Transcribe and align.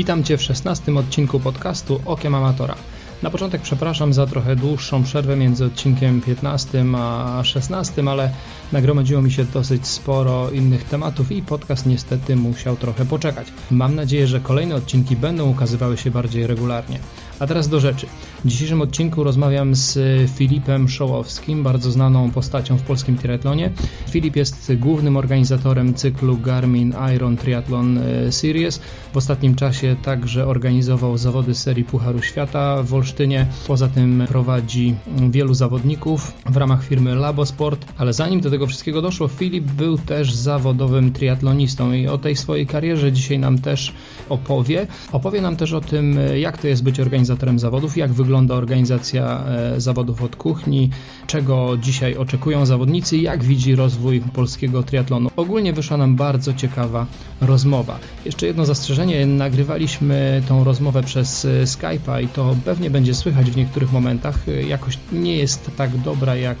Witam 0.00 0.24
Cię 0.24 0.36
w 0.36 0.42
16 0.42 0.94
odcinku 0.94 1.40
podcastu 1.40 2.00
Okiem 2.04 2.34
Amatora. 2.34 2.74
Na 3.22 3.30
początek 3.30 3.62
przepraszam 3.62 4.12
za 4.12 4.26
trochę 4.26 4.56
dłuższą 4.56 5.02
przerwę 5.02 5.36
między 5.36 5.64
odcinkiem 5.64 6.20
15 6.20 6.84
a 6.96 7.40
16, 7.44 8.02
ale 8.10 8.30
nagromadziło 8.72 9.22
mi 9.22 9.32
się 9.32 9.44
dosyć 9.44 9.86
sporo 9.86 10.50
innych 10.50 10.84
tematów 10.84 11.32
i 11.32 11.42
podcast 11.42 11.86
niestety 11.86 12.36
musiał 12.36 12.76
trochę 12.76 13.04
poczekać. 13.04 13.52
Mam 13.70 13.94
nadzieję, 13.94 14.26
że 14.26 14.40
kolejne 14.40 14.74
odcinki 14.74 15.16
będą 15.16 15.50
ukazywały 15.50 15.98
się 15.98 16.10
bardziej 16.10 16.46
regularnie. 16.46 16.98
A 17.40 17.46
teraz 17.46 17.68
do 17.68 17.80
rzeczy. 17.80 18.06
W 18.44 18.48
dzisiejszym 18.48 18.80
odcinku 18.80 19.24
rozmawiam 19.24 19.74
z 19.74 19.98
Filipem 20.30 20.88
Szołowskim, 20.88 21.62
bardzo 21.62 21.90
znaną 21.90 22.30
postacią 22.30 22.76
w 22.76 22.82
polskim 22.82 23.16
triatlonie. 23.16 23.70
Filip 24.10 24.36
jest 24.36 24.72
głównym 24.76 25.16
organizatorem 25.16 25.94
cyklu 25.94 26.38
Garmin 26.38 26.94
Iron 27.16 27.36
Triathlon 27.36 27.98
e, 27.98 28.32
Series. 28.32 28.80
W 29.12 29.16
ostatnim 29.16 29.54
czasie 29.54 29.96
także 30.02 30.46
organizował 30.46 31.18
zawody 31.18 31.54
serii 31.54 31.84
Pucharu 31.84 32.22
Świata 32.22 32.82
w 32.82 32.94
Olsztynie. 32.94 33.46
Poza 33.66 33.88
tym 33.88 34.24
prowadzi 34.28 34.94
wielu 35.30 35.54
zawodników 35.54 36.32
w 36.46 36.56
ramach 36.56 36.84
firmy 36.84 37.14
Labosport, 37.14 37.86
ale 37.98 38.12
zanim 38.12 38.40
do 38.40 38.50
tego 38.50 38.66
wszystkiego 38.66 39.02
doszło, 39.02 39.28
Filip 39.28 39.64
był 39.64 39.98
też 39.98 40.34
zawodowym 40.34 41.12
triatlonistą 41.12 41.92
i 41.92 42.06
o 42.06 42.18
tej 42.18 42.36
swojej 42.36 42.66
karierze 42.66 43.12
dzisiaj 43.12 43.38
nam 43.38 43.58
też 43.58 43.92
opowie. 44.28 44.86
Opowie 45.12 45.40
nam 45.40 45.56
też 45.56 45.72
o 45.72 45.80
tym, 45.80 46.18
jak 46.36 46.58
to 46.58 46.68
jest 46.68 46.82
być 46.82 47.00
organizatorem 47.00 47.29
zawodów, 47.56 47.96
jak 47.96 48.12
wygląda 48.12 48.54
organizacja 48.54 49.44
e, 49.46 49.80
zawodów 49.80 50.22
od 50.22 50.36
kuchni, 50.36 50.90
czego 51.26 51.76
dzisiaj 51.76 52.16
oczekują 52.16 52.66
zawodnicy 52.66 53.16
jak 53.18 53.44
widzi 53.44 53.74
rozwój 53.74 54.20
polskiego 54.20 54.82
triatlonu. 54.82 55.30
Ogólnie 55.36 55.72
wyszła 55.72 55.96
nam 55.96 56.16
bardzo 56.16 56.54
ciekawa 56.54 57.06
rozmowa. 57.40 57.98
Jeszcze 58.24 58.46
jedno 58.46 58.64
zastrzeżenie, 58.64 59.26
nagrywaliśmy 59.26 60.42
tą 60.48 60.64
rozmowę 60.64 61.02
przez 61.02 61.44
e, 61.44 61.64
Skype'a 61.64 62.24
i 62.24 62.28
to 62.28 62.56
pewnie 62.64 62.90
będzie 62.90 63.14
słychać 63.14 63.50
w 63.50 63.56
niektórych 63.56 63.92
momentach. 63.92 64.48
E, 64.48 64.62
jakoś 64.62 64.98
nie 65.12 65.36
jest 65.36 65.70
tak 65.76 65.98
dobra 65.98 66.36
jak 66.36 66.56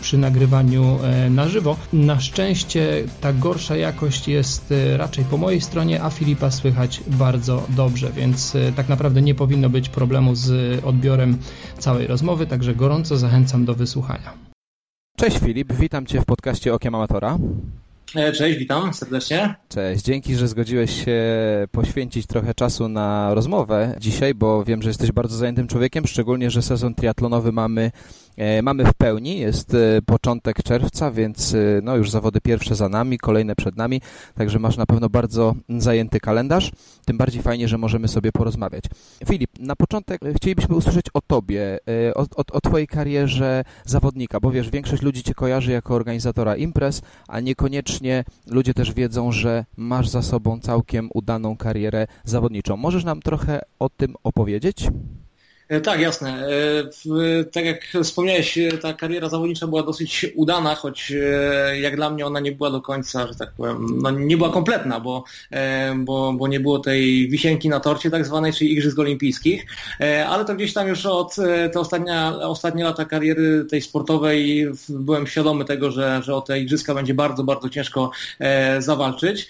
przy 0.00 0.18
nagrywaniu 0.18 0.98
e, 1.02 1.30
na 1.30 1.48
żywo. 1.48 1.76
Na 1.92 2.20
szczęście 2.20 3.04
ta 3.20 3.32
gorsza 3.32 3.76
jakość 3.76 4.28
jest 4.28 4.72
e, 4.72 4.96
raczej 4.96 5.24
po 5.24 5.36
mojej 5.36 5.60
stronie, 5.60 6.02
a 6.02 6.10
Filipa 6.10 6.50
słychać 6.50 7.00
bardzo 7.06 7.66
dobrze, 7.68 8.10
więc 8.12 8.56
e, 8.56 8.72
tak 8.72 8.88
naprawdę 8.88 9.22
nie 9.22 9.34
powinno 9.34 9.70
być 9.70 9.88
problemu 9.88 10.34
z 10.34 10.80
odbiorem 10.84 11.38
całej 11.78 12.06
rozmowy, 12.06 12.46
także 12.46 12.74
gorąco 12.74 13.16
zachęcam 13.16 13.64
do 13.64 13.74
wysłuchania. 13.74 14.32
Cześć 15.16 15.38
Filip, 15.38 15.72
witam 15.72 16.06
Cię 16.06 16.20
w 16.20 16.24
podcaście 16.24 16.74
Okiem 16.74 16.94
Amatora. 16.94 17.38
Cześć, 18.14 18.58
witam 18.58 18.94
serdecznie. 18.94 19.54
Cześć, 19.68 20.04
dzięki, 20.04 20.36
że 20.36 20.48
zgodziłeś 20.48 21.04
się 21.04 21.20
poświęcić 21.72 22.26
trochę 22.26 22.54
czasu 22.54 22.88
na 22.88 23.34
rozmowę 23.34 23.96
dzisiaj, 24.00 24.34
bo 24.34 24.64
wiem, 24.64 24.82
że 24.82 24.90
jesteś 24.90 25.12
bardzo 25.12 25.36
zajętym 25.36 25.66
człowiekiem, 25.68 26.06
szczególnie, 26.06 26.50
że 26.50 26.62
sezon 26.62 26.94
triatlonowy 26.94 27.52
mamy 27.52 27.90
mamy 28.62 28.84
w 28.84 28.94
pełni, 28.94 29.38
jest 29.38 29.74
e, 29.74 30.02
początek 30.02 30.62
czerwca, 30.62 31.10
więc 31.10 31.54
e, 31.54 31.58
no 31.82 31.96
już 31.96 32.10
zawody 32.10 32.40
pierwsze 32.40 32.74
za 32.74 32.88
nami, 32.88 33.18
kolejne 33.18 33.56
przed 33.56 33.76
nami, 33.76 34.00
także 34.34 34.58
masz 34.58 34.76
na 34.76 34.86
pewno 34.86 35.08
bardzo 35.08 35.54
zajęty 35.68 36.20
kalendarz. 36.20 36.72
Tym 37.04 37.18
bardziej 37.18 37.42
fajnie, 37.42 37.68
że 37.68 37.78
możemy 37.78 38.08
sobie 38.08 38.32
porozmawiać. 38.32 38.84
Filip, 39.26 39.50
na 39.58 39.76
początek 39.76 40.20
chcielibyśmy 40.36 40.76
usłyszeć 40.76 41.06
o 41.14 41.20
tobie, 41.20 41.78
o, 42.14 42.20
o, 42.20 42.44
o 42.52 42.60
twojej 42.60 42.86
karierze 42.86 43.64
zawodnika, 43.84 44.40
bo 44.40 44.50
wiesz, 44.50 44.70
większość 44.70 45.02
ludzi 45.02 45.22
cię 45.22 45.34
kojarzy 45.34 45.72
jako 45.72 45.94
organizatora 45.94 46.56
imprez, 46.56 47.02
a 47.28 47.40
niekoniecznie 47.40 48.24
ludzie 48.46 48.74
też 48.74 48.94
wiedzą, 48.94 49.32
że 49.32 49.64
masz 49.76 50.08
za 50.08 50.22
sobą 50.22 50.60
całkiem 50.60 51.08
udaną 51.14 51.56
karierę 51.56 52.06
zawodniczą. 52.24 52.76
Możesz 52.76 53.04
nam 53.04 53.22
trochę 53.22 53.60
o 53.78 53.88
tym 53.88 54.14
opowiedzieć? 54.22 54.88
E, 55.70 55.80
tak, 55.80 56.00
jasne. 56.00 56.46
E, 57.40 57.44
tak 57.44 57.64
jak 57.64 57.80
wspomniałeś, 58.04 58.58
e, 58.58 58.78
ta 58.78 58.92
kariera 58.94 59.28
zawodnicza 59.28 59.66
była 59.66 59.82
dosyć 59.82 60.26
udana, 60.34 60.74
choć 60.74 61.12
jak 61.80 61.96
dla 61.96 62.10
mnie 62.10 62.26
ona 62.26 62.40
nie 62.40 62.52
była 62.52 62.70
do 62.70 62.80
końca, 62.80 63.26
że 63.26 63.34
tak 63.34 63.52
powiem, 63.52 63.86
no 64.02 64.10
nie 64.10 64.36
była 64.36 64.50
kompletna, 64.50 65.00
bo, 65.00 65.24
bo, 65.96 66.32
bo 66.32 66.48
nie 66.48 66.60
było 66.60 66.78
tej 66.78 67.28
wisienki 67.28 67.68
na 67.68 67.80
torcie 67.80 68.10
tak 68.10 68.26
zwanej, 68.26 68.52
czyli 68.52 68.72
Igrzysk 68.72 68.98
Olimpijskich, 68.98 69.66
ale 70.28 70.44
to 70.44 70.54
gdzieś 70.54 70.72
tam 70.72 70.88
już 70.88 71.06
od 71.06 71.36
te 71.72 71.80
ostatnie, 71.80 72.22
ostatnie 72.42 72.84
lata 72.84 73.04
kariery 73.04 73.64
tej 73.64 73.82
sportowej 73.82 74.68
byłem 74.88 75.26
świadomy 75.26 75.64
tego, 75.64 75.90
że, 75.90 76.20
że 76.24 76.34
o 76.34 76.40
te 76.40 76.60
Igrzyska 76.60 76.94
będzie 76.94 77.14
bardzo, 77.14 77.44
bardzo 77.44 77.68
ciężko 77.68 78.10
zawalczyć. 78.78 79.48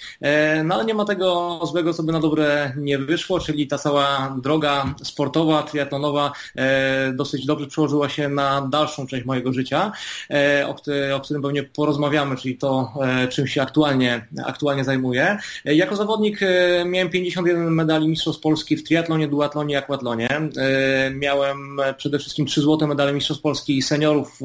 No 0.65 0.75
ale 0.75 0.85
nie 0.85 0.95
ma 0.95 1.05
tego 1.05 1.61
złego, 1.67 1.95
co 1.95 2.03
by 2.03 2.13
na 2.13 2.21
dobre 2.21 2.73
nie 2.77 2.99
wyszło, 2.99 3.41
czyli 3.41 3.67
ta 3.67 3.79
cała 3.79 4.37
droga 4.43 4.95
sportowa, 5.03 5.63
triatlonowa, 5.63 6.10
E, 6.57 7.13
dosyć 7.13 7.47
dobrze 7.47 7.67
przełożyła 7.67 8.09
się 8.09 8.29
na 8.29 8.69
dalszą 8.71 9.07
część 9.07 9.27
mojego 9.27 9.53
życia, 9.53 9.93
e, 10.31 10.67
o, 11.15 11.21
którym 11.21 11.43
pewnie 11.43 11.63
porozmawiamy, 11.63 12.37
czyli 12.37 12.59
to, 12.59 12.93
e, 13.03 13.29
czym 13.29 13.47
się 13.47 13.63
aktualnie, 13.63 14.27
aktualnie 14.47 14.85
zajmuję. 14.85 15.39
Jako 15.65 15.97
zawodnik 15.97 16.41
miałem 16.87 17.11
51 17.11 17.71
medali 17.71 18.09
Mistrzostw 18.09 18.43
Polski 18.43 18.77
w 18.77 18.85
triatlonie, 18.85 19.29
duatlonie 19.29 19.75
i 19.75 19.77
aquatlonie. 19.77 20.29
Miałem 21.15 21.81
przede 21.97 22.19
wszystkim 22.19 22.47
trzy 22.47 22.61
złote 22.61 22.87
medale 22.87 23.13
Mistrzostw 23.13 23.43
Polski 23.43 23.83
seniorów, 23.83 24.39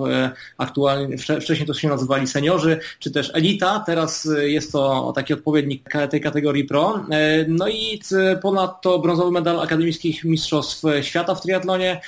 aktualnie, 0.58 1.18
wcześniej 1.18 1.68
to 1.68 1.74
się 1.74 1.88
nazywali 1.88 2.28
seniorzy, 2.28 2.80
czy 3.00 3.12
też 3.12 3.32
elita, 3.34 3.84
teraz 3.86 4.30
jest 4.46 4.72
to 4.72 5.14
taki 5.16 5.34
odpowiednik 5.34 5.90
tej 6.10 6.22
kategorii 6.22 6.64
pro. 6.64 7.06
No 7.48 7.68
i 7.68 8.02
ponadto 8.42 9.00
brązowy 9.00 9.32
medal 9.32 9.62
akademickich 9.62 10.24
Mistrzostw 10.24 10.84
Świata 11.02 11.36
w 11.36 11.42
triatlonie, 11.42 11.55
triatlonie. 11.60 12.02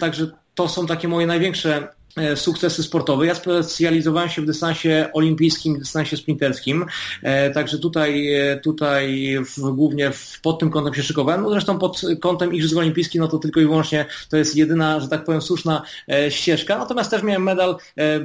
Także 0.00 0.26
to 0.54 0.68
są 0.68 0.86
takie 0.86 1.08
moje 1.08 1.26
największe 1.26 1.88
sukcesy 2.34 2.82
sportowe. 2.82 3.26
Ja 3.26 3.34
specjalizowałem 3.34 4.28
się 4.28 4.42
w 4.42 4.46
dystansie 4.46 5.08
olimpijskim, 5.12 5.78
dystansie 5.78 6.16
sprinterskim, 6.16 6.86
e, 7.22 7.50
także 7.50 7.78
tutaj, 7.78 8.34
e, 8.34 8.60
tutaj 8.60 9.36
w, 9.44 9.70
głównie 9.70 10.10
w, 10.10 10.40
pod 10.40 10.58
tym 10.58 10.70
kątem 10.70 10.94
się 10.94 11.02
szykowałem. 11.02 11.42
No 11.42 11.50
zresztą 11.50 11.78
pod 11.78 12.02
kątem 12.20 12.54
Igrzysk 12.54 12.76
Olimpijskich, 12.76 13.20
no 13.20 13.28
to 13.28 13.38
tylko 13.38 13.60
i 13.60 13.64
wyłącznie 13.64 14.06
to 14.28 14.36
jest 14.36 14.56
jedyna, 14.56 15.00
że 15.00 15.08
tak 15.08 15.24
powiem, 15.24 15.42
słuszna 15.42 15.82
ścieżka. 16.28 16.78
Natomiast 16.78 17.10
też 17.10 17.22
miałem 17.22 17.42
medal 17.42 17.76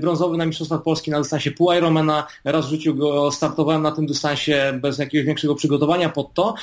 brązowy 0.01 0.37
na 0.37 0.45
Mistrzostwach 0.45 0.83
Polski 0.83 1.11
na 1.11 1.19
dystansie 1.19 1.51
pół 1.51 1.71
Ironmana. 1.71 2.27
Raz 2.43 2.65
w 2.65 2.69
życiu 2.69 2.95
go 2.95 3.31
startowałem 3.31 3.81
na 3.81 3.91
tym 3.91 4.05
dystansie 4.05 4.79
bez 4.81 4.99
jakiegoś 4.99 5.25
większego 5.25 5.55
przygotowania 5.55 6.09
pod 6.09 6.33
to. 6.33 6.53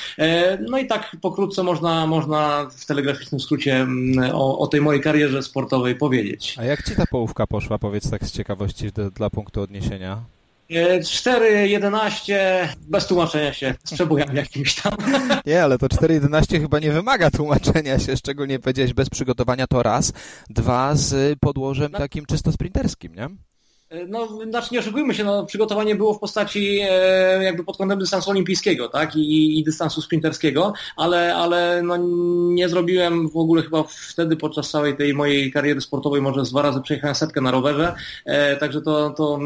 No 0.68 0.78
i 0.78 0.86
tak 0.86 1.16
pokrótce 1.20 1.62
można, 1.62 2.06
można 2.06 2.70
w 2.76 2.86
telegraficznym 2.86 3.40
skrócie 3.40 3.76
mm, 3.76 4.30
o, 4.34 4.58
o 4.58 4.66
tej 4.66 4.80
mojej 4.80 5.02
karierze 5.02 5.42
sportowej 5.42 5.94
powiedzieć. 5.94 6.54
A 6.58 6.64
jak 6.64 6.82
Ci 6.82 6.96
ta 6.96 7.04
połówka 7.18 7.46
poszła, 7.46 7.78
powiedz 7.78 8.10
tak 8.10 8.24
z 8.24 8.32
ciekawości 8.32 8.92
do, 8.92 9.10
dla 9.10 9.30
punktu 9.30 9.60
odniesienia? 9.62 10.24
4.11 10.70 12.32
e, 12.34 12.68
bez 12.88 13.06
tłumaczenia 13.06 13.52
się 13.52 13.74
z 13.84 13.94
przebojami 13.94 14.36
jakimś 14.36 14.74
tam. 14.74 14.92
Nie, 15.46 15.62
ale 15.62 15.78
to 15.78 15.86
4.11 15.86 16.60
chyba 16.60 16.78
nie 16.78 16.92
wymaga 16.92 17.30
tłumaczenia 17.30 17.98
się, 17.98 18.16
szczególnie 18.16 18.58
powiedziałeś 18.58 18.92
bez 18.92 19.10
przygotowania 19.10 19.66
to 19.66 19.82
raz, 19.82 20.12
dwa 20.50 20.94
z 20.94 21.38
podłożem 21.38 21.92
no. 21.92 21.98
takim 21.98 22.26
czysto 22.26 22.52
sprinterskim, 22.52 23.14
nie? 23.14 23.28
E, 23.90 24.06
no, 24.06 24.28
znaczy 24.50 24.68
nie 24.72 24.78
oszukujmy 24.78 25.14
się, 25.14 25.24
no, 25.24 25.46
przygotowanie 25.46 25.94
było 25.94 26.14
w 26.14 26.18
postaci 26.18 26.78
e, 26.90 27.44
jakby 27.44 27.64
pod 27.64 27.76
kątem 27.76 27.98
dystansu 27.98 28.30
olimpijskiego, 28.30 28.88
tak, 28.88 29.16
i, 29.16 29.58
i 29.58 29.64
dystansu 29.64 30.02
sprinterskiego, 30.02 30.72
ale, 30.96 31.34
ale 31.34 31.82
no, 31.82 31.96
nie 32.54 32.68
zrobiłem 32.68 33.28
w 33.28 33.36
ogóle 33.36 33.62
chyba 33.62 33.84
wtedy 34.10 34.36
podczas 34.36 34.70
całej 34.70 34.96
tej 34.96 35.14
mojej 35.14 35.52
kariery 35.52 35.80
sportowej, 35.80 36.22
może 36.22 36.44
z 36.44 36.50
dwa 36.50 36.62
razy 36.62 36.80
przejechałem 36.80 37.14
setkę 37.14 37.40
na 37.40 37.50
rowerze, 37.50 37.94
e, 38.24 38.56
także 38.56 38.82
to, 38.82 39.10
to 39.10 39.38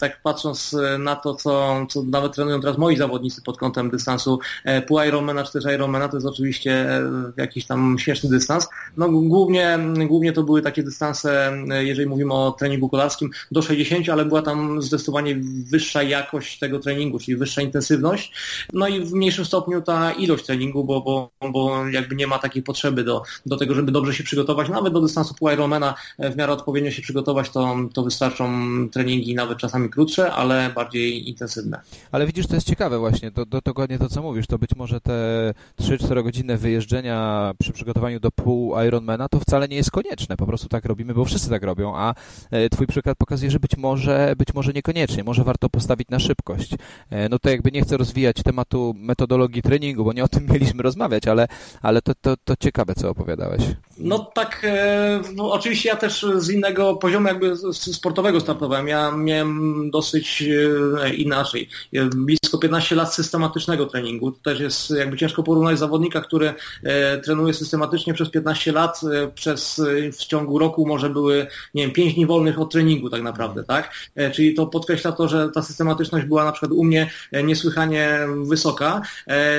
tak 0.00 0.22
patrząc 0.22 0.76
na 0.98 1.16
to, 1.16 1.34
co, 1.34 1.86
co 1.90 2.02
nawet 2.02 2.34
trenują 2.34 2.60
teraz 2.60 2.78
moi 2.78 2.96
zawodnicy 2.96 3.42
pod 3.42 3.58
kątem 3.58 3.90
dystansu 3.90 4.38
e, 4.64 4.82
pół 4.82 5.00
Ironmana 5.00 5.44
czy 5.44 5.52
też 5.52 5.64
Ironmana, 5.74 6.08
to 6.08 6.16
jest 6.16 6.26
oczywiście 6.26 6.72
e, 6.72 7.02
jakiś 7.36 7.66
tam 7.66 7.96
śmieszny 7.98 8.30
dystans. 8.30 8.68
No 8.96 9.08
głównie, 9.08 9.78
głównie 10.06 10.32
to 10.32 10.42
były 10.42 10.62
takie 10.62 10.82
dystanse, 10.82 11.52
e, 11.70 11.84
jeżeli 11.84 12.08
mówimy 12.08 12.34
o 12.34 12.52
treningu 12.58 12.88
kolarskim, 12.88 13.30
do 13.50 13.62
60 13.62 13.81
10, 13.84 14.08
ale 14.08 14.24
była 14.24 14.42
tam 14.42 14.82
zdecydowanie 14.82 15.36
wyższa 15.70 16.02
jakość 16.02 16.58
tego 16.58 16.78
treningu, 16.78 17.18
czyli 17.18 17.36
wyższa 17.36 17.62
intensywność, 17.62 18.32
no 18.72 18.88
i 18.88 19.00
w 19.04 19.12
mniejszym 19.12 19.44
stopniu 19.44 19.82
ta 19.82 20.12
ilość 20.12 20.44
treningu, 20.44 20.84
bo, 20.84 21.00
bo, 21.00 21.30
bo 21.52 21.88
jakby 21.88 22.16
nie 22.16 22.26
ma 22.26 22.38
takiej 22.38 22.62
potrzeby 22.62 23.04
do, 23.04 23.22
do 23.46 23.56
tego, 23.56 23.74
żeby 23.74 23.92
dobrze 23.92 24.14
się 24.14 24.24
przygotować, 24.24 24.68
nawet 24.68 24.92
do 24.92 25.00
dystansu 25.00 25.34
pół 25.34 25.50
Ironmana 25.50 25.94
w 26.18 26.36
miarę 26.36 26.52
odpowiednio 26.52 26.90
się 26.90 27.02
przygotować, 27.02 27.50
to, 27.50 27.76
to 27.92 28.02
wystarczą 28.02 28.52
treningi 28.88 29.34
nawet 29.34 29.58
czasami 29.58 29.90
krótsze, 29.90 30.32
ale 30.32 30.70
bardziej 30.74 31.28
intensywne. 31.28 31.80
Ale 32.12 32.26
widzisz, 32.26 32.46
to 32.46 32.54
jest 32.54 32.66
ciekawe 32.66 32.98
właśnie, 32.98 33.30
to, 33.30 33.46
to 33.46 33.60
dokładnie 33.64 33.98
to, 33.98 34.08
co 34.08 34.22
mówisz, 34.22 34.46
to 34.46 34.58
być 34.58 34.70
może 34.76 35.00
te 35.00 35.54
3-4 35.80 36.24
godziny 36.24 36.58
wyjeżdżenia 36.58 37.52
przy 37.60 37.72
przygotowaniu 37.72 38.20
do 38.20 38.30
pół 38.30 38.74
Ironmana 38.86 39.28
to 39.28 39.40
wcale 39.40 39.68
nie 39.68 39.76
jest 39.76 39.90
konieczne, 39.90 40.36
po 40.36 40.46
prostu 40.46 40.68
tak 40.68 40.84
robimy, 40.84 41.14
bo 41.14 41.24
wszyscy 41.24 41.50
tak 41.50 41.62
robią, 41.62 41.96
a 41.96 42.14
e, 42.50 42.68
twój 42.68 42.86
przykład 42.86 43.18
pokazuje, 43.18 43.50
że 43.50 43.60
być 43.60 43.71
być 43.72 43.80
może, 43.80 44.34
być 44.38 44.54
może 44.54 44.72
niekoniecznie, 44.72 45.24
może 45.24 45.44
warto 45.44 45.68
postawić 45.68 46.08
na 46.08 46.18
szybkość. 46.18 46.74
No 47.30 47.38
to 47.38 47.50
jakby 47.50 47.70
nie 47.70 47.82
chcę 47.82 47.96
rozwijać 47.96 48.36
tematu 48.44 48.94
metodologii 48.96 49.62
treningu, 49.62 50.04
bo 50.04 50.12
nie 50.12 50.24
o 50.24 50.28
tym 50.28 50.46
mieliśmy 50.52 50.82
rozmawiać, 50.82 51.28
ale, 51.28 51.48
ale 51.82 52.02
to, 52.02 52.14
to, 52.14 52.36
to 52.44 52.56
ciekawe, 52.56 52.94
co 52.94 53.10
opowiadałeś. 53.10 53.62
No 53.98 54.18
tak, 54.18 54.66
no, 55.34 55.52
oczywiście 55.52 55.88
ja 55.88 55.96
też 55.96 56.26
z 56.36 56.50
innego 56.50 56.96
poziomu 56.96 57.28
jakby 57.28 57.56
sportowego 57.76 58.40
startowałem. 58.40 58.88
Ja 58.88 59.10
miałem 59.10 59.90
dosyć 59.90 60.44
inaczej. 61.16 61.68
Blisko 62.16 62.58
15 62.58 62.96
lat 62.96 63.14
systematycznego 63.14 63.86
treningu. 63.86 64.32
To 64.32 64.38
też 64.42 64.60
jest 64.60 64.90
jakby 64.90 65.16
ciężko 65.16 65.42
porównać 65.42 65.78
zawodnika, 65.78 66.20
który 66.20 66.54
trenuje 67.24 67.54
systematycznie 67.54 68.14
przez 68.14 68.30
15 68.30 68.72
lat, 68.72 69.00
przez 69.34 69.82
w 70.12 70.24
ciągu 70.24 70.58
roku 70.58 70.86
może 70.86 71.10
były, 71.10 71.46
nie 71.74 71.82
wiem, 71.82 71.92
5 71.92 72.14
dni 72.14 72.26
wolnych 72.26 72.60
od 72.60 72.72
treningu 72.72 73.10
tak 73.10 73.22
naprawdę, 73.22 73.64
tak? 73.64 73.94
Czyli 74.34 74.54
to 74.54 74.66
podkreśla 74.66 75.12
to, 75.12 75.28
że 75.28 75.48
ta 75.48 75.62
systematyczność 75.62 76.26
była 76.26 76.44
na 76.44 76.52
przykład 76.52 76.72
u 76.72 76.84
mnie 76.84 77.10
niesłychanie 77.44 78.18
wysoka. 78.44 79.02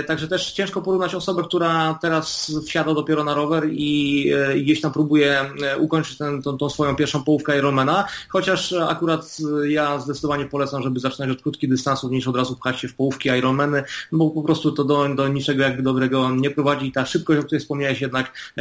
Także 0.07 0.27
też 0.27 0.51
ciężko 0.51 0.81
porównać 0.81 1.15
osobę, 1.15 1.43
która 1.43 1.99
teraz 2.01 2.51
wsiada 2.67 2.93
dopiero 2.93 3.23
na 3.23 3.33
rower 3.33 3.63
i 3.71 4.22
gdzieś 4.55 4.81
tam 4.81 4.93
próbuje 4.93 5.51
ukończyć 5.79 6.17
ten, 6.17 6.41
tą, 6.41 6.57
tą 6.57 6.69
swoją 6.69 6.95
pierwszą 6.95 7.23
połówkę 7.23 7.57
Ironmana, 7.57 8.05
chociaż 8.29 8.73
akurat 8.73 9.37
ja 9.67 9.99
zdecydowanie 9.99 10.45
polecam, 10.45 10.83
żeby 10.83 10.99
zaczynać 10.99 11.29
od 11.29 11.41
krótkich 11.41 11.69
dystansów 11.69 12.11
niż 12.11 12.27
od 12.27 12.35
razu 12.35 12.55
pchać 12.55 12.79
się 12.79 12.87
w 12.87 12.95
połówki 12.95 13.29
Ironmany, 13.29 13.83
bo 14.11 14.29
po 14.29 14.43
prostu 14.43 14.71
to 14.71 14.83
do, 14.83 15.15
do 15.15 15.27
niczego 15.27 15.63
jakby 15.63 15.83
dobrego 15.83 16.29
nie 16.29 16.49
prowadzi. 16.51 16.91
Ta 16.91 17.05
szybkość, 17.05 17.39
o 17.39 17.43
której 17.43 17.59
wspomniałeś 17.59 18.01
jednak, 18.01 18.53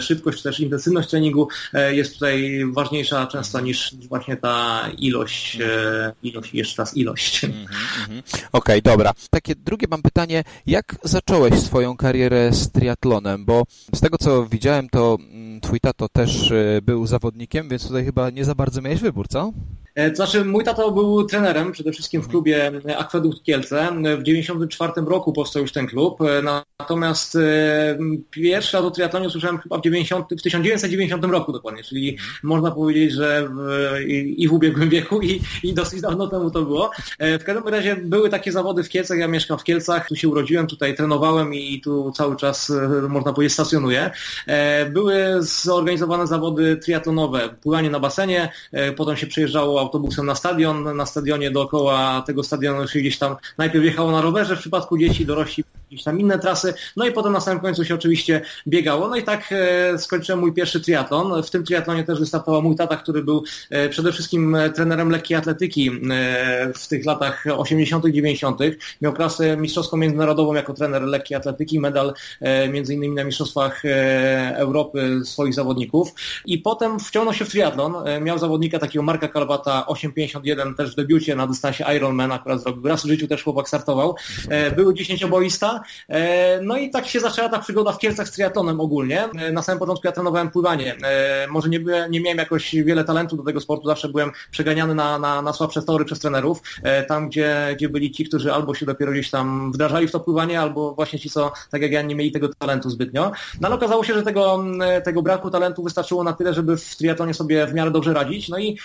szybkość 0.00 0.38
czy 0.38 0.44
też 0.44 0.60
intensywność 0.60 1.10
treningu 1.10 1.48
jest 1.90 2.14
tutaj 2.14 2.64
ważniejsza 2.72 3.26
często 3.26 3.60
niż 3.60 3.94
właśnie 4.08 4.36
ta 4.36 4.88
ilość, 4.98 5.58
ilość 6.22 6.54
jeszcze 6.54 6.82
raz 6.82 6.96
ilość. 6.96 7.44
Mm 7.44 7.56
-hmm. 7.56 8.22
Okej, 8.52 8.80
okay, 8.80 8.82
dobra. 8.82 9.12
Takie 9.30 9.54
drugie 9.54 9.86
mam 9.90 10.02
pytanie, 10.02 10.44
jak 10.66 10.96
zacząłeś 11.04 11.60
swoją 11.60 11.96
karierę 11.96 12.52
z 12.52 12.70
triatlonem? 12.70 13.44
Bo 13.44 13.62
z 13.94 14.00
tego 14.00 14.18
co 14.18 14.46
widziałem, 14.46 14.88
to 14.88 15.01
mm, 15.20 15.60
twój 15.60 15.80
tato 15.80 16.08
też 16.08 16.50
e, 16.50 16.82
był 16.82 17.06
zawodnikiem, 17.06 17.68
więc 17.68 17.86
tutaj 17.86 18.04
chyba 18.04 18.30
nie 18.30 18.44
za 18.44 18.54
bardzo 18.54 18.82
miałeś 18.82 19.00
wybór, 19.00 19.28
co? 19.28 19.52
E, 19.94 20.10
to 20.10 20.16
znaczy, 20.16 20.44
mój 20.44 20.64
tato 20.64 20.90
był 20.90 21.24
trenerem 21.24 21.72
przede 21.72 21.92
wszystkim 21.92 22.20
w 22.20 22.24
mhm. 22.24 22.30
klubie 22.30 22.72
Akwedukt 22.98 23.42
Kielce. 23.42 23.86
W 23.86 24.24
1994 24.24 24.92
roku 25.06 25.32
powstał 25.32 25.62
już 25.62 25.72
ten 25.72 25.86
klub, 25.86 26.20
e, 26.20 26.42
natomiast 26.78 27.38
pierwszy 28.30 28.76
raz 28.76 28.86
o 28.86 28.90
triatlonie 28.90 29.26
usłyszałem 29.26 29.58
chyba 29.58 29.78
w, 29.78 29.82
90, 29.82 30.26
w 30.30 30.42
1990 30.42 31.24
roku 31.24 31.52
dokładnie, 31.52 31.82
czyli 31.82 32.10
mhm. 32.10 32.30
można 32.42 32.70
powiedzieć, 32.70 33.12
że 33.12 33.48
w, 33.48 34.00
i, 34.08 34.48
w 34.48 34.52
ubiegłym 34.52 34.88
wieku 34.88 35.20
i, 35.20 35.40
i 35.62 35.74
dosyć 35.74 36.00
dawno 36.00 36.26
temu 36.26 36.50
to 36.50 36.62
było. 36.62 36.90
W 37.18 37.44
każdym 37.44 37.68
razie 37.68 37.96
były 37.96 38.30
takie 38.30 38.52
zawody 38.52 38.84
w 38.84 38.88
Kielcach, 38.88 39.18
ja 39.18 39.28
mieszkam 39.28 39.58
w 39.58 39.64
Kielcach, 39.64 40.08
tu 40.08 40.16
się 40.16 40.28
urodziłem, 40.28 40.66
tutaj 40.66 40.94
trenowałem 40.94 41.54
i 41.54 41.80
tu 41.80 42.12
cały 42.12 42.36
czas, 42.36 42.72
można 43.08 43.32
powiedzieć, 43.32 43.54
stacjonuję. 43.54 44.10
Były 44.90 45.36
zorganizowane 45.38 46.26
zawody 46.26 46.76
triatlonowe, 46.76 47.48
pływanie 47.62 47.90
na 47.90 48.00
basenie, 48.00 48.52
potem 48.96 49.16
się 49.16 49.26
przejeżdżało 49.26 49.81
autobusem 49.82 50.26
na 50.26 50.34
stadion, 50.34 50.96
na 50.96 51.06
stadionie 51.06 51.50
dookoła 51.50 52.22
tego 52.26 52.42
stadionu 52.42 52.88
się 52.88 53.00
gdzieś 53.00 53.18
tam 53.18 53.36
najpierw 53.58 53.84
jechało 53.84 54.10
na 54.10 54.20
rowerze, 54.20 54.56
w 54.56 54.60
przypadku 54.60 54.98
dzieci, 54.98 55.26
dorośli 55.26 55.64
jakieś 55.92 56.04
tam 56.04 56.20
inne 56.20 56.38
trasy, 56.38 56.74
no 56.96 57.06
i 57.06 57.12
potem 57.12 57.32
na 57.32 57.40
samym 57.40 57.60
końcu 57.60 57.84
się 57.84 57.94
oczywiście 57.94 58.40
biegało. 58.66 59.08
No 59.08 59.16
i 59.16 59.22
tak 59.22 59.52
e, 59.52 59.98
skończyłem 59.98 60.40
mój 60.40 60.52
pierwszy 60.52 60.80
triatlon. 60.80 61.42
W 61.42 61.50
tym 61.50 61.64
triatlonie 61.64 62.04
też 62.04 62.20
wystartował 62.20 62.62
mój 62.62 62.76
tata, 62.76 62.96
który 62.96 63.22
był 63.22 63.44
e, 63.70 63.88
przede 63.88 64.12
wszystkim 64.12 64.54
e, 64.54 64.70
trenerem 64.70 65.10
lekkiej 65.10 65.36
atletyki 65.36 65.90
w 66.74 66.88
tych 66.88 67.06
latach 67.06 67.44
80., 67.56 68.04
90. 68.04 68.60
Miał 69.02 69.12
klasę 69.12 69.56
mistrzowską 69.56 69.96
międzynarodową 69.96 70.54
jako 70.54 70.74
trener 70.74 71.02
lekkiej 71.02 71.36
atletyki, 71.36 71.80
medal 71.80 72.14
między 72.72 72.94
innymi 72.94 73.14
na 73.14 73.24
mistrzostwach 73.24 73.82
Europy 74.54 75.20
swoich 75.24 75.54
zawodników. 75.54 76.12
I 76.44 76.58
potem 76.58 77.00
wciągnął 77.00 77.34
się 77.34 77.44
w 77.44 77.48
triatlon. 77.48 77.94
Miał 78.20 78.38
zawodnika 78.38 78.78
takiego 78.78 79.02
Marka 79.02 79.28
Kalwata 79.28 79.86
8,51 79.88 80.74
też 80.74 80.92
w 80.92 80.94
debiucie 80.94 81.36
na 81.36 81.46
dystansie 81.46 81.84
Ironman, 81.96 82.32
akurat 82.32 82.62
zrobił. 82.62 82.88
Raz 82.88 83.02
w 83.04 83.08
życiu 83.08 83.28
też 83.28 83.42
chłopak 83.42 83.68
startował. 83.68 84.16
Były 84.76 84.94
dziesięcioboista, 84.94 85.81
E, 86.08 86.60
no 86.62 86.76
i 86.76 86.90
tak 86.90 87.06
się 87.06 87.20
zaczęła 87.20 87.48
ta 87.48 87.58
przygoda 87.58 87.92
w 87.92 87.98
Kielcach 87.98 88.28
z 88.28 88.32
triatlonem 88.32 88.80
ogólnie. 88.80 89.24
E, 89.38 89.52
na 89.52 89.62
samym 89.62 89.78
początku 89.78 90.06
ja 90.06 90.12
trenowałem 90.12 90.50
pływanie. 90.50 90.96
E, 91.04 91.46
może 91.50 91.68
nie, 91.68 91.80
byłem, 91.80 92.10
nie 92.10 92.20
miałem 92.20 92.38
jakoś 92.38 92.74
wiele 92.74 93.04
talentu 93.04 93.36
do 93.36 93.42
tego 93.42 93.60
sportu, 93.60 93.86
zawsze 93.86 94.08
byłem 94.08 94.30
przeganiany 94.50 94.94
na, 94.94 95.18
na, 95.18 95.42
na 95.42 95.52
słabsze 95.52 95.82
tory 95.82 96.04
przez 96.04 96.18
trenerów. 96.18 96.62
Tam, 97.08 97.28
gdzie, 97.28 97.74
gdzie 97.76 97.88
byli 97.88 98.12
ci, 98.12 98.24
którzy 98.24 98.52
albo 98.52 98.74
się 98.74 98.86
dopiero 98.86 99.12
gdzieś 99.12 99.30
tam 99.30 99.72
wdrażali 99.72 100.08
w 100.08 100.10
to 100.10 100.20
pływanie, 100.20 100.60
albo 100.60 100.94
właśnie 100.94 101.18
ci, 101.18 101.30
co 101.30 101.52
tak 101.70 101.82
jak 101.82 101.92
ja 101.92 102.02
nie 102.02 102.14
mieli 102.14 102.32
tego 102.32 102.48
talentu 102.54 102.90
zbytnio. 102.90 103.32
No 103.60 103.68
ale 103.68 103.74
okazało 103.74 104.04
się, 104.04 104.14
że 104.14 104.22
tego, 104.22 104.64
tego 105.04 105.22
braku 105.22 105.50
talentu 105.50 105.82
wystarczyło 105.82 106.24
na 106.24 106.32
tyle, 106.32 106.54
żeby 106.54 106.76
w 106.76 106.96
triatlonie 106.96 107.34
sobie 107.34 107.66
w 107.66 107.74
miarę 107.74 107.90
dobrze 107.90 108.14
radzić. 108.14 108.48
No 108.48 108.58
i 108.58 108.78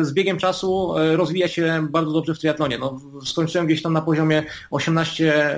z 0.00 0.12
biegiem 0.12 0.38
czasu 0.38 0.94
rozwija 1.16 1.48
się 1.48 1.86
bardzo 1.90 2.12
dobrze 2.12 2.34
w 2.34 2.38
triatlonie. 2.38 2.78
No, 2.78 3.00
skończyłem 3.24 3.66
gdzieś 3.66 3.82
tam 3.82 3.92
na 3.92 4.02
poziomie 4.02 4.42
18 4.70 5.56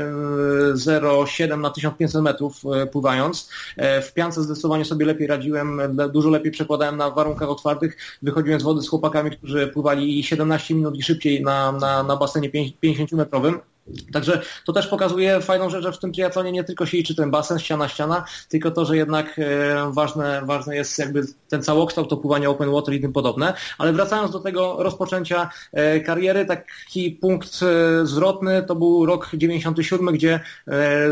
0,7 0.80 1.60
na 1.60 1.70
1500 1.70 2.22
metrów 2.22 2.62
e, 2.64 2.86
pływając. 2.86 3.50
E, 3.76 4.02
w 4.02 4.14
piance 4.14 4.42
zdecydowanie 4.42 4.84
sobie 4.84 5.06
lepiej 5.06 5.26
radziłem, 5.26 5.80
dużo 6.12 6.30
lepiej 6.30 6.52
przekładałem 6.52 6.96
na 6.96 7.10
warunkach 7.10 7.48
otwartych. 7.48 7.96
Wychodziłem 8.22 8.60
z 8.60 8.62
wody 8.62 8.82
z 8.82 8.88
chłopakami, 8.88 9.30
którzy 9.30 9.66
pływali 9.66 10.24
17 10.24 10.74
minut 10.74 10.96
i 10.96 11.02
szybciej 11.02 11.42
na, 11.42 11.72
na, 11.72 12.02
na 12.02 12.16
basenie 12.16 12.50
50-metrowym. 12.50 13.58
Także 14.12 14.40
to 14.66 14.72
też 14.72 14.86
pokazuje 14.86 15.40
fajną 15.40 15.70
rzecz, 15.70 15.82
że 15.82 15.92
w 15.92 15.98
tym 15.98 16.12
triatlonie 16.12 16.52
nie 16.52 16.64
tylko 16.64 16.86
się 16.86 16.96
liczy 16.96 17.14
ten 17.14 17.30
basen, 17.30 17.58
ściana, 17.58 17.88
ściana, 17.88 18.24
tylko 18.48 18.70
to, 18.70 18.84
że 18.84 18.96
jednak 18.96 19.38
e, 19.38 19.92
ważne, 19.92 20.42
ważne 20.44 20.76
jest 20.76 20.98
jakby 20.98 21.22
ten 21.48 21.62
całokształt, 21.62 22.08
to 22.08 22.16
pływanie 22.16 22.50
open 22.50 22.70
water 22.70 22.94
i 22.94 23.00
tym 23.00 23.12
podobne. 23.12 23.54
Ale 23.78 23.92
wracając 23.92 24.32
do 24.32 24.40
tego 24.40 24.76
rozpoczęcia 24.78 25.50
e, 25.72 26.00
kariery, 26.00 26.46
taki 26.46 27.10
punkt 27.10 27.60
e, 27.62 28.06
zwrotny 28.06 28.62
to 28.62 28.74
był 28.74 29.06
rok 29.06 29.30
97, 29.34 30.14
gdzie 30.14 30.40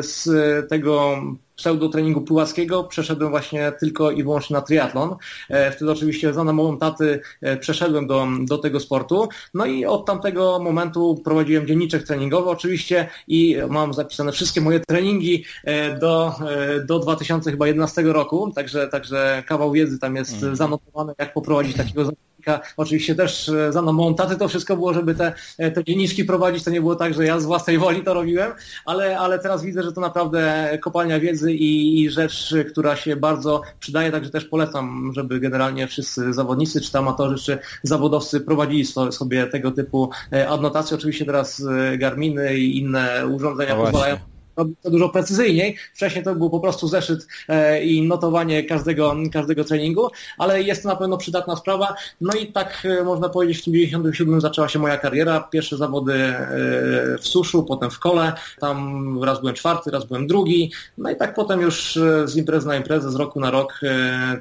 z 0.01 0.29
tego 0.69 1.23
pseudotreningu 1.59 2.21
pływackiego 2.21 2.85
przeszedłem 2.85 3.31
właśnie 3.31 3.73
tylko 3.81 4.11
i 4.11 4.23
wyłącznie 4.23 4.55
na 4.55 4.63
triatlon. 4.63 5.17
E, 5.49 5.71
wtedy 5.71 5.91
oczywiście 5.91 6.35
za 6.35 6.45
namową 6.45 6.79
taty 6.79 7.21
e, 7.41 7.57
przeszedłem 7.57 8.07
do, 8.07 8.27
do 8.41 8.59
tego 8.59 8.81
sportu. 8.81 9.29
No 9.55 9.67
i 9.67 9.85
od 9.85 10.07
tamtego 10.07 10.59
momentu 10.59 11.21
prowadziłem 11.25 11.67
dzienniczek 11.67 12.03
treningowy 12.03 12.51
oczywiście 12.51 13.09
i 13.29 13.57
mam 13.69 13.95
zapisane 13.95 14.33
wszystkie 14.33 14.61
moje 14.61 14.81
treningi 14.81 15.45
e, 15.65 15.99
do, 15.99 16.35
do 16.87 16.99
2011 16.99 18.03
roku, 18.03 18.53
także, 18.55 18.89
także 18.89 19.43
kawał 19.47 19.73
wiedzy 19.73 19.99
tam 19.99 20.17
jest 20.17 20.43
mm. 20.43 20.57
zanotowany, 20.57 21.13
jak 21.19 21.35
poprowadzić 21.35 21.77
takiego 21.77 22.05
Oczywiście 22.77 23.15
też 23.15 23.49
e, 23.49 23.73
za 23.73 23.83
mną 23.83 24.15
taty 24.15 24.37
to 24.37 24.49
wszystko 24.49 24.77
było, 24.77 24.95
żeby 24.95 25.15
te, 25.15 25.33
e, 25.59 25.71
te 25.71 25.85
dzienniczki 25.85 26.25
prowadzić. 26.25 26.65
To 26.65 26.71
nie 26.71 26.81
było 26.81 26.97
tak, 26.97 27.15
że 27.15 27.25
ja 27.25 27.41
z 27.41 27.45
własnej 27.45 27.79
woli 27.89 28.03
to 28.03 28.15
robiłem, 28.15 28.53
ale, 28.85 29.19
ale 29.19 29.39
teraz 29.39 29.63
widzę, 29.63 29.83
że 29.83 29.93
to 29.93 30.01
naprawdę 30.01 30.71
kopalnia 30.83 31.21
wiedzy 31.21 31.53
i, 31.53 32.01
i 32.01 32.11
rzecz, 32.11 32.55
która 32.71 32.97
się 32.97 33.17
bardzo 33.17 33.63
przydaje, 33.81 34.11
także 34.11 34.31
też 34.31 34.45
polecam, 34.45 35.13
żeby 35.15 35.41
generalnie 35.41 35.87
wszyscy 35.87 36.33
zawodnicy, 36.33 36.81
czy 36.81 36.99
amatorzy, 36.99 37.45
czy 37.45 37.59
zawodowcy 37.83 38.41
prowadzili 38.41 38.85
sobie 39.11 39.47
tego 39.47 39.71
typu 39.71 40.11
e, 40.33 40.49
adnotacje. 40.49 40.97
Oczywiście 40.97 41.25
teraz 41.25 41.63
Garminy 41.99 42.59
i 42.59 42.79
inne 42.79 43.27
urządzenia 43.27 43.77
no 43.77 43.83
pozwalają 43.83 44.38
robić 44.59 44.79
to 44.83 44.91
dużo 44.91 45.09
precyzyjniej. 45.09 45.77
Wcześniej 45.95 46.25
to 46.25 46.35
był 46.35 46.51
po 46.51 46.61
prostu 46.61 46.89
zeszyt 46.89 47.27
e, 47.49 47.85
i 47.85 48.09
notowanie 48.09 48.65
każdego, 48.65 49.17
każdego 49.33 49.65
treningu, 49.65 50.09
ale 50.39 50.63
jest 50.63 50.83
to 50.83 50.89
na 50.89 50.97
pewno 50.97 51.19
przydatna 51.19 51.57
sprawa. 51.57 51.95
No 52.21 52.33
i 52.33 52.53
tak 52.53 52.87
e, 53.01 53.05
można 53.05 53.29
powiedzieć, 53.29 53.59
w 53.59 53.65
tym 53.65 53.73
97 53.73 54.41
zaczęła 54.41 54.69
się 54.69 54.79
moja 54.79 54.97
kariera. 54.97 55.41
Pierwsze 55.41 55.77
zawody 55.77 56.15
e, 56.15 56.49
w 57.19 57.27
suszu, 57.27 57.65
potem 57.65 57.91
w 57.91 57.99
kole. 57.99 58.33
Tam 58.61 59.19
raz 59.25 59.41
byłem 59.41 59.55
czwarty, 59.55 59.91
raz 59.91 60.05
byłem 60.05 60.27
drugi. 60.27 60.73
No 60.99 61.11
i 61.11 61.17
tak 61.17 61.35
potem 61.35 61.61
już 61.61 61.99
z 62.25 62.37
imprezy 62.37 62.67
na 62.67 62.77
imprezę, 62.77 63.11
z 63.11 63.15
roku 63.15 63.41
na 63.41 63.51
rok 63.51 63.81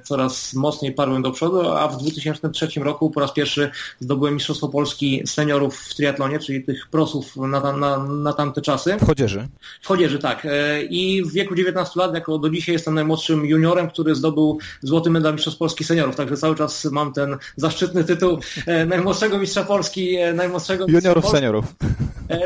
coraz 0.04 0.54
mocniej 0.54 0.92
parłem 0.92 1.22
do 1.22 1.32
przodu, 1.32 1.62
a 1.72 1.88
w 1.88 1.98
2003 1.98 2.68
roku 2.76 3.12
po 3.12 3.20
raz 3.20 3.34
pierwszy 3.34 3.72
zdobyłem 4.00 4.34
Mistrzostwo 4.34 4.68
Polski 4.68 5.22
seniorów 5.26 5.78
w 5.78 5.96
triatlonie, 5.96 6.40
czyli 6.40 6.64
tych 6.64 6.88
prosów 6.88 7.36
na, 7.36 7.74
na, 7.74 8.04
na 8.04 8.34
tamte 8.34 8.62
czasy. 8.62 8.98
W 9.02 9.06
chodzieży. 9.06 9.48
W 9.82 9.88
chodzieży 9.88 10.07
młodzieży, 10.08 10.20
tak. 10.20 10.46
E, 10.46 10.84
I 10.84 11.24
w 11.24 11.32
wieku 11.32 11.56
19 11.56 12.00
lat, 12.00 12.14
jako 12.14 12.38
do 12.38 12.50
dzisiaj 12.50 12.74
jestem 12.74 12.94
najmłodszym 12.94 13.46
juniorem, 13.46 13.90
który 13.90 14.16
zdobył 14.16 14.60
złoty 14.82 15.10
medal 15.10 15.34
Mistrzostw 15.34 15.60
Polski 15.60 15.84
Seniorów, 15.84 16.16
także 16.16 16.38
cały 16.38 16.56
czas 16.56 16.86
mam 16.86 17.14
ten 17.14 17.38
zaszczytny 17.56 18.04
tytuł 18.04 18.40
e, 18.66 18.86
najmłodszego 18.86 19.40
mistrza 19.40 19.64
Polski, 19.64 20.16
e, 20.16 20.34
najmłodszego 20.34 20.86
Juniorów, 20.88 21.24
Polski. 21.24 21.38
seniorów. 21.38 21.66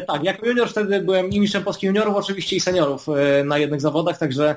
Tak, 0.08 0.24
jako 0.24 0.46
junior 0.46 0.70
wtedy 0.70 1.02
byłem 1.02 1.30
i 1.30 1.40
mistrzem 1.40 1.64
Polski 1.64 1.88
juniorów 1.88 2.16
oczywiście 2.16 2.56
i 2.56 2.60
seniorów 2.60 3.08
na 3.46 3.58
jednych 3.58 3.82
zawodach, 3.82 4.18
także, 4.18 4.56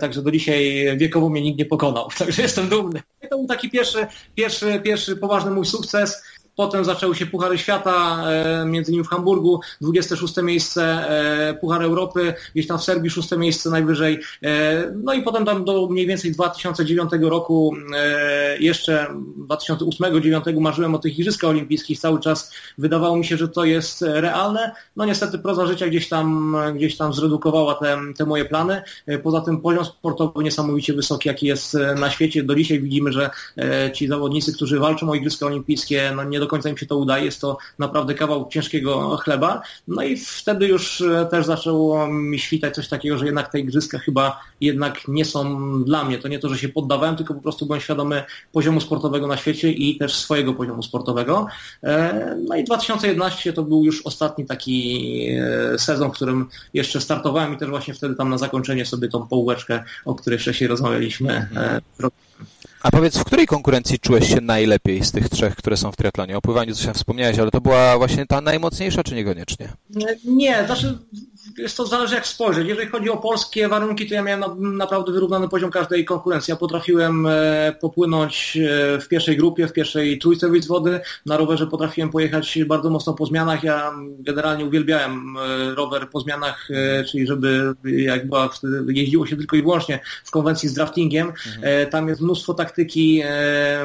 także 0.00 0.22
do 0.22 0.30
dzisiaj 0.30 0.86
wiekowo 0.96 1.28
mnie 1.28 1.42
nikt 1.42 1.58
nie 1.58 1.64
pokonał, 1.64 2.08
także 2.18 2.42
jestem 2.42 2.68
dumny. 2.68 3.02
To 3.30 3.38
był 3.38 3.46
taki 3.46 3.70
pierwszy, 3.70 4.06
pierwszy, 4.34 4.80
pierwszy 4.84 5.16
poważny 5.16 5.50
mój 5.50 5.66
sukces 5.66 6.22
potem 6.58 6.84
zaczęły 6.84 7.14
się 7.14 7.26
Puchary 7.26 7.58
Świata, 7.58 8.24
między 8.66 8.92
innymi 8.92 9.04
w 9.06 9.08
Hamburgu, 9.08 9.60
26 9.80 10.36
miejsce, 10.42 11.04
Puchar 11.60 11.82
Europy, 11.82 12.34
gdzieś 12.54 12.66
tam 12.66 12.78
w 12.78 12.84
Serbii 12.84 13.10
szóste 13.10 13.38
miejsce 13.38 13.70
najwyżej. 13.70 14.20
No 14.94 15.12
i 15.12 15.22
potem 15.22 15.44
tam 15.44 15.64
do 15.64 15.88
mniej 15.88 16.06
więcej 16.06 16.32
2009 16.32 17.10
roku, 17.20 17.74
jeszcze 18.60 19.06
2008-2009 19.48 20.60
marzyłem 20.60 20.94
o 20.94 20.98
tych 20.98 21.18
Igrzyskach 21.18 21.50
Olimpijskich 21.50 21.98
cały 21.98 22.20
czas. 22.20 22.52
Wydawało 22.78 23.16
mi 23.16 23.24
się, 23.24 23.36
że 23.36 23.48
to 23.48 23.64
jest 23.64 24.02
realne. 24.02 24.72
No 24.96 25.04
niestety 25.04 25.38
proza 25.38 25.66
życia 25.66 25.86
gdzieś 25.86 26.08
tam, 26.08 26.56
gdzieś 26.74 26.96
tam 26.96 27.12
zredukowała 27.12 27.74
te, 27.74 27.98
te 28.16 28.26
moje 28.26 28.44
plany. 28.44 28.82
Poza 29.22 29.40
tym 29.40 29.60
poziom 29.60 29.84
sportowy 29.84 30.44
niesamowicie 30.44 30.92
wysoki, 30.92 31.28
jaki 31.28 31.46
jest 31.46 31.76
na 31.96 32.10
świecie. 32.10 32.42
Do 32.42 32.54
dzisiaj 32.54 32.80
widzimy, 32.80 33.12
że 33.12 33.30
e, 33.56 33.92
ci 33.92 34.08
zawodnicy, 34.08 34.52
którzy 34.52 34.78
walczą 34.78 35.10
o 35.10 35.14
Igrzyska 35.14 35.46
Olimpijskie, 35.46 36.12
no 36.16 36.24
nie 36.24 36.40
do 36.40 36.47
końca 36.48 36.68
im 36.68 36.76
się 36.78 36.86
to 36.86 36.96
udaje. 36.96 37.24
Jest 37.24 37.40
to 37.40 37.58
naprawdę 37.78 38.14
kawał 38.14 38.48
ciężkiego 38.48 39.16
chleba. 39.16 39.62
No 39.88 40.02
i 40.02 40.16
wtedy 40.16 40.66
już 40.66 41.00
e, 41.00 41.26
też 41.30 41.46
zaczęło 41.46 42.08
mi 42.08 42.38
świtać 42.38 42.74
coś 42.74 42.88
takiego, 42.88 43.18
że 43.18 43.26
jednak 43.26 43.52
te 43.52 43.60
Igrzyska 43.60 43.98
chyba 43.98 44.40
jednak 44.60 45.08
nie 45.08 45.24
są 45.24 45.84
dla 45.84 46.04
mnie. 46.04 46.18
To 46.18 46.28
nie 46.28 46.38
to, 46.38 46.48
że 46.48 46.58
się 46.58 46.68
poddawałem, 46.68 47.16
tylko 47.16 47.34
po 47.34 47.40
prostu 47.40 47.66
byłem 47.66 47.80
świadomy 47.80 48.24
poziomu 48.52 48.80
sportowego 48.80 49.26
na 49.26 49.36
świecie 49.36 49.72
i 49.72 49.98
też 49.98 50.14
swojego 50.14 50.54
poziomu 50.54 50.82
sportowego. 50.82 51.46
E, 51.82 52.36
no 52.48 52.56
i 52.56 52.64
2011 52.64 53.52
to 53.52 53.62
był 53.62 53.84
już 53.84 54.02
ostatni 54.06 54.46
taki 54.46 54.88
sezon, 55.78 56.10
w 56.10 56.14
którym 56.14 56.48
jeszcze 56.74 57.00
startowałem 57.00 57.54
i 57.54 57.56
też 57.56 57.68
właśnie 57.68 57.94
wtedy 57.94 58.14
tam 58.14 58.30
na 58.30 58.38
zakończenie 58.38 58.86
sobie 58.86 59.08
tą 59.08 59.26
połóweczkę, 59.26 59.84
o 60.04 60.14
której 60.14 60.38
wcześniej 60.38 60.68
rozmawialiśmy, 60.68 61.36
mhm. 61.36 61.80
A 62.82 62.90
powiedz, 62.90 63.18
w 63.18 63.24
której 63.24 63.46
konkurencji 63.46 63.98
czułeś 63.98 64.28
się 64.28 64.40
najlepiej 64.40 65.04
z 65.04 65.12
tych 65.12 65.28
trzech, 65.28 65.56
które 65.56 65.76
są 65.76 65.92
w 65.92 65.96
triatlonie? 65.96 66.36
O 66.36 66.40
pływaniu 66.40 66.74
coś 66.74 66.86
wspomniałeś, 66.86 67.38
ale 67.38 67.50
to 67.50 67.60
była 67.60 67.98
właśnie 67.98 68.26
ta 68.26 68.40
najmocniejsza, 68.40 69.04
czy 69.04 69.14
niekoniecznie? 69.14 69.72
Nie, 70.24 70.66
znaczy 70.66 70.98
jest 71.58 71.76
to 71.76 71.86
zależy 71.86 72.14
jak 72.14 72.26
spojrzeć. 72.26 72.68
Jeżeli 72.68 72.88
chodzi 72.88 73.10
o 73.10 73.16
polskie 73.16 73.68
warunki, 73.68 74.08
to 74.08 74.14
ja 74.14 74.22
miałem 74.22 74.40
na, 74.40 74.54
naprawdę 74.76 75.12
wyrównany 75.12 75.48
poziom 75.48 75.70
każdej 75.70 76.04
konkurencji. 76.04 76.52
Ja 76.52 76.56
potrafiłem 76.56 77.26
e, 77.26 77.74
popłynąć 77.80 78.56
e, 78.56 79.00
w 79.00 79.08
pierwszej 79.08 79.36
grupie, 79.36 79.68
w 79.68 79.72
pierwszej 79.72 80.18
trójce 80.18 80.48
wyjść 80.48 80.64
z 80.64 80.68
wody. 80.68 81.00
Na 81.26 81.36
rowerze 81.36 81.66
potrafiłem 81.66 82.10
pojechać 82.10 82.58
bardzo 82.66 82.90
mocno 82.90 83.14
po 83.14 83.26
zmianach. 83.26 83.64
Ja 83.64 83.92
generalnie 84.18 84.64
uwielbiałem 84.64 85.36
e, 85.36 85.74
rower 85.74 86.10
po 86.10 86.20
zmianach, 86.20 86.68
czyli 87.10 87.26
żeby 87.26 87.74
jak 87.84 88.28
była, 88.28 88.50
jeździło 88.88 89.26
się 89.26 89.36
tylko 89.36 89.56
i 89.56 89.62
wyłącznie 89.62 90.00
w 90.24 90.30
konwencji 90.30 90.68
z 90.68 90.74
draftingiem. 90.74 91.28
Mhm. 91.28 91.90
Tam 91.90 92.08
jest 92.08 92.20
mnóstwo 92.20 92.54
taktyki, 92.68 93.22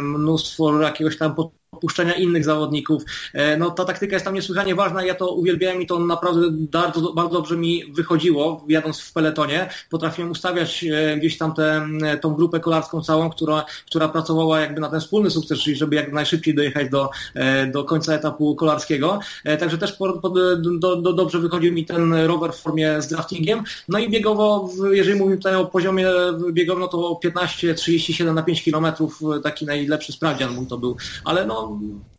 mnóstwo 0.01 0.81
jakiegoś 0.81 1.17
tam 1.17 1.35
puszczenia 1.81 2.13
innych 2.13 2.45
zawodników. 2.45 3.03
E, 3.33 3.57
no 3.57 3.69
ta 3.69 3.85
taktyka 3.85 4.15
jest 4.15 4.25
tam 4.25 4.33
niesłychanie 4.33 4.75
ważna, 4.75 5.03
ja 5.03 5.15
to 5.15 5.33
uwielbiałem 5.33 5.81
i 5.81 5.87
to 5.87 5.99
naprawdę 5.99 6.47
bardzo, 6.51 7.13
bardzo 7.13 7.33
dobrze 7.33 7.57
mi 7.57 7.93
wychodziło, 7.93 8.65
jadąc 8.67 8.99
w 8.99 9.13
peletonie. 9.13 9.69
Potrafiłem 9.89 10.31
ustawiać 10.31 10.83
e, 10.83 11.17
gdzieś 11.17 11.37
tam 11.37 11.53
tę 11.53 11.87
tą 12.21 12.33
grupę 12.33 12.59
kolarską 12.59 13.01
całą, 13.01 13.29
która, 13.29 13.65
która 13.85 14.09
pracowała 14.09 14.59
jakby 14.59 14.81
na 14.81 14.89
ten 14.89 14.99
wspólny 14.99 15.29
sukces, 15.29 15.59
czyli 15.59 15.75
żeby 15.75 15.95
jak 15.95 16.13
najszybciej 16.13 16.55
dojechać 16.55 16.89
do, 16.89 17.09
e, 17.33 17.67
do 17.67 17.83
końca 17.83 18.13
etapu 18.13 18.55
kolarskiego. 18.55 19.19
Także 19.59 19.77
też 19.77 19.91
po, 19.91 20.13
po, 20.13 20.29
do, 20.29 20.95
do, 20.95 21.13
dobrze 21.13 21.39
wychodził 21.39 21.73
mi 21.73 21.85
ten 21.85 22.13
rower 22.13 22.53
w 22.53 22.59
formie 22.59 23.01
z 23.01 23.07
draftingiem. 23.07 23.63
No 23.89 23.99
i 23.99 24.09
biegowo, 24.09 24.69
jeżeli 24.91 25.19
mówimy 25.19 25.37
tutaj 25.37 25.55
o 25.55 25.65
poziomie 25.65 26.07
biegowym, 26.51 26.81
no 26.81 26.87
to 26.87 27.19
15-37 27.25 28.33
na 28.33 28.43
5 28.43 28.63
kilometrów 28.63 29.19
taki 29.43 29.65
najlepszy 29.65 30.11
sprawdzian 30.11 30.55
mój 30.55 30.67
to 30.67 30.77
był. 30.77 30.97
Ale 31.25 31.45
no 31.45 31.62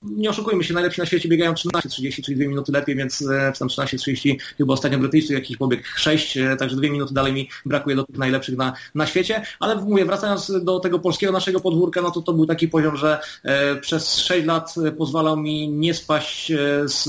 nie 0.04 0.30
oszukujmy 0.30 0.64
się, 0.64 0.74
najlepsi 0.74 1.00
na 1.00 1.06
świecie 1.06 1.28
biegają 1.28 1.52
13.30, 1.52 2.22
czyli 2.22 2.36
2 2.36 2.48
minuty 2.48 2.72
lepiej, 2.72 2.96
więc 2.96 3.22
e, 3.22 3.52
tam 3.58 3.68
13.30 3.68 4.36
chyba 4.58 4.74
ostatnio 4.74 4.98
Brytyjczyk 4.98 5.30
jakiś 5.30 5.56
pobieg 5.56 5.86
6, 5.96 6.36
e, 6.36 6.56
także 6.56 6.76
2 6.76 6.88
minuty 6.88 7.14
dalej 7.14 7.32
mi 7.32 7.48
brakuje 7.66 7.96
do 7.96 8.04
tych 8.04 8.18
najlepszych 8.18 8.56
na, 8.56 8.72
na 8.94 9.06
świecie, 9.06 9.42
ale 9.60 9.76
mówię, 9.76 10.04
wracając 10.04 10.52
do 10.62 10.80
tego 10.80 10.98
polskiego 10.98 11.32
naszego 11.32 11.60
podwórka, 11.60 12.02
no 12.02 12.10
to 12.10 12.22
to 12.22 12.32
był 12.32 12.46
taki 12.46 12.68
poziom, 12.68 12.96
że 12.96 13.20
e, 13.42 13.76
przez 13.76 14.16
6 14.16 14.46
lat 14.46 14.74
pozwalał 14.98 15.36
mi 15.36 15.68
nie 15.68 15.94
spaść 15.94 16.52
z, 16.84 17.04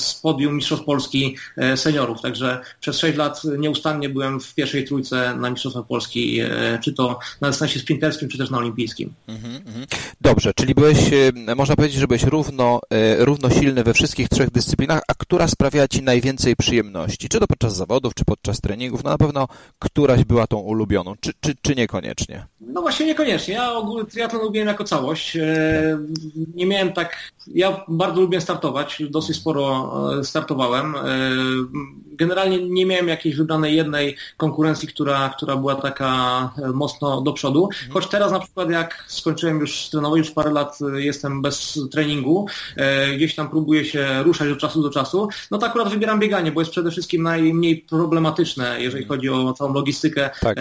z 0.00 0.14
podium 0.14 0.56
Mistrzostw 0.56 0.84
Polski 0.84 1.36
seniorów, 1.76 2.20
także 2.20 2.60
przez 2.80 2.98
6 2.98 3.18
lat 3.18 3.42
nieustannie 3.58 4.08
byłem 4.08 4.40
w 4.40 4.54
pierwszej 4.54 4.84
trójce 4.84 5.36
na 5.36 5.50
Mistrzostwach 5.50 5.86
Polski, 5.86 6.40
czy 6.84 6.92
to 6.92 7.18
na 7.40 7.48
dystansie 7.48 7.80
sprinterskim, 7.80 8.28
czy 8.28 8.38
też 8.38 8.50
na 8.50 8.58
olimpijskim. 8.58 9.14
Mhm, 9.28 9.56
mhm. 9.66 9.86
Dobrze, 10.20 10.52
czyli 10.54 10.74
byłeś 10.74 10.98
można 11.56 11.76
powiedzieć, 11.76 12.00
że 12.00 12.06
byłeś 12.06 12.22
równo, 12.22 12.80
e, 12.90 13.24
równo 13.24 13.50
silny 13.50 13.84
we 13.84 13.94
wszystkich 13.94 14.28
trzech 14.28 14.50
dyscyplinach, 14.50 15.02
a 15.08 15.14
która 15.14 15.48
sprawiała 15.48 15.88
Ci 15.88 16.02
najwięcej 16.02 16.56
przyjemności? 16.56 17.28
Czy 17.28 17.40
to 17.40 17.46
podczas 17.46 17.76
zawodów, 17.76 18.14
czy 18.14 18.24
podczas 18.24 18.60
treningów? 18.60 19.04
No 19.04 19.10
na 19.10 19.18
pewno 19.18 19.48
któraś 19.78 20.24
była 20.24 20.46
tą 20.46 20.58
ulubioną, 20.58 21.14
czy, 21.20 21.32
czy, 21.40 21.54
czy 21.62 21.74
niekoniecznie? 21.74 22.46
No 22.60 22.80
właśnie 22.80 23.06
niekoniecznie. 23.06 23.54
Ja 23.54 23.72
ogólnie 23.72 24.10
triatlon 24.10 24.42
lubiłem 24.42 24.68
jako 24.68 24.84
całość. 24.84 25.36
E, 25.36 25.98
nie 26.54 26.66
miałem 26.66 26.92
tak... 26.92 27.32
Ja 27.46 27.84
bardzo 27.88 28.20
lubię 28.20 28.40
startować, 28.40 29.02
dosyć 29.10 29.36
sporo 29.36 29.92
e, 30.18 30.24
startowałem. 30.24 30.94
Generalnie 32.06 32.68
nie 32.68 32.86
miałem 32.86 33.08
jakiejś 33.08 33.36
wybranej 33.36 33.76
jednej 33.76 34.16
konkurencji, 34.36 34.88
która, 34.88 35.28
która 35.36 35.56
była 35.56 35.74
taka 35.74 36.10
mocno 36.74 37.20
do 37.20 37.32
przodu. 37.32 37.68
Choć 37.90 38.06
teraz 38.06 38.32
na 38.32 38.40
przykład 38.40 38.70
jak 38.70 39.04
skończyłem 39.08 39.60
już 39.60 39.88
trenować, 39.88 40.18
już 40.18 40.30
parę 40.30 40.50
lat 40.52 40.78
jestem 40.94 41.42
bez 41.42 41.78
treningu, 41.90 42.46
e, 42.76 43.16
gdzieś 43.16 43.34
tam 43.34 43.48
próbuję 43.48 43.84
się 43.84 44.22
ruszać 44.22 44.48
od 44.48 44.58
czasu 44.58 44.82
do 44.82 44.90
czasu, 44.90 45.28
no 45.50 45.58
to 45.58 45.66
akurat 45.66 45.88
wybieram 45.88 46.20
bieganie, 46.20 46.52
bo 46.52 46.60
jest 46.60 46.70
przede 46.70 46.90
wszystkim 46.90 47.22
najmniej 47.22 47.76
problematyczne, 47.76 48.76
jeżeli 48.80 49.04
chodzi 49.04 49.28
o 49.28 49.52
całą 49.52 49.74
logistykę 49.74 50.30
tak. 50.40 50.56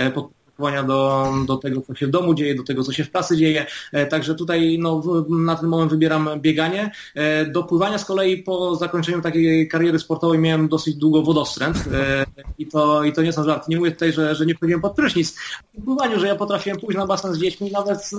E, 0.59 0.83
do, 0.83 1.33
do 1.47 1.57
tego, 1.57 1.81
co 1.81 1.95
się 1.95 2.07
w 2.07 2.09
domu 2.09 2.33
dzieje, 2.33 2.55
do 2.55 2.63
tego, 2.63 2.83
co 2.83 2.91
się 2.91 3.03
w 3.03 3.11
pracy 3.11 3.37
dzieje. 3.37 3.65
E, 3.91 4.05
także 4.05 4.35
tutaj 4.35 4.77
no, 4.79 5.01
na 5.29 5.55
ten 5.55 5.69
moment 5.69 5.91
wybieram 5.91 6.29
bieganie. 6.37 6.91
E, 7.15 7.45
do 7.45 7.63
pływania 7.63 7.97
z 7.97 8.05
kolei 8.05 8.43
po 8.43 8.75
zakończeniu 8.75 9.21
takiej 9.21 9.67
kariery 9.67 9.99
sportowej 9.99 10.39
miałem 10.39 10.67
dosyć 10.67 10.95
długo 10.95 11.21
wodostręt 11.21 11.77
e, 11.77 12.25
i 12.57 12.67
to, 12.67 13.03
i 13.03 13.13
to 13.13 13.21
nie 13.21 13.33
są 13.33 13.43
żarty. 13.43 13.65
Nie 13.69 13.77
mówię 13.77 13.91
tutaj, 13.91 14.13
że, 14.13 14.35
że 14.35 14.45
nie 14.45 14.55
wchodziłem 14.55 14.81
pod 14.81 14.95
prysznic. 14.95 15.35
W 15.77 15.85
pływaniu, 15.85 16.19
że 16.19 16.27
ja 16.27 16.35
potrafiłem 16.35 16.79
pójść 16.79 16.97
na 16.97 17.07
basen 17.07 17.33
z 17.33 17.39
dziećmi 17.39 17.71
nawet 17.71 18.11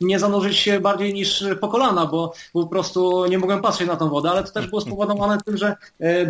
nie 0.00 0.18
zanurzyć 0.18 0.56
się 0.56 0.80
bardziej 0.80 1.14
niż 1.14 1.44
po 1.60 1.68
kolana, 1.68 2.06
bo, 2.06 2.32
bo 2.54 2.62
po 2.62 2.68
prostu 2.68 3.26
nie 3.26 3.38
mogłem 3.38 3.62
patrzeć 3.62 3.88
na 3.88 3.96
tą 3.96 4.08
wodę, 4.08 4.30
ale 4.30 4.44
to 4.44 4.52
też 4.52 4.66
było 4.66 4.80
spowodowane 4.80 5.38
tym, 5.44 5.56
że 5.56 5.76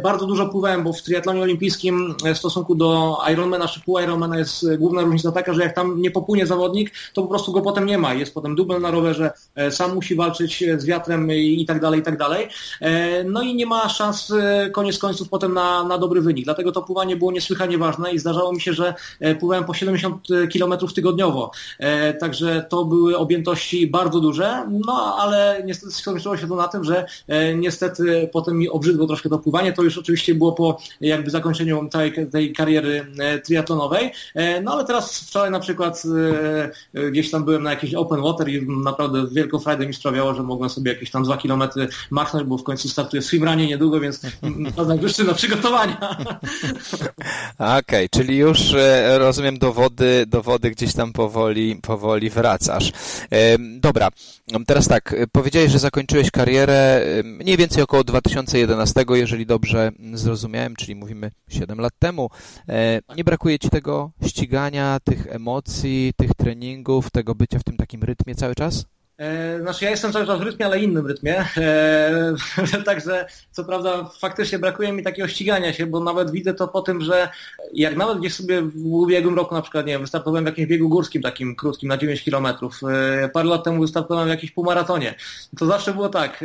bardzo 0.03 0.27
dużo 0.27 0.49
pływałem, 0.49 0.85
bo 0.85 0.93
w 0.93 1.03
triatlonie 1.03 1.43
olimpijskim 1.43 2.15
w 2.35 2.39
stosunku 2.39 2.75
do 2.75 3.19
Ironmana 3.33 3.69
czy 3.69 3.81
pół 3.81 3.99
Ironmana 3.99 4.39
jest 4.39 4.77
główna 4.77 5.03
różnica 5.03 5.33
taka, 5.33 5.50
że 5.55 5.63
jak 5.63 5.75
tam 5.75 6.03
nie 6.03 6.11
popłynie 6.11 6.47
zawodnik, 6.47 6.93
to 7.15 7.23
po 7.23 7.29
prostu 7.29 7.53
go 7.53 7.63
potem 7.63 7.87
nie 7.87 7.99
ma. 7.99 8.15
Jest 8.15 8.35
potem 8.35 8.55
dubel 8.55 8.81
na 8.81 8.91
rowerze, 8.91 9.31
e, 9.55 9.71
sam 9.71 9.95
musi 9.95 10.15
walczyć 10.15 10.65
z 10.77 10.85
wiatrem 10.85 11.33
i 11.33 11.67
tak 11.67 11.81
dalej, 11.81 12.01
i 12.01 12.03
tak 12.03 12.19
dalej. 12.19 12.49
E, 12.81 13.25
no 13.25 13.43
i 13.43 13.55
nie 13.55 13.67
ma 13.67 13.89
szans 13.89 14.31
e, 14.31 14.71
koniec 14.71 14.99
końców 14.99 15.29
potem 15.29 15.55
na, 15.55 15.85
na 15.85 15.99
dobry 15.99 16.21
wynik. 16.21 16.45
Dlatego 16.45 16.73
to 16.73 16.83
pływanie 16.83 17.17
było 17.17 17.33
niesłychanie 17.33 17.79
ważne 17.79 18.13
i 18.13 18.19
zdarzało 18.19 18.53
mi 18.53 18.61
się, 18.61 18.73
że 18.73 18.95
pływałem 19.41 19.65
po 19.65 19.75
70 19.75 20.29
km 20.53 20.75
tygodniowo. 20.95 21.51
Także 22.21 22.67
to 22.69 22.85
były 22.85 23.19
objętości 23.19 23.87
bardzo 23.87 24.21
duże, 24.21 24.67
no 24.87 25.17
ale 25.21 25.63
niestety 25.65 25.93
skończyło 25.93 26.37
się 26.37 26.49
to 26.49 26.57
na 26.57 26.69
tym, 26.69 26.85
że 26.85 27.07
niestety 27.57 28.31
potem 28.33 28.59
mi 28.59 28.69
obrzydło 28.69 29.07
troszkę 29.07 29.29
to 29.29 29.39
pływanie. 29.39 29.73
To 29.73 29.83
już 29.83 29.99
oczywiście 29.99 30.35
było 30.35 30.53
po 30.53 30.79
jakby 31.01 31.31
zakończeniu 31.31 31.89
tej, 31.89 32.29
tej 32.31 32.53
kariery 32.53 33.07
triatlonowej. 33.45 34.13
No 34.63 34.73
ale 34.73 34.85
teraz 34.85 35.31
wczoraj 35.41 35.53
na 35.53 35.61
przykład 35.61 36.03
e, 36.95 37.01
e, 37.01 37.11
gdzieś 37.11 37.31
tam 37.31 37.45
byłem 37.45 37.63
na 37.63 37.71
jakiś 37.71 37.95
open 37.95 38.23
water 38.23 38.49
i 38.49 38.67
naprawdę 38.85 39.27
wielką 39.33 39.59
frajdę 39.59 39.87
mi 39.87 39.95
sprawiało, 39.95 40.35
że 40.35 40.43
mogłem 40.43 40.71
sobie 40.71 40.93
jakieś 40.93 41.11
tam 41.11 41.25
dwa 41.25 41.37
kilometry 41.37 41.89
machnąć, 42.11 42.47
bo 42.47 42.59
w 42.59 42.63
końcu 42.63 42.89
startuję 42.89 43.23
swimranie 43.23 43.67
niedługo, 43.67 44.01
więc 44.01 44.21
to 44.77 44.85
najwyższy 44.85 45.25
na 45.25 45.35
przygotowania. 45.35 46.01
Okej, 47.59 47.79
okay, 47.79 48.09
czyli 48.09 48.37
już 48.37 48.75
e, 48.75 49.19
rozumiem 49.19 49.59
do 49.59 49.73
wody, 49.73 50.25
do 50.27 50.43
wody 50.43 50.71
gdzieś 50.71 50.95
tam 50.95 51.13
powoli, 51.13 51.77
powoli 51.83 52.31
wracasz. 52.31 52.93
Dobra, 53.59 54.09
teraz 54.67 54.89
tak, 54.89 55.15
powiedziałeś, 55.33 55.73
że 55.73 55.79
zakończyłeś 55.79 56.31
karierę 56.31 57.05
mniej 57.25 57.57
więcej 57.57 57.83
około 57.83 58.05
2011, 58.05 59.05
jeżeli 59.11 59.47
dobrze 59.47 59.93
zrozumiałem, 60.15 60.77
czyli 60.77 60.95
mówimy 60.95 61.31
7 61.49 61.81
lat 61.81 61.93
temu. 61.99 62.31
Nie 63.17 63.25
brakuje 63.25 63.59
Ci 63.59 63.71
tego 63.71 64.11
ścigania, 64.27 65.01
tych 65.05 65.27
emocji, 65.31 66.13
tych 66.17 66.35
treningów, 66.35 67.11
tego 67.11 67.35
bycia 67.35 67.59
w 67.59 67.65
tym 67.65 67.77
takim 67.77 68.03
rytmie 68.03 68.35
cały 68.35 68.55
czas? 68.55 68.85
E, 69.21 69.61
znaczy 69.61 69.85
ja 69.85 69.91
jestem 69.91 70.13
cały 70.13 70.27
czas 70.27 70.39
w 70.39 70.43
rytmie, 70.43 70.67
ale 70.67 70.81
innym 70.81 71.07
rytmie. 71.07 71.45
E, 71.57 72.35
także 72.85 73.27
co 73.51 73.65
prawda 73.65 74.11
faktycznie 74.21 74.59
brakuje 74.59 74.93
mi 74.93 75.03
takiego 75.03 75.29
ścigania 75.29 75.73
się, 75.73 75.87
bo 75.87 76.01
nawet 76.01 76.31
widzę 76.31 76.55
to 76.55 76.69
po 76.69 76.83
tym, 76.83 77.01
że 77.01 77.29
jak 77.75 77.97
nawet 77.97 78.19
gdzieś 78.19 78.35
sobie 78.35 78.63
w 78.63 78.87
ubiegłym 78.87 79.37
roku 79.37 79.55
na 79.55 79.63
przykład, 79.63 79.87
nie 79.87 79.93
wiem, 79.93 80.03
wystartowałem 80.03 80.45
w 80.45 80.47
jakimś 80.47 80.69
biegu 80.69 80.89
górskim 80.89 81.23
takim 81.23 81.57
krótkim 81.57 81.89
na 81.89 81.97
9 81.97 82.23
kilometrów. 82.23 82.81
E, 83.25 83.29
parę 83.29 83.49
lat 83.49 83.65
temu 83.65 83.81
wystartowałem 83.81 84.29
w 84.29 84.31
jakimś 84.31 84.53
półmaratonie. 84.53 85.15
To 85.59 85.67
zawsze 85.67 85.95
było 85.95 86.09
tak. 86.09 86.45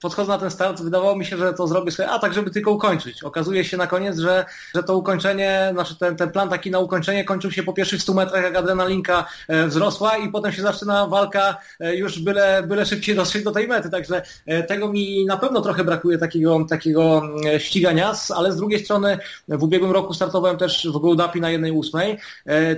Podchodzę 0.00 0.32
na 0.32 0.38
ten 0.38 0.50
start, 0.50 0.82
wydawało 0.82 1.16
mi 1.16 1.24
się, 1.24 1.36
że 1.36 1.54
to 1.54 1.66
zrobię 1.66 1.90
sobie, 1.90 2.10
a 2.10 2.18
tak, 2.18 2.34
żeby 2.34 2.50
tylko 2.50 2.70
ukończyć. 2.70 3.24
Okazuje 3.24 3.64
się 3.64 3.76
na 3.76 3.86
koniec, 3.86 4.18
że, 4.18 4.44
że 4.74 4.82
to 4.82 4.96
ukończenie, 4.96 5.68
znaczy 5.72 5.96
ten, 5.96 6.16
ten 6.16 6.30
plan 6.30 6.48
taki 6.48 6.70
na 6.70 6.78
ukończenie 6.78 7.24
kończył 7.24 7.50
się 7.50 7.62
po 7.62 7.72
pierwszych 7.72 8.02
100 8.02 8.14
metrach, 8.14 8.42
jak 8.42 8.56
adrenalinka 8.56 9.26
e, 9.48 9.66
wzrosła 9.66 10.16
i 10.16 10.28
potem 10.30 10.52
się 10.52 10.62
zaczyna 10.62 11.06
walka 11.06 11.56
e, 11.80 11.96
już 11.96 12.18
byle, 12.18 12.62
byle 12.66 12.86
szybciej 12.86 13.14
dotrzeć 13.14 13.44
do 13.44 13.52
tej 13.52 13.68
mety. 13.68 13.90
Także 13.90 14.22
e, 14.46 14.62
tego 14.62 14.88
mi 14.88 15.24
na 15.24 15.36
pewno 15.36 15.60
trochę 15.60 15.84
brakuje 15.84 16.18
takiego, 16.18 16.66
takiego 16.68 17.22
ścigania, 17.58 18.12
ale 18.36 18.52
z 18.52 18.56
drugiej 18.56 18.84
strony 18.84 19.18
w 19.48 19.62
ubiegłym 19.62 19.92
roku 19.92 20.14
startowałem 20.14 20.56
też 20.56 20.88
w 20.94 20.98
Goldapi 20.98 21.40
na 21.40 21.50
jednej 21.50 21.72
ósmej. 21.72 22.18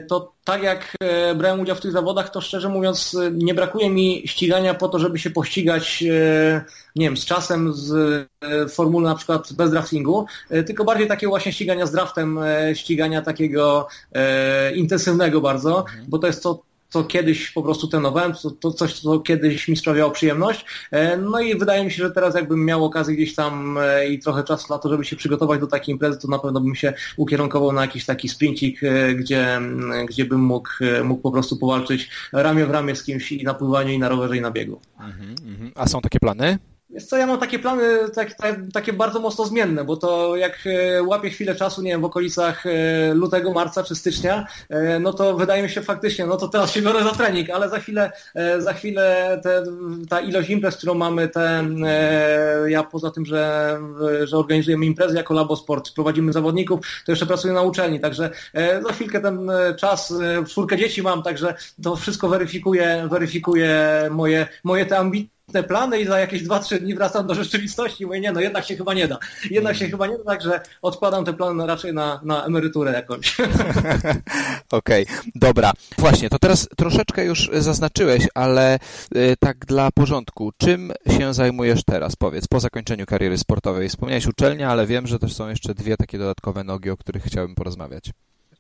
To 0.09 0.33
tak 0.49 0.63
jak 0.63 0.97
brałem 1.37 1.61
udział 1.61 1.77
w 1.77 1.81
tych 1.81 1.93
zawodach, 1.93 2.31
to 2.31 2.41
szczerze 2.41 2.69
mówiąc 2.69 3.17
nie 3.33 3.55
brakuje 3.55 3.91
mi 3.91 4.23
ścigania 4.27 4.75
po 4.75 4.89
to, 4.89 4.99
żeby 4.99 5.19
się 5.19 5.31
pościgać 5.31 6.05
nie 6.99 7.07
wiem, 7.07 7.17
z 7.17 7.25
czasem 7.25 7.73
z 7.73 7.93
e, 8.43 8.69
formuły 8.69 9.05
na 9.05 9.15
przykład 9.15 9.53
bez 9.53 9.71
draftingu, 9.71 10.27
e, 10.51 10.63
tylko 10.63 10.85
bardziej 10.85 11.09
takiego 11.09 11.31
właśnie 11.31 11.53
ścigania 11.53 11.87
z 11.87 11.93
draftem, 11.93 12.39
e, 12.39 12.75
ścigania 12.75 13.23
takiego 13.23 13.89
e, 14.13 14.73
intensywnego 14.77 15.41
bardzo, 15.41 15.85
bo 16.09 16.19
to 16.19 16.27
jest 16.27 16.43
to, 16.43 16.63
co 16.89 17.05
kiedyś 17.05 17.51
po 17.51 17.63
prostu 17.63 17.89
trenowałem, 17.89 18.33
to, 18.43 18.51
to 18.51 18.73
coś, 18.73 19.01
co 19.01 19.21
kiedyś 19.21 19.69
mi 19.69 19.77
sprawiało 19.77 20.11
przyjemność. 20.11 20.65
No 21.31 21.41
i 21.41 21.59
wydaje 21.59 21.85
mi 21.85 21.91
się, 21.91 22.03
że 22.03 22.11
teraz 22.11 22.35
jakbym 22.35 22.65
miał 22.65 22.85
okazję 22.85 23.15
gdzieś 23.15 23.35
tam 23.35 23.79
i 24.11 24.19
trochę 24.19 24.45
czasu 24.45 24.67
na 24.71 24.79
to, 24.79 24.89
żeby 24.89 25.05
się 25.05 25.17
przygotować 25.17 25.61
do 25.61 25.67
takiej 25.67 25.93
imprezy, 25.93 26.19
to 26.19 26.29
na 26.29 26.39
pewno 26.39 26.61
bym 26.61 26.75
się 26.75 26.93
ukierunkował 27.17 27.73
na 27.73 27.83
jakiś 27.83 28.05
taki 28.05 28.29
sprincik, 28.29 28.81
gdzie, 29.17 29.61
gdzie 30.09 30.25
bym 30.25 30.41
mógł, 30.41 30.71
mógł 31.05 31.23
po 31.23 31.31
prostu 31.31 31.57
powalczyć 31.57 32.11
ramię 32.33 32.67
w 32.67 32.71
ramię 32.71 32.97
z 32.97 33.05
kimś 33.05 33.33
i 33.33 33.45
na 33.45 33.55
pływaniu, 33.55 33.93
i 33.93 33.99
na 33.99 34.09
rowerze, 34.09 34.37
i 34.37 34.41
na 34.41 34.51
biegu. 34.51 34.81
Mhm, 35.01 35.35
mhm. 35.47 35.73
A 35.75 35.87
są 35.87 36.01
takie 36.01 36.19
plany? 36.21 36.59
Wiesz 36.91 37.07
co, 37.07 37.17
ja 37.17 37.27
mam 37.27 37.41
takie 37.41 37.59
plany 37.59 37.83
tak, 38.15 38.35
tak, 38.35 38.57
takie 38.73 38.93
bardzo 38.93 39.21
mocno 39.21 39.45
zmienne, 39.45 39.85
bo 39.85 39.97
to 39.97 40.37
jak 40.37 40.59
e, 40.67 41.03
łapię 41.03 41.31
chwilę 41.31 41.55
czasu, 41.55 41.83
nie 41.83 41.91
wiem, 41.91 42.01
w 42.01 42.05
okolicach 42.05 42.67
e, 42.67 43.15
lutego, 43.15 43.53
marca 43.53 43.83
czy 43.83 43.95
stycznia, 43.95 44.47
e, 44.69 44.99
no 44.99 45.13
to 45.13 45.37
wydaje 45.37 45.63
mi 45.63 45.71
się 45.71 45.83
faktycznie, 45.83 46.27
no 46.27 46.37
to 46.37 46.49
teraz 46.49 46.73
się 46.73 46.83
biorę 46.83 47.05
za 47.05 47.11
trening, 47.11 47.51
ale 47.51 47.69
za 47.69 47.79
chwilę, 47.79 48.13
za 48.59 48.73
chwilę 48.73 49.41
te, 49.43 49.63
ta 50.09 50.21
ilość 50.21 50.51
imprez, 50.51 50.77
którą 50.77 50.95
mamy, 50.95 51.29
te, 51.29 51.65
ja 52.69 52.83
poza 52.83 53.11
tym, 53.11 53.27
że, 53.27 53.79
że 54.25 54.37
organizujemy 54.37 54.87
imprezy 54.87 55.17
jako 55.17 55.35
Labosport, 55.35 55.95
prowadzimy 55.95 56.33
zawodników, 56.33 56.81
to 57.07 57.13
jeszcze 57.13 57.27
pracuję 57.27 57.55
na 57.55 57.63
uczelni, 57.63 58.01
także 58.01 58.31
za 58.55 58.93
chwilkę 58.93 59.21
ten 59.21 59.51
czas, 59.79 60.15
czwórkę 60.49 60.77
dzieci 60.77 61.03
mam, 61.03 61.23
także 61.23 61.55
to 61.83 61.97
wszystko 61.97 62.29
weryfikuje, 62.29 63.09
weryfikuje 63.11 63.79
moje, 64.11 64.47
moje 64.65 64.87
te 64.87 64.99
ambicje 64.99 65.38
te 65.53 65.63
plany 65.63 66.01
i 66.01 66.07
za 66.07 66.19
jakieś 66.19 66.43
2-3 66.43 66.79
dni 66.79 66.95
wracam 66.95 67.27
do 67.27 67.35
rzeczywistości 67.35 68.03
i 68.03 68.07
mówię, 68.07 68.21
nie 68.21 68.33
no, 68.33 68.41
jednak 68.41 68.65
się 68.65 68.77
chyba 68.77 68.95
nie 68.95 69.09
da. 69.09 69.19
Jednak 69.51 69.77
się 69.77 69.89
chyba 69.89 70.07
nie 70.07 70.19
da, 70.19 70.25
także 70.25 70.61
odkładam 70.83 71.25
te 71.25 71.33
plany 71.33 71.67
raczej 71.67 71.95
na, 71.95 72.21
na 72.25 72.45
emeryturę 72.45 72.93
jakąś. 72.93 73.37
Okej, 74.71 75.03
okay, 75.03 75.07
dobra. 75.35 75.73
Właśnie, 75.99 76.31
to 76.31 76.39
teraz 76.39 76.69
troszeczkę 76.77 77.25
już 77.25 77.51
zaznaczyłeś, 77.53 78.29
ale 78.35 78.79
y, 79.17 79.35
tak 79.41 79.67
dla 79.67 79.91
porządku, 79.91 80.53
czym 80.57 80.93
się 81.19 81.35
zajmujesz 81.35 81.85
teraz, 81.85 82.17
powiedz, 82.17 82.47
po 82.47 82.61
zakończeniu 82.61 83.07
kariery 83.07 83.39
sportowej? 83.39 83.89
Wspomniałeś 83.89 84.27
uczelnia, 84.27 84.71
ale 84.71 84.87
wiem, 84.87 85.07
że 85.07 85.19
też 85.19 85.35
są 85.35 85.49
jeszcze 85.49 85.75
dwie 85.75 85.97
takie 85.97 86.19
dodatkowe 86.19 86.65
nogi, 86.65 86.91
o 86.91 86.97
których 86.97 87.25
chciałbym 87.25 87.55
porozmawiać. 87.55 88.13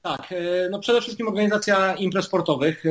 Tak, 0.02 0.32
e, 0.32 0.68
no 0.70 0.78
przede 0.78 1.00
wszystkim 1.00 1.28
organizacja 1.28 1.94
imprez 1.94 2.24
sportowych. 2.24 2.84
E, 2.86 2.90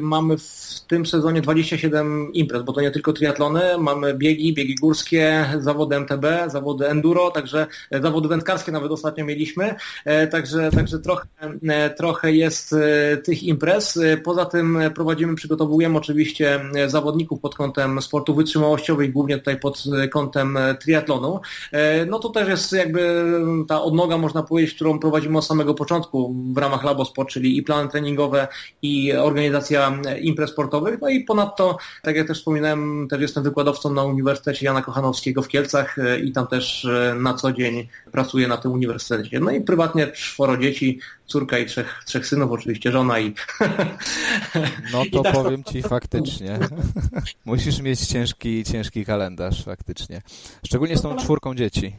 mamy 0.00 0.38
w 0.38 0.80
tym 0.88 1.06
sezonie 1.06 1.40
27 1.40 2.32
imprez, 2.32 2.62
bo 2.62 2.72
to 2.72 2.80
nie 2.80 2.90
tylko 2.90 3.12
triatlony, 3.12 3.62
mamy 3.78 4.14
biegi, 4.14 4.54
biegi 4.54 4.74
górskie, 4.74 5.46
zawody 5.60 5.96
MTB, 5.96 6.26
zawody 6.46 6.88
enduro, 6.88 7.30
także 7.30 7.66
zawody 8.02 8.28
wędkarskie 8.28 8.72
nawet 8.72 8.92
ostatnio 8.92 9.24
mieliśmy, 9.24 9.74
e, 10.04 10.26
także, 10.26 10.70
także 10.70 10.98
trochę, 10.98 11.26
trochę 11.96 12.32
jest 12.32 12.74
tych 13.24 13.42
imprez. 13.42 13.98
Poza 14.24 14.44
tym 14.44 14.78
prowadzimy, 14.94 15.34
przygotowujemy 15.34 15.98
oczywiście 15.98 16.60
zawodników 16.86 17.40
pod 17.40 17.54
kątem 17.54 18.02
sportu 18.02 18.34
wytrzymałościowych, 18.34 19.12
głównie 19.12 19.38
tutaj 19.38 19.60
pod 19.60 19.84
kątem 20.10 20.58
triatlonu. 20.80 21.40
No 22.06 22.18
to 22.18 22.28
też 22.28 22.48
jest 22.48 22.72
jakby 22.72 23.24
ta 23.68 23.82
odnoga, 23.82 24.18
można 24.18 24.42
powiedzieć, 24.42 24.74
którą 24.74 24.98
prowadzimy 24.98 25.38
od 25.38 25.46
samego 25.46 25.74
początku 25.74 26.41
w 26.54 26.58
ramach 26.58 26.84
Labosport, 26.84 27.28
czyli 27.28 27.56
i 27.56 27.62
plany 27.62 27.88
treningowe, 27.88 28.48
i 28.82 29.12
organizacja 29.12 30.00
imprez 30.20 30.50
sportowych. 30.50 31.00
No 31.00 31.08
i 31.08 31.20
ponadto, 31.20 31.78
tak 32.02 32.16
jak 32.16 32.26
też 32.28 32.38
wspominałem, 32.38 33.08
też 33.10 33.20
jestem 33.20 33.42
wykładowcą 33.42 33.92
na 33.92 34.04
Uniwersytecie 34.04 34.66
Jana 34.66 34.82
Kochanowskiego 34.82 35.42
w 35.42 35.48
Kielcach 35.48 35.98
e, 35.98 36.20
i 36.20 36.32
tam 36.32 36.46
też 36.46 36.84
e, 36.84 37.14
na 37.14 37.34
co 37.34 37.52
dzień 37.52 37.88
pracuję 38.12 38.48
na 38.48 38.56
tym 38.56 38.72
uniwersytecie. 38.72 39.40
No 39.40 39.50
i 39.50 39.60
prywatnie 39.60 40.06
czworo 40.06 40.56
dzieci, 40.56 40.98
córka 41.26 41.58
i 41.58 41.66
trzech, 41.66 42.02
trzech 42.06 42.26
synów, 42.26 42.50
oczywiście 42.50 42.92
żona 42.92 43.20
i... 43.20 43.34
No 44.92 45.02
to 45.12 45.22
tak 45.22 45.32
powiem 45.32 45.64
Ci 45.64 45.82
faktycznie. 45.82 46.58
Musisz 47.44 47.80
mieć 47.80 48.00
ciężki, 48.00 48.64
ciężki 48.64 49.04
kalendarz 49.04 49.64
faktycznie. 49.64 50.22
Szczególnie 50.66 50.96
z 50.96 51.02
tą 51.02 51.16
czwórką 51.16 51.54
dzieci. 51.54 51.96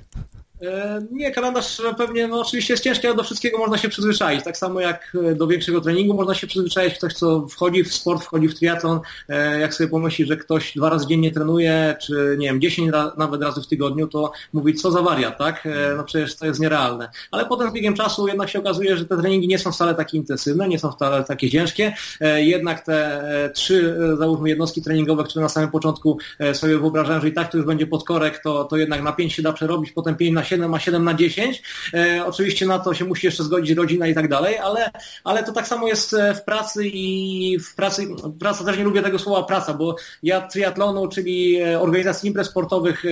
E, 0.63 1.01
nie, 1.11 1.31
kalendarz 1.31 1.81
pewnie 1.97 2.27
no, 2.27 2.41
oczywiście 2.41 2.73
jest 2.73 2.83
ciężki, 2.83 3.07
ale 3.07 3.15
do 3.15 3.23
wszystkiego 3.23 3.57
można 3.57 3.77
się 3.77 3.89
przyzwyczaić. 3.89 4.43
Tak 4.43 4.57
samo 4.57 4.79
jak 4.79 5.17
e, 5.31 5.35
do 5.35 5.47
większego 5.47 5.81
treningu 5.81 6.13
można 6.13 6.33
się 6.33 6.47
przyzwyczaić. 6.47 6.93
Ktoś, 6.93 7.13
co 7.13 7.47
wchodzi 7.47 7.83
w 7.83 7.93
sport, 7.93 8.23
wchodzi 8.23 8.47
w 8.47 8.55
triatlon, 8.55 8.99
e, 9.29 9.59
jak 9.59 9.73
sobie 9.73 9.89
pomyśli, 9.89 10.25
że 10.25 10.37
ktoś 10.37 10.73
dwa 10.75 10.89
razy 10.89 11.07
dziennie 11.07 11.31
trenuje, 11.31 11.95
czy 12.01 12.35
nie 12.39 12.47
wiem, 12.47 12.61
dziesięć 12.61 12.91
nawet 13.17 13.41
razy 13.41 13.61
w 13.61 13.67
tygodniu, 13.67 14.07
to 14.07 14.31
mówi, 14.53 14.73
co 14.73 14.91
za 14.91 15.01
wariat, 15.01 15.37
tak? 15.37 15.67
No 15.97 16.03
przecież 16.03 16.35
to 16.35 16.45
jest 16.45 16.59
nierealne. 16.59 17.09
Ale 17.31 17.45
potem 17.45 17.69
z 17.69 17.73
biegiem 17.73 17.93
czasu 17.93 18.27
jednak 18.27 18.49
się 18.49 18.59
okazuje, 18.59 18.97
że 18.97 19.05
te 19.05 19.17
treningi 19.17 19.47
nie 19.47 19.59
są 19.59 19.71
wcale 19.71 19.95
takie 19.95 20.17
intensywne, 20.17 20.67
nie 20.67 20.79
są 20.79 20.91
wcale 20.91 21.23
takie 21.23 21.49
ciężkie. 21.49 21.93
Jednak 22.35 22.85
te 22.85 23.51
trzy, 23.53 23.97
załóżmy, 24.17 24.49
jednostki 24.49 24.81
treningowe, 24.81 25.23
które 25.23 25.43
na 25.43 25.49
samym 25.49 25.71
początku 25.71 26.17
sobie 26.53 26.77
wyobrażałem, 26.77 27.21
że 27.21 27.29
i 27.29 27.33
tak 27.33 27.51
to 27.51 27.57
już 27.57 27.65
będzie 27.65 27.87
podkorek, 27.87 28.41
to, 28.43 28.63
to 28.63 28.77
jednak 28.77 29.03
na 29.03 29.11
pięć 29.11 29.33
się 29.33 29.41
da 29.41 29.53
przerobić, 29.53 29.91
potem 29.91 30.15
pięć 30.15 30.33
na 30.33 30.43
7, 30.43 30.52
a 30.73 30.79
7 30.79 31.03
na 31.03 31.13
10. 31.13 31.63
E, 31.93 32.25
oczywiście 32.25 32.65
na 32.65 32.79
to 32.79 32.93
się 32.93 33.05
musi 33.05 33.27
jeszcze 33.27 33.43
zgodzić 33.43 33.77
rodzina 33.77 34.07
i 34.07 34.15
tak 34.15 34.27
dalej, 34.27 34.57
ale, 34.57 34.91
ale 35.23 35.43
to 35.43 35.51
tak 35.51 35.67
samo 35.67 35.87
jest 35.87 36.13
e, 36.13 36.35
w 36.35 36.43
pracy 36.43 36.87
i 36.87 37.57
w 37.59 37.75
pracy, 37.75 38.07
praca 38.39 38.63
też 38.63 38.77
nie 38.77 38.83
lubię 38.83 39.01
tego 39.01 39.19
słowa 39.19 39.43
praca, 39.43 39.73
bo 39.73 39.95
ja 40.23 40.41
triatlonu, 40.41 41.07
czyli 41.07 41.55
e, 41.55 41.79
organizacji 41.79 42.27
imprez 42.27 42.47
sportowych, 42.47 43.03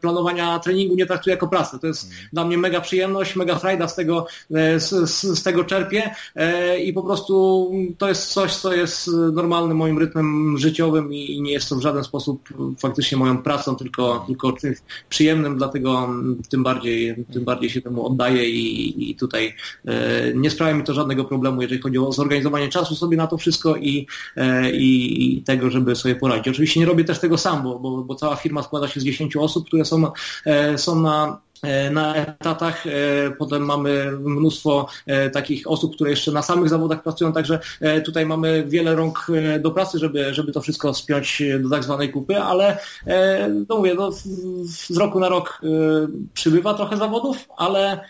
planowania 0.00 0.58
treningu 0.58 0.94
nie 0.94 1.06
traktuję 1.06 1.34
jako 1.34 1.48
pracę. 1.48 1.78
To 1.78 1.86
jest 1.86 2.04
mm. 2.04 2.16
dla 2.32 2.44
mnie 2.44 2.58
mega 2.58 2.80
przyjemność, 2.80 3.36
mega 3.36 3.58
frajda 3.58 3.88
z 3.88 3.96
tego, 3.96 4.26
z, 4.76 5.10
z, 5.10 5.38
z 5.38 5.42
tego 5.42 5.64
czerpię 5.64 6.14
i 6.84 6.92
po 6.92 7.02
prostu 7.02 7.70
to 7.98 8.08
jest 8.08 8.26
coś, 8.26 8.54
co 8.54 8.74
jest 8.74 9.10
normalnym 9.32 9.76
moim 9.76 9.98
rytmem 9.98 10.58
życiowym 10.58 11.12
i 11.12 11.40
nie 11.42 11.52
jest 11.52 11.68
to 11.68 11.76
w 11.76 11.80
żaden 11.80 12.04
sposób 12.04 12.48
faktycznie 12.78 13.18
moją 13.18 13.42
pracą, 13.42 13.76
tylko, 13.76 14.24
tylko 14.26 14.52
czymś 14.52 14.78
przyjemnym, 15.08 15.58
dlatego 15.58 16.08
tym 16.48 16.62
bardziej 16.62 16.87
bardziej, 16.88 17.24
tym 17.32 17.44
bardziej 17.44 17.70
się 17.70 17.82
temu 17.82 18.06
oddaję 18.06 18.50
i, 18.50 19.10
i 19.10 19.16
tutaj 19.16 19.54
e, 19.86 20.34
nie 20.34 20.50
sprawia 20.50 20.74
mi 20.74 20.84
to 20.84 20.94
żadnego 20.94 21.24
problemu, 21.24 21.62
jeżeli 21.62 21.82
chodzi 21.82 21.98
o 21.98 22.12
zorganizowanie 22.12 22.68
czasu 22.68 22.94
sobie 22.94 23.16
na 23.16 23.26
to 23.26 23.38
wszystko 23.38 23.76
i, 23.76 24.06
e, 24.36 24.70
i, 24.70 25.36
i 25.38 25.42
tego, 25.42 25.70
żeby 25.70 25.96
sobie 25.96 26.14
poradzić. 26.14 26.48
Oczywiście 26.48 26.80
nie 26.80 26.86
robię 26.86 27.04
też 27.04 27.18
tego 27.18 27.38
sam, 27.38 27.62
bo, 27.62 27.78
bo, 27.78 28.04
bo 28.04 28.14
cała 28.14 28.36
firma 28.36 28.62
składa 28.62 28.88
się 28.88 29.00
z 29.00 29.04
10 29.04 29.36
osób, 29.36 29.66
które 29.66 29.84
są, 29.84 30.12
e, 30.44 30.78
są 30.78 31.00
na 31.00 31.40
na 31.90 32.14
etatach. 32.14 32.86
E, 32.86 32.90
potem 33.38 33.64
mamy 33.64 34.12
mnóstwo 34.12 34.86
e, 35.06 35.30
takich 35.30 35.70
osób, 35.70 35.94
które 35.94 36.10
jeszcze 36.10 36.32
na 36.32 36.42
samych 36.42 36.68
zawodach 36.68 37.02
pracują, 37.02 37.32
także 37.32 37.58
tutaj 38.04 38.26
mamy 38.26 38.64
wiele 38.66 38.94
rąk 38.94 39.26
do 39.60 39.70
pracy, 39.70 39.98
żeby, 39.98 40.34
żeby 40.34 40.52
to 40.52 40.60
wszystko 40.60 40.94
spiąć 40.94 41.42
do 41.60 41.68
tak 41.70 41.84
zwanej 41.84 42.12
kupy, 42.12 42.36
ale 42.36 42.78
no 43.68 43.76
mówię, 43.76 43.94
no, 43.94 44.10
z 44.64 44.96
roku 44.96 45.20
na 45.20 45.28
rok 45.28 45.60
przybywa 46.34 46.74
trochę 46.74 46.96
zawodów, 46.96 47.48
ale 47.56 48.00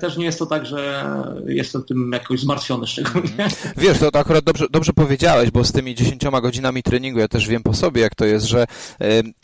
też 0.00 0.16
nie 0.16 0.24
jest 0.24 0.38
to 0.38 0.46
tak, 0.46 0.66
że 0.66 1.04
jestem 1.46 1.84
tym 1.84 2.10
jakoś 2.12 2.40
zmartwiony 2.40 2.86
szczególnie. 2.86 3.30
Mhm. 3.30 3.50
Wiesz, 3.76 3.98
to, 3.98 4.10
to 4.10 4.18
akurat 4.18 4.44
dobrze, 4.44 4.66
dobrze 4.70 4.92
powiedziałeś, 4.92 5.50
bo 5.50 5.64
z 5.64 5.72
tymi 5.72 5.94
10 5.94 6.22
godzinami 6.42 6.82
treningu 6.82 7.18
ja 7.18 7.28
też 7.28 7.48
wiem 7.48 7.62
po 7.62 7.74
sobie, 7.74 8.02
jak 8.02 8.14
to 8.14 8.24
jest, 8.24 8.46
że 8.46 8.64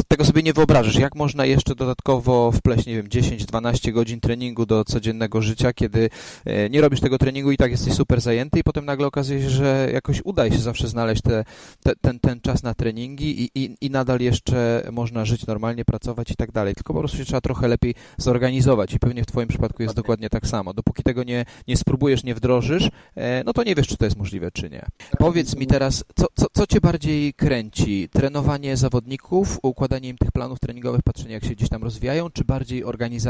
tego 0.08 0.24
sobie 0.24 0.42
nie 0.42 0.52
wyobrażasz. 0.52 0.96
Jak 0.96 1.14
można 1.14 1.44
jeszcze 1.46 1.74
dodatkowo 1.74 2.52
wpleść, 2.52 2.86
nie 2.86 2.96
wiem, 2.96 3.08
10 3.08 3.39
10-12 3.44 3.92
godzin 3.92 4.20
treningu 4.20 4.66
do 4.66 4.84
codziennego 4.84 5.42
życia, 5.42 5.72
kiedy 5.72 6.10
e, 6.44 6.70
nie 6.70 6.80
robisz 6.80 7.00
tego 7.00 7.18
treningu 7.18 7.50
i 7.50 7.56
tak 7.56 7.70
jesteś 7.70 7.94
super 7.94 8.20
zajęty 8.20 8.58
i 8.58 8.64
potem 8.64 8.84
nagle 8.84 9.06
okazuje 9.06 9.42
się, 9.42 9.50
że 9.50 9.88
jakoś 9.92 10.20
udaje 10.24 10.52
się 10.52 10.58
zawsze 10.58 10.88
znaleźć 10.88 11.22
te, 11.22 11.44
te, 11.82 11.92
ten, 12.00 12.20
ten 12.20 12.40
czas 12.40 12.62
na 12.62 12.74
treningi 12.74 13.42
i, 13.42 13.50
i, 13.54 13.76
i 13.80 13.90
nadal 13.90 14.20
jeszcze 14.20 14.88
można 14.92 15.24
żyć 15.24 15.46
normalnie, 15.46 15.84
pracować 15.84 16.30
i 16.30 16.36
tak 16.36 16.52
dalej. 16.52 16.74
Tylko 16.74 16.92
po 16.94 16.98
prostu 16.98 17.18
się 17.18 17.24
trzeba 17.24 17.40
trochę 17.40 17.68
lepiej 17.68 17.94
zorganizować 18.16 18.94
i 18.94 18.98
pewnie 18.98 19.22
w 19.22 19.26
Twoim 19.26 19.48
przypadku 19.48 19.82
jest 19.82 19.94
dokładnie 19.94 20.30
tak 20.30 20.46
samo. 20.46 20.74
Dopóki 20.74 21.02
tego 21.02 21.24
nie, 21.24 21.44
nie 21.68 21.76
spróbujesz, 21.76 22.24
nie 22.24 22.34
wdrożysz, 22.34 22.88
e, 23.16 23.44
no 23.44 23.52
to 23.52 23.64
nie 23.64 23.74
wiesz, 23.74 23.86
czy 23.86 23.96
to 23.96 24.04
jest 24.04 24.16
możliwe, 24.16 24.50
czy 24.50 24.70
nie. 24.70 24.86
Powiedz 25.18 25.56
mi 25.56 25.66
teraz, 25.66 26.04
co, 26.14 26.26
co, 26.34 26.46
co 26.52 26.66
Cię 26.66 26.80
bardziej 26.80 27.34
kręci? 27.34 28.08
Trenowanie 28.08 28.76
zawodników, 28.76 29.58
układanie 29.62 30.08
im 30.08 30.18
tych 30.18 30.32
planów 30.32 30.60
treningowych, 30.60 31.02
patrzenie 31.02 31.34
jak 31.34 31.44
się 31.44 31.50
gdzieś 31.50 31.68
tam 31.68 31.82
rozwijają, 31.82 32.30
czy 32.30 32.44
bardziej 32.44 32.84
organizacja 32.84 33.29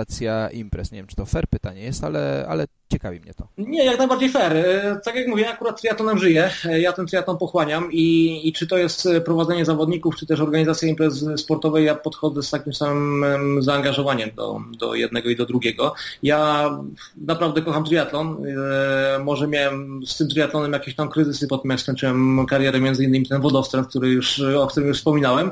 imprez? 0.52 0.92
Nie 0.92 0.98
wiem, 0.98 1.06
czy 1.06 1.16
to 1.16 1.26
fair 1.26 1.48
pytanie 1.48 1.82
jest, 1.82 2.04
ale, 2.04 2.46
ale 2.48 2.66
ciekawi 2.90 3.20
mnie 3.20 3.35
to. 3.35 3.48
Nie, 3.59 3.85
jak 3.85 3.98
najbardziej 3.98 4.29
fair. 4.29 4.57
E, 4.57 5.00
tak 5.05 5.16
jak 5.16 5.29
mówię, 5.29 5.48
akurat 5.48 5.81
triatlonem 5.81 6.18
żyję, 6.18 6.50
e, 6.64 6.81
ja 6.81 6.92
ten 6.92 7.07
triatlon 7.07 7.38
pochłaniam 7.38 7.92
i, 7.92 8.40
i 8.48 8.53
czy 8.53 8.66
to 8.66 8.79
jest 8.79 9.09
prowadzenie 9.24 9.64
zawodników, 9.64 10.16
czy 10.16 10.26
też 10.26 10.40
organizacja 10.40 10.88
imprez 10.88 11.24
sportowej, 11.37 11.85
ja 11.85 11.94
podchodzę 11.94 12.42
z 12.42 12.50
takim 12.50 12.74
samym 12.74 13.62
zaangażowaniem 13.62 14.31
do, 14.37 14.61
do 14.79 14.94
jednego 14.94 15.31
i 15.31 15.37
do 15.37 15.46
drugiego. 15.46 15.94
Ja 16.22 16.70
naprawdę 17.16 17.62
kocham 17.62 17.85
triatlon. 17.85 18.46
E, 18.46 19.18
może 19.18 19.48
miałem 19.48 20.00
z 20.07 20.16
tym 20.16 20.29
triatlonem 20.29 20.72
jakieś 20.72 20.94
tam 20.94 21.09
kryzysy 21.09 21.48
po 21.48 21.59
tym, 21.59 21.70
jak 21.70 21.81
skończyłem 21.81 22.46
karierę, 22.46 22.81
między 22.81 23.05
innymi 23.05 23.26
ten 23.26 23.40
wodostręt, 23.40 23.88
który 23.88 24.09
już, 24.09 24.40
o 24.40 24.66
którym 24.66 24.88
już 24.88 24.98
wspominałem, 24.98 25.50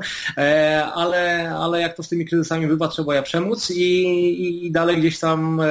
ale, 0.93 1.51
ale 1.55 1.81
jak 1.81 1.95
to 1.95 2.03
z 2.03 2.09
tymi 2.09 2.25
kryzysami 2.25 2.67
bywa, 2.67 2.87
trzeba 2.87 3.15
ja 3.15 3.21
przemóc 3.21 3.71
i, 3.71 4.65
i 4.65 4.71
dalej 4.71 4.97
gdzieś 4.97 5.19
tam 5.19 5.61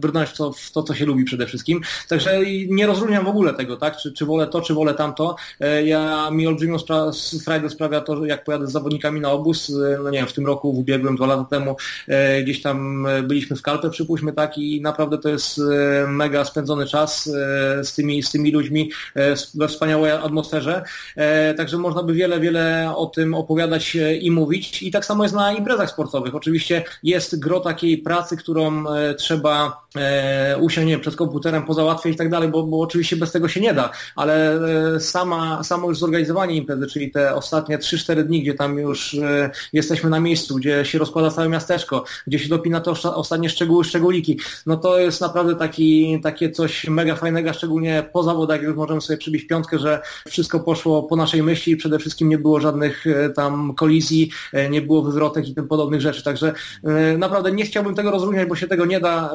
brnąć 0.00 0.32
to, 0.32 0.52
w 0.52 0.70
to, 0.70 0.82
co 0.82 0.94
się 0.94 1.01
lubi 1.06 1.24
przede 1.24 1.46
wszystkim. 1.46 1.80
Także 2.08 2.40
nie 2.68 2.86
rozróżniam 2.86 3.24
w 3.24 3.28
ogóle 3.28 3.54
tego, 3.54 3.76
tak? 3.76 3.96
Czy, 3.96 4.12
czy 4.12 4.26
wolę 4.26 4.46
to, 4.46 4.60
czy 4.60 4.74
wolę 4.74 4.94
tamto. 4.94 5.36
E, 5.60 5.86
ja 5.86 6.30
mi 6.30 6.46
olbrzymią 6.46 6.78
spra 6.78 7.10
frajdę 7.44 7.70
sprawia 7.70 8.00
to, 8.00 8.16
że 8.16 8.28
jak 8.28 8.44
pojadę 8.44 8.66
z 8.66 8.72
zawodnikami 8.72 9.20
na 9.20 9.30
obóz, 9.30 9.70
e, 9.70 9.98
no 10.02 10.10
nie 10.10 10.18
wiem, 10.18 10.26
w 10.26 10.32
tym 10.32 10.46
roku, 10.46 10.72
w 10.72 10.78
ubiegłym, 10.78 11.16
dwa 11.16 11.26
lata 11.26 11.44
temu, 11.44 11.76
e, 12.08 12.42
gdzieś 12.42 12.62
tam 12.62 13.06
byliśmy 13.22 13.56
w 13.56 13.62
Kalpę, 13.62 13.90
przypuśćmy 13.90 14.32
tak, 14.32 14.58
i 14.58 14.80
naprawdę 14.80 15.18
to 15.18 15.28
jest 15.28 15.60
mega 16.08 16.44
spędzony 16.44 16.86
czas 16.86 17.24
z 17.82 17.94
tymi, 17.94 18.22
z 18.22 18.30
tymi 18.30 18.50
ludźmi 18.50 18.90
we 19.54 19.68
wspaniałej 19.68 20.12
atmosferze. 20.12 20.82
Także 21.56 21.78
można 21.78 22.02
by 22.02 22.12
wiele, 22.12 22.40
wiele 22.40 22.92
o 22.96 23.06
tym 23.06 23.34
opowiadać 23.34 23.96
i 24.20 24.30
mówić. 24.30 24.82
I 24.82 24.90
tak 24.90 25.04
samo 25.04 25.22
jest 25.22 25.34
na 25.34 25.52
imprezach 25.52 25.90
sportowych. 25.90 26.34
Oczywiście 26.34 26.84
jest 27.02 27.40
gro 27.40 27.60
takiej 27.60 27.98
pracy, 27.98 28.36
którą 28.36 28.84
trzeba 29.18 29.81
usiąść 30.60 30.88
nie, 30.88 30.98
przed 30.98 31.16
komputerem, 31.16 31.62
pozałatwiać 31.62 32.14
i 32.14 32.16
tak 32.16 32.30
dalej, 32.30 32.48
bo, 32.48 32.62
bo 32.62 32.80
oczywiście 32.80 33.16
bez 33.16 33.32
tego 33.32 33.48
się 33.48 33.60
nie 33.60 33.74
da, 33.74 33.90
ale 34.16 34.60
e, 34.94 35.00
sama, 35.00 35.64
samo 35.64 35.88
już 35.88 35.98
zorganizowanie 35.98 36.56
imprezy, 36.56 36.86
czyli 36.86 37.10
te 37.10 37.34
ostatnie 37.34 37.78
3-4 37.78 38.22
dni, 38.22 38.42
gdzie 38.42 38.54
tam 38.54 38.78
już 38.78 39.14
e, 39.14 39.50
jesteśmy 39.72 40.10
na 40.10 40.20
miejscu, 40.20 40.56
gdzie 40.56 40.84
się 40.84 40.98
rozkłada 40.98 41.30
całe 41.30 41.48
miasteczko, 41.48 42.04
gdzie 42.26 42.38
się 42.38 42.48
dopina 42.48 42.80
to 42.80 43.14
ostatnie 43.14 43.48
szczegóły, 43.48 43.84
szczególiki, 43.84 44.38
no 44.66 44.76
to 44.76 44.98
jest 44.98 45.20
naprawdę 45.20 45.56
taki, 45.56 46.20
takie 46.22 46.50
coś 46.50 46.88
mega 46.88 47.16
fajnego, 47.16 47.52
szczególnie 47.52 48.04
po 48.12 48.22
zawodach, 48.22 48.62
już 48.62 48.76
możemy 48.76 49.00
sobie 49.00 49.16
przybić 49.16 49.46
piątkę, 49.46 49.78
że 49.78 50.00
wszystko 50.28 50.60
poszło 50.60 51.02
po 51.02 51.16
naszej 51.16 51.42
myśli. 51.42 51.76
Przede 51.76 51.98
wszystkim 51.98 52.28
nie 52.28 52.38
było 52.38 52.60
żadnych 52.60 53.06
e, 53.06 53.30
tam 53.30 53.74
kolizji, 53.74 54.30
nie 54.70 54.82
było 54.82 55.02
wywrotek 55.02 55.48
i 55.48 55.54
tym 55.54 55.68
podobnych 55.68 56.00
rzeczy, 56.00 56.22
także 56.22 56.52
naprawdę 57.18 57.52
nie 57.52 57.64
chciałbym 57.64 57.94
tego 57.94 58.10
rozróżniać, 58.10 58.48
bo 58.48 58.56
się 58.56 58.66
tego 58.66 58.86
nie 58.86 59.00
da, 59.00 59.34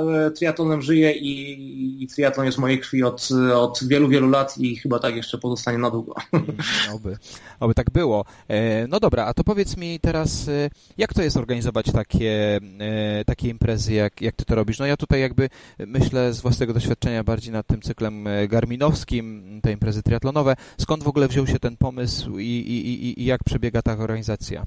żyję 0.82 1.12
i, 1.12 2.04
i 2.04 2.08
triatlon 2.08 2.46
jest 2.46 2.58
mojej 2.58 2.80
krwi 2.80 3.04
od, 3.04 3.30
od 3.56 3.80
wielu, 3.84 4.08
wielu 4.08 4.30
lat 4.30 4.58
i 4.58 4.76
chyba 4.76 5.00
tak 5.00 5.16
jeszcze 5.16 5.38
pozostanie 5.38 5.78
na 5.78 5.92
długo. 5.92 6.16
Mm, 6.34 6.58
oby, 6.94 7.18
oby 7.60 7.74
tak 7.74 7.92
było. 7.92 8.26
E, 8.48 8.88
no 8.88 9.00
dobra, 9.00 9.26
a 9.26 9.34
to 9.34 9.44
powiedz 9.44 9.78
mi 9.78 10.00
teraz, 10.00 10.48
e, 10.48 10.70
jak 10.98 11.14
to 11.14 11.22
jest 11.22 11.38
organizować 11.38 11.92
takie, 11.92 12.60
e, 12.80 13.26
takie 13.26 13.50
imprezy, 13.50 13.94
jak, 13.94 14.22
jak 14.22 14.36
ty 14.36 14.46
to 14.46 14.56
robisz? 14.56 14.80
No 14.80 14.86
ja 14.86 14.98
tutaj 14.98 15.22
jakby 15.22 15.50
myślę 15.80 16.34
z 16.34 16.42
własnego 16.42 16.74
doświadczenia 16.74 17.24
bardziej 17.24 17.54
nad 17.54 17.68
tym 17.68 17.82
cyklem 17.82 18.28
garminowskim, 18.48 19.60
te 19.64 19.72
imprezy 19.72 20.04
triatlonowe. 20.04 20.56
Skąd 20.78 21.04
w 21.04 21.08
ogóle 21.08 21.28
wziął 21.28 21.48
się 21.48 21.60
ten 21.60 21.78
pomysł 21.78 22.40
i, 22.40 22.46
i, 22.46 23.08
i, 23.08 23.22
i 23.22 23.26
jak 23.26 23.44
przebiega 23.44 23.82
ta 23.82 23.98
organizacja? 23.98 24.66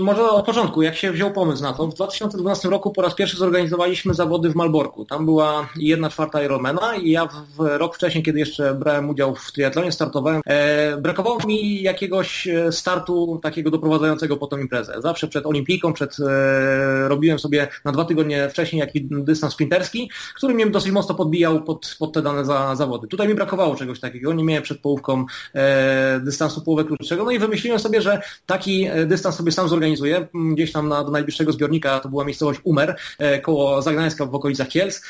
Może 0.00 0.30
od 0.30 0.46
początku, 0.46 0.82
jak 0.82 0.96
się 0.96 1.12
wziął 1.12 1.32
pomysł 1.32 1.62
na 1.62 1.72
to? 1.72 1.86
W 1.86 1.94
2012 1.94 2.68
roku 2.68 2.90
po 2.90 3.02
raz 3.02 3.14
pierwszy 3.14 3.36
zorganizowaliśmy 3.36 4.14
zawody 4.14 4.50
w 4.50 4.54
Malborku. 4.54 5.04
Tam 5.04 5.24
była 5.24 5.68
jedna 5.76 6.10
czwarta 6.10 6.42
Ironmana 6.42 6.96
i 6.96 7.10
ja 7.10 7.26
w 7.26 7.58
rok 7.58 7.96
wcześniej, 7.96 8.24
kiedy 8.24 8.38
jeszcze 8.38 8.74
brałem 8.74 9.10
udział 9.10 9.34
w 9.34 9.52
triatlonie, 9.52 9.92
startowałem, 9.92 10.40
e, 10.46 10.96
brakowało 10.96 11.38
mi 11.46 11.82
jakiegoś 11.82 12.27
e, 12.46 12.72
startu 12.72 13.40
takiego 13.42 13.70
doprowadzającego 13.70 14.36
po 14.36 14.46
tą 14.46 14.58
imprezę. 14.58 14.94
Zawsze 15.02 15.28
przed 15.28 15.46
olimpijką, 15.46 15.92
przed, 15.92 16.16
e, 16.20 17.08
robiłem 17.08 17.38
sobie 17.38 17.68
na 17.84 17.92
dwa 17.92 18.04
tygodnie 18.04 18.48
wcześniej 18.48 18.80
jakiś 18.80 19.02
dystans 19.02 19.52
sprinterski, 19.52 20.10
który 20.34 20.54
mnie 20.54 20.66
dosyć 20.66 20.92
mocno 20.92 21.14
podbijał 21.14 21.62
pod, 21.64 21.96
pod 21.98 22.12
te 22.12 22.22
dane 22.22 22.44
za, 22.44 22.76
zawody. 22.76 23.08
Tutaj 23.08 23.28
mi 23.28 23.34
brakowało 23.34 23.76
czegoś 23.76 24.00
takiego, 24.00 24.32
nie 24.32 24.44
miałem 24.44 24.62
przed 24.62 24.80
połówką 24.80 25.24
e, 25.54 26.20
dystansu 26.20 26.60
połowę 26.60 26.84
krótszego, 26.84 27.24
no 27.24 27.30
i 27.30 27.38
wymyśliłem 27.38 27.78
sobie, 27.78 28.02
że 28.02 28.22
taki 28.46 28.84
e, 28.84 29.06
dystans 29.06 29.36
sobie 29.36 29.52
sam 29.52 29.68
zorganizuję, 29.68 30.26
gdzieś 30.34 30.72
tam 30.72 30.88
na, 30.88 31.04
do 31.04 31.10
najbliższego 31.10 31.52
zbiornika, 31.52 32.00
to 32.00 32.08
była 32.08 32.24
miejscowość 32.24 32.60
Umer, 32.64 32.96
e, 33.18 33.40
koło 33.40 33.82
Zagnańska 33.82 34.26
w 34.26 34.34
okolicach 34.34 34.68
Kielc, 34.68 35.02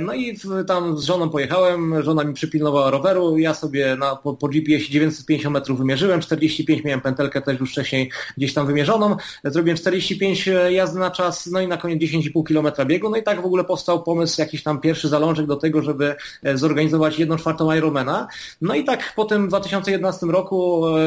no 0.00 0.14
i 0.14 0.36
tam 0.66 0.98
z 0.98 1.04
żoną 1.04 1.30
pojechałem, 1.30 2.02
żona 2.02 2.24
mi 2.24 2.34
przypilnowała 2.34 2.90
roweru, 2.90 3.38
ja 3.38 3.54
sobie 3.54 3.96
na, 3.96 4.16
po, 4.16 4.34
po 4.34 4.48
GPS 4.48 4.82
950 4.82 5.54
metrów 5.54 5.78
wymierzyłem, 5.78 6.20
45 6.60 6.84
miałem 6.84 7.00
pętelkę 7.00 7.40
też 7.42 7.60
już 7.60 7.70
wcześniej 7.70 8.10
gdzieś 8.36 8.54
tam 8.54 8.66
wymierzoną, 8.66 9.16
zrobiłem 9.44 9.76
45 9.76 10.48
e, 10.48 10.72
jazdy 10.72 10.98
na 10.98 11.10
czas, 11.10 11.46
no 11.46 11.60
i 11.60 11.68
na 11.68 11.76
koniec 11.76 12.00
10,5 12.02 12.44
km 12.44 12.88
biegu, 12.88 13.10
no 13.10 13.16
i 13.16 13.22
tak 13.22 13.42
w 13.42 13.44
ogóle 13.44 13.64
powstał 13.64 14.02
pomysł, 14.02 14.40
jakiś 14.40 14.62
tam 14.62 14.80
pierwszy 14.80 15.08
zalążek 15.08 15.46
do 15.46 15.56
tego, 15.56 15.82
żeby 15.82 16.14
e, 16.42 16.58
zorganizować 16.58 17.18
jedną 17.18 17.36
czwartą 17.36 17.74
Ironmana. 17.74 18.28
No 18.60 18.74
i 18.74 18.84
tak 18.84 19.12
po 19.16 19.24
tym 19.24 19.48
2011 19.48 20.26
roku 20.26 20.86
e, 20.88 21.00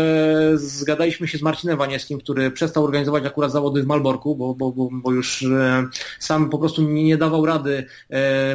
zgadaliśmy 0.56 1.28
się 1.28 1.38
z 1.38 1.42
Marcinem 1.42 1.78
Waniewskim, 1.78 2.20
który 2.20 2.52
przestał 2.52 2.84
organizować 2.84 3.26
akurat 3.26 3.52
zawody 3.52 3.84
w 3.84 3.88
Malborku, 3.88 4.36
bo, 4.36 4.56
bo, 4.56 4.72
bo, 4.72 4.90
bo 4.92 5.12
już 5.12 5.44
e, 5.44 5.88
sam 6.20 6.50
po 6.50 6.58
prostu 6.58 6.82
nie 6.82 7.18
dawał 7.18 7.46
rady 7.46 7.86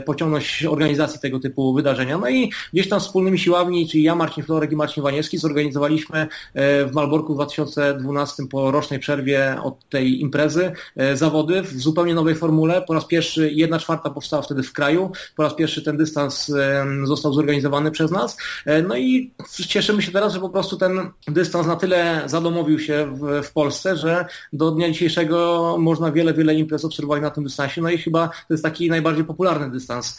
pociągnąć 0.07 0.65
organizacji 0.65 1.21
tego 1.21 1.41
typu 1.41 1.75
wydarzenia. 1.75 2.19
No 2.19 2.29
i 2.29 2.51
gdzieś 2.73 2.89
tam 2.89 3.01
wspólnymi 3.01 3.39
siłami, 3.39 3.89
czyli 3.89 4.03
ja, 4.03 4.15
Marcin 4.15 4.45
Florek 4.45 4.73
i 4.73 4.77
Marcin 4.77 5.03
Waniewski 5.03 5.39
zorganizowaliśmy 5.39 6.27
w 6.89 6.95
Malborku 6.95 7.33
w 7.33 7.37
2012 7.37 8.43
po 8.51 8.71
rocznej 8.71 9.01
przerwie 9.01 9.57
od 9.63 9.89
tej 9.89 10.21
imprezy 10.21 10.73
e, 10.97 11.17
zawody 11.17 11.63
w 11.63 11.81
zupełnie 11.81 12.15
nowej 12.15 12.35
formule. 12.35 12.83
Po 12.83 12.95
raz 12.95 13.05
pierwszy 13.05 13.51
jedna 13.53 13.79
czwarta 13.79 14.11
powstała 14.11 14.43
wtedy 14.43 14.63
w 14.63 14.73
kraju. 14.73 15.13
Po 15.37 15.43
raz 15.43 15.55
pierwszy 15.55 15.83
ten 15.83 15.97
dystans 15.97 16.51
e, 16.51 16.87
został 17.05 17.33
zorganizowany 17.33 17.91
przez 17.91 18.11
nas. 18.11 18.37
No 18.89 18.97
i 18.97 19.33
cieszymy 19.69 20.03
się 20.03 20.13
teraz, 20.13 20.33
że 20.33 20.41
po 20.41 20.51
prostu 20.51 20.77
ten 20.77 21.11
dystans 21.29 21.67
na 21.67 21.77
tyle 21.77 22.23
zadomowił 22.27 22.79
się 22.79 23.15
w, 23.15 23.43
w 23.47 23.53
Polsce, 23.53 23.97
że 23.97 24.27
do 24.53 24.71
dnia 24.71 24.91
dzisiejszego 24.91 25.77
można 25.79 26.13
wiele, 26.13 26.35
wiele 26.35 26.55
imprez 26.55 26.85
obserwować 26.85 27.23
na 27.23 27.31
tym 27.31 27.45
dystansie. 27.45 27.83
No 27.83 27.91
i 27.91 27.99
chyba 27.99 28.29
to 28.29 28.55
jest 28.55 28.65
taki 28.65 28.91
najbardziej 28.91 29.25
popularny 29.25 29.71
dystans 29.71 30.19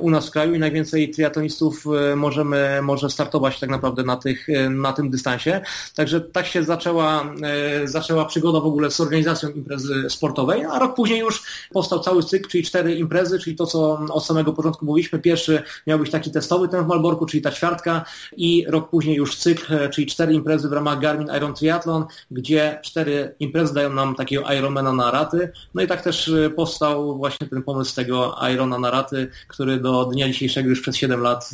u 0.00 0.10
nas 0.10 0.28
w 0.28 0.30
kraju 0.30 0.54
i 0.54 0.58
najwięcej 0.58 1.10
triatlonistów 1.10 1.84
e, 1.86 2.16
możemy, 2.16 2.82
może 2.82 3.10
startować 3.10 3.60
tak 3.60 3.70
naprawdę 3.70 4.02
na, 4.02 4.16
tych, 4.16 4.48
e, 4.48 4.70
na 4.70 4.92
tym 4.92 5.10
dystansie. 5.10 5.60
Także 5.94 6.20
tak 6.20 6.46
się 6.46 6.64
zaczęła, 6.64 7.34
e, 7.42 7.88
zaczęła 7.88 8.24
przygoda 8.24 8.60
w 8.60 8.66
ogóle 8.66 8.90
z 8.90 9.00
organizacją 9.00 9.48
imprezy 9.48 10.10
sportowej, 10.10 10.64
a 10.64 10.78
rok 10.78 10.94
później 10.94 11.20
już 11.20 11.42
powstał 11.72 12.00
cały 12.00 12.22
cykl, 12.22 12.48
czyli 12.48 12.64
cztery 12.64 12.94
imprezy, 12.94 13.38
czyli 13.38 13.56
to, 13.56 13.66
co 13.66 13.98
od 14.10 14.26
samego 14.26 14.52
początku 14.52 14.84
mówiliśmy. 14.84 15.18
Pierwszy 15.18 15.62
miał 15.86 15.98
być 15.98 16.10
taki 16.10 16.30
testowy 16.30 16.68
ten 16.68 16.84
w 16.84 16.86
Malborku, 16.88 17.26
czyli 17.26 17.42
ta 17.42 17.50
ćwiartka 17.52 18.04
i 18.36 18.64
rok 18.68 18.90
później 18.90 19.16
już 19.16 19.36
cykl, 19.36 19.88
czyli 19.90 20.06
cztery 20.06 20.34
imprezy 20.34 20.68
w 20.68 20.72
ramach 20.72 21.00
Garmin 21.00 21.28
Iron 21.36 21.54
Triathlon, 21.54 22.04
gdzie 22.30 22.80
cztery 22.82 23.34
imprezy 23.40 23.74
dają 23.74 23.92
nam 23.92 24.14
takiego 24.14 24.52
Ironmana 24.52 24.92
na 24.92 25.10
raty. 25.10 25.52
No 25.74 25.82
i 25.82 25.86
tak 25.86 26.02
też 26.02 26.32
powstał 26.56 27.16
właśnie 27.16 27.48
ten 27.48 27.62
pomysł 27.62 27.94
tego 27.94 28.36
Irona 28.52 28.78
Naraty, 28.78 29.28
który 29.48 29.80
do 29.80 30.04
dnia 30.04 30.26
dzisiejszego 30.26 30.68
już 30.68 30.80
przez 30.80 30.96
7 30.96 31.20
lat 31.20 31.50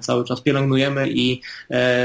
cały 0.00 0.24
czas 0.24 0.40
pielęgnujemy 0.40 1.10
i, 1.10 1.42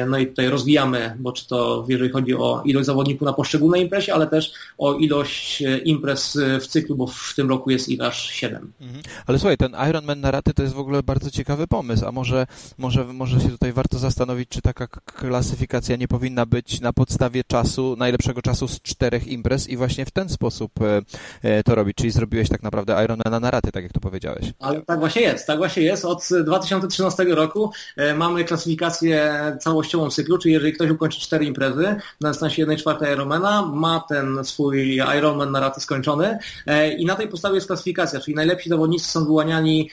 no 0.07 0.17
i 0.17 0.27
tutaj 0.27 0.49
rozwijamy, 0.49 1.15
bo 1.19 1.31
czy 1.31 1.47
to 1.47 1.62
jeżeli 1.87 2.09
chodzi 2.09 2.35
o 2.35 2.61
ilość 2.65 2.85
zawodników 2.85 3.25
na 3.25 3.33
poszczególnej 3.33 3.81
imprezie, 3.81 4.13
ale 4.13 4.27
też 4.27 4.53
o 4.77 4.93
ilość 4.93 5.63
imprez 5.85 6.37
w 6.61 6.67
cyklu, 6.67 6.95
bo 6.95 7.07
w 7.07 7.33
tym 7.35 7.49
roku 7.49 7.69
jest 7.69 7.89
ich 7.89 8.01
aż 8.01 8.29
7. 8.29 8.71
Mhm. 8.81 9.03
Ale 9.27 9.39
słuchaj, 9.39 9.57
ten 9.57 9.75
Ironman 9.89 10.19
Naraty 10.19 10.53
to 10.53 10.63
jest 10.63 10.75
w 10.75 10.79
ogóle 10.79 11.03
bardzo 11.03 11.31
ciekawy 11.31 11.67
pomysł, 11.67 12.05
a 12.05 12.11
może, 12.11 12.47
może, 12.77 13.05
może 13.05 13.39
się 13.39 13.49
tutaj 13.49 13.73
warto 13.73 13.99
zastanowić, 13.99 14.49
czy 14.49 14.61
taka 14.61 14.87
klasyfikacja 14.87 15.95
nie 15.95 16.07
powinna 16.07 16.45
być 16.45 16.81
na 16.81 16.93
podstawie 16.93 17.43
czasu, 17.43 17.95
najlepszego 17.97 18.41
czasu 18.41 18.67
z 18.67 18.81
czterech 18.81 19.27
imprez 19.27 19.67
i 19.67 19.77
właśnie 19.77 20.05
w 20.05 20.11
ten 20.11 20.29
sposób 20.29 20.71
e, 20.81 21.01
e, 21.41 21.63
to 21.63 21.75
robić, 21.75 21.97
czyli 21.97 22.11
zrobiłeś 22.11 22.49
tak 22.49 22.63
naprawdę 22.63 23.03
Ironmana 23.03 23.39
na 23.39 23.51
raty, 23.51 23.71
tak 23.71 23.83
jak 23.83 23.93
to 23.93 23.99
powiedziałeś. 23.99 24.53
Ale 24.59 24.81
tak 24.81 24.99
właśnie 24.99 25.21
jest, 25.21 25.47
tak 25.47 25.57
właśnie 25.57 25.83
jest. 25.83 26.05
Od 26.05 26.29
2013 26.45 27.23
roku 27.23 27.71
e, 27.97 28.13
mamy 28.13 28.43
klasyfikację 28.43 29.33
całościową 29.61 30.09
cyklu, 30.09 30.37
czyli 30.37 30.53
jeżeli 30.53 30.73
ktoś 30.73 30.89
ukończy 30.89 31.19
cztery 31.19 31.45
imprezy 31.53 31.95
na 32.21 32.29
dystansie 32.29 32.61
1 32.61 32.77
czwartej 32.77 33.13
Ironmana, 33.13 33.61
ma 33.61 34.03
ten 34.09 34.45
swój 34.45 34.95
Ironman 35.17 35.51
na 35.51 35.59
raty 35.59 35.81
skończony 35.81 36.37
i 36.97 37.05
na 37.05 37.15
tej 37.15 37.27
podstawie 37.27 37.55
jest 37.55 37.67
klasyfikacja, 37.67 38.19
czyli 38.19 38.35
najlepsi 38.35 38.69
zawodnicy 38.69 39.11
są 39.11 39.25
wyłaniani 39.25 39.89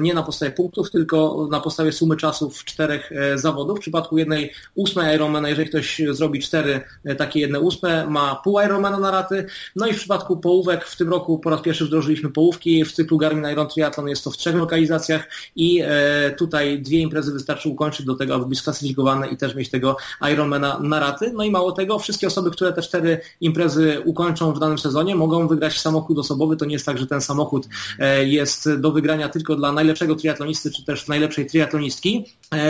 nie 0.00 0.14
na 0.14 0.22
podstawie 0.22 0.50
punktów, 0.50 0.90
tylko 0.90 1.48
na 1.50 1.60
podstawie 1.60 1.92
sumy 1.92 2.16
czasów 2.16 2.64
czterech 2.64 3.10
zawodów. 3.34 3.78
W 3.78 3.80
przypadku 3.80 4.18
jednej 4.18 4.52
ósmej 4.74 5.14
Ironmana, 5.14 5.48
jeżeli 5.48 5.68
ktoś 5.68 6.02
zrobi 6.10 6.40
cztery 6.40 6.80
takie 7.18 7.40
jedne 7.40 7.60
ósme, 7.60 8.06
ma 8.06 8.40
pół 8.44 8.60
Ironmana 8.60 8.98
na 8.98 9.10
raty. 9.10 9.46
No 9.76 9.86
i 9.86 9.92
w 9.92 9.96
przypadku 9.96 10.36
połówek 10.36 10.84
w 10.84 10.96
tym 10.96 11.10
roku 11.10 11.38
po 11.38 11.50
raz 11.50 11.62
pierwszy 11.62 11.84
wdrożyliśmy 11.84 12.30
połówki. 12.30 12.84
W 12.84 12.92
cyklu 12.92 13.18
Garmin 13.18 13.52
Iron 13.52 13.68
Triathlon 13.68 14.08
jest 14.08 14.24
to 14.24 14.30
w 14.30 14.36
trzech 14.36 14.54
lokalizacjach 14.54 15.28
i 15.56 15.82
e, 15.84 16.30
tutaj 16.30 16.82
dwie 16.82 16.98
imprezy 16.98 17.32
wystarczy 17.32 17.68
ukończyć 17.68 18.06
do 18.06 18.14
tego, 18.14 18.34
aby 18.34 18.46
być 18.46 18.58
sklasyfikowane 18.58 19.28
i 19.28 19.36
też 19.36 19.54
mieć 19.54 19.70
tego 19.70 19.96
Ironmana 20.32 20.71
na 20.80 21.00
raty. 21.00 21.32
No 21.34 21.44
i 21.44 21.50
mało 21.50 21.72
tego, 21.72 21.98
wszystkie 21.98 22.26
osoby, 22.26 22.50
które 22.50 22.72
te 22.72 22.82
cztery 22.82 23.20
imprezy 23.40 24.02
ukończą 24.04 24.52
w 24.52 24.58
danym 24.58 24.78
sezonie, 24.78 25.16
mogą 25.16 25.48
wygrać 25.48 25.80
samochód 25.80 26.18
osobowy. 26.18 26.56
To 26.56 26.64
nie 26.64 26.72
jest 26.72 26.86
tak, 26.86 26.98
że 26.98 27.06
ten 27.06 27.20
samochód 27.20 27.68
e, 27.98 28.24
jest 28.24 28.74
do 28.74 28.92
wygrania 28.92 29.28
tylko 29.28 29.56
dla 29.56 29.72
najlepszego 29.72 30.16
triatlonisty, 30.16 30.70
czy 30.70 30.84
też 30.84 31.08
najlepszej 31.08 31.46
triatlonistki, 31.46 32.24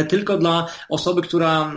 tylko 0.08 0.38
dla 0.38 0.66
osoby, 0.88 1.22
która 1.22 1.72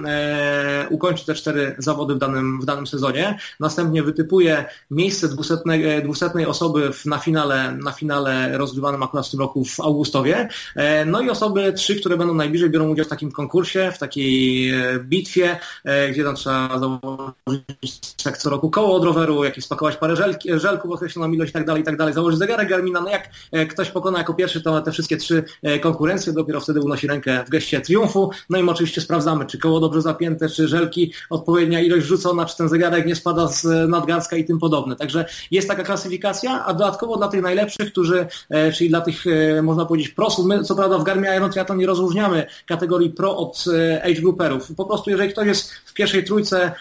ukończy 0.90 1.26
te 1.26 1.36
cztery 1.36 1.76
zawody 1.78 2.16
w 2.16 2.18
danym, 2.18 2.62
w 2.62 2.66
danym 2.66 2.88
sezonie. 2.88 3.40
Następnie 3.60 4.04
wytypuje 4.04 4.66
miejsce 4.92 5.28
dwusetnej, 5.28 6.04
dwusetnej 6.04 6.46
osoby 6.46 6.92
na 7.06 7.18
finale, 7.18 7.78
na 7.84 7.92
finale 7.92 8.58
rozgrywanym 8.58 9.04
akurat 9.04 9.28
w 9.28 9.32
tym 9.32 9.40
roku 9.40 9.66
w 9.66 9.80
Augustowie. 9.80 10.50
E, 10.76 11.06
no 11.06 11.22
i 11.22 11.30
osoby 11.30 11.74
trzy, 11.74 11.96
które 11.96 12.18
będą 12.18 12.34
najbliżej, 12.34 12.70
biorą 12.70 12.90
udział 12.90 13.06
w 13.06 13.10
takim 13.10 13.32
konkursie, 13.32 13.92
w 13.96 13.98
takiej 13.98 14.70
e, 14.70 15.00
bitwie, 15.00 15.60
e, 15.84 16.10
gdzie 16.10 16.24
tam 16.24 16.36
trzeba 16.36 16.80
założyć 16.80 18.16
tak 18.24 18.38
co 18.38 18.50
roku 18.50 18.70
koło 18.70 18.96
od 18.96 19.04
roweru, 19.04 19.44
jakieś 19.44 19.66
spakować 19.66 19.98
parę 19.98 20.16
żelki, 20.16 20.50
żelków, 20.60 20.92
określoną 20.92 21.34
ilość 21.34 21.50
i 21.50 21.54
tak 21.54 21.66
dalej, 21.66 21.82
i 21.82 21.86
tak 21.86 22.14
założyć 22.14 22.40
zegarek 22.40 22.70
Garmina. 22.70 23.02
No 23.02 23.10
jak 23.10 23.30
ktoś 23.70 23.92
pokona 23.92 24.18
jako 24.18 24.34
pierwszy 24.34 24.62
to 24.62 24.82
te 24.82 24.92
wszystkie 24.92 25.18
trzy 25.18 25.44
konkurencje, 25.82 26.34
dopiero 26.34 26.60
wtedy 26.62 26.82
unosi 26.82 27.08
rękę 27.08 27.44
w 27.48 27.50
geście 27.50 27.82
triumfu. 27.96 28.30
No 28.50 28.60
i 28.60 28.70
oczywiście 28.70 29.02
sprawdzamy, 29.02 29.46
czy 29.46 29.58
koło 29.58 29.80
dobrze 29.80 30.02
zapięte, 30.02 30.50
czy 30.50 30.68
żelki 30.68 31.14
odpowiednia 31.30 31.82
ilość 31.82 32.06
rzucona, 32.06 32.46
czy 32.46 32.58
ten 32.58 32.70
zegarek 32.70 33.06
nie 33.06 33.16
spada 33.16 33.48
z 33.48 33.90
nadgarstka 33.90 34.36
i 34.36 34.46
tym 34.46 34.60
podobne. 34.60 34.96
Także 34.96 35.26
jest 35.52 35.68
taka 35.68 35.84
klasyfikacja, 35.84 36.66
a 36.66 36.74
dodatkowo 36.74 37.18
dla 37.18 37.28
tych 37.28 37.42
najlepszych, 37.42 37.92
którzy, 37.92 38.28
e, 38.50 38.72
czyli 38.72 38.90
dla 38.90 39.02
tych, 39.02 39.28
e, 39.28 39.62
można 39.62 39.86
powiedzieć, 39.86 40.10
prosów, 40.10 40.46
my 40.46 40.64
co 40.64 40.76
prawda 40.76 40.98
w 40.98 41.04
Garmie 41.04 41.36
Iron 41.38 41.52
Triathlon 41.52 41.78
nie 41.78 41.86
rozróżniamy 41.86 42.46
kategorii 42.66 43.10
pro 43.10 43.38
od 43.38 43.66
e, 43.68 44.04
age 44.04 44.22
grouperów. 44.22 44.76
Po 44.78 44.86
prostu 44.86 45.10
jeżeli 45.10 45.32
ktoś 45.32 45.48
jest 45.48 45.72
w 45.74 45.94
pierwszej 45.94 46.24
trójce 46.24 46.72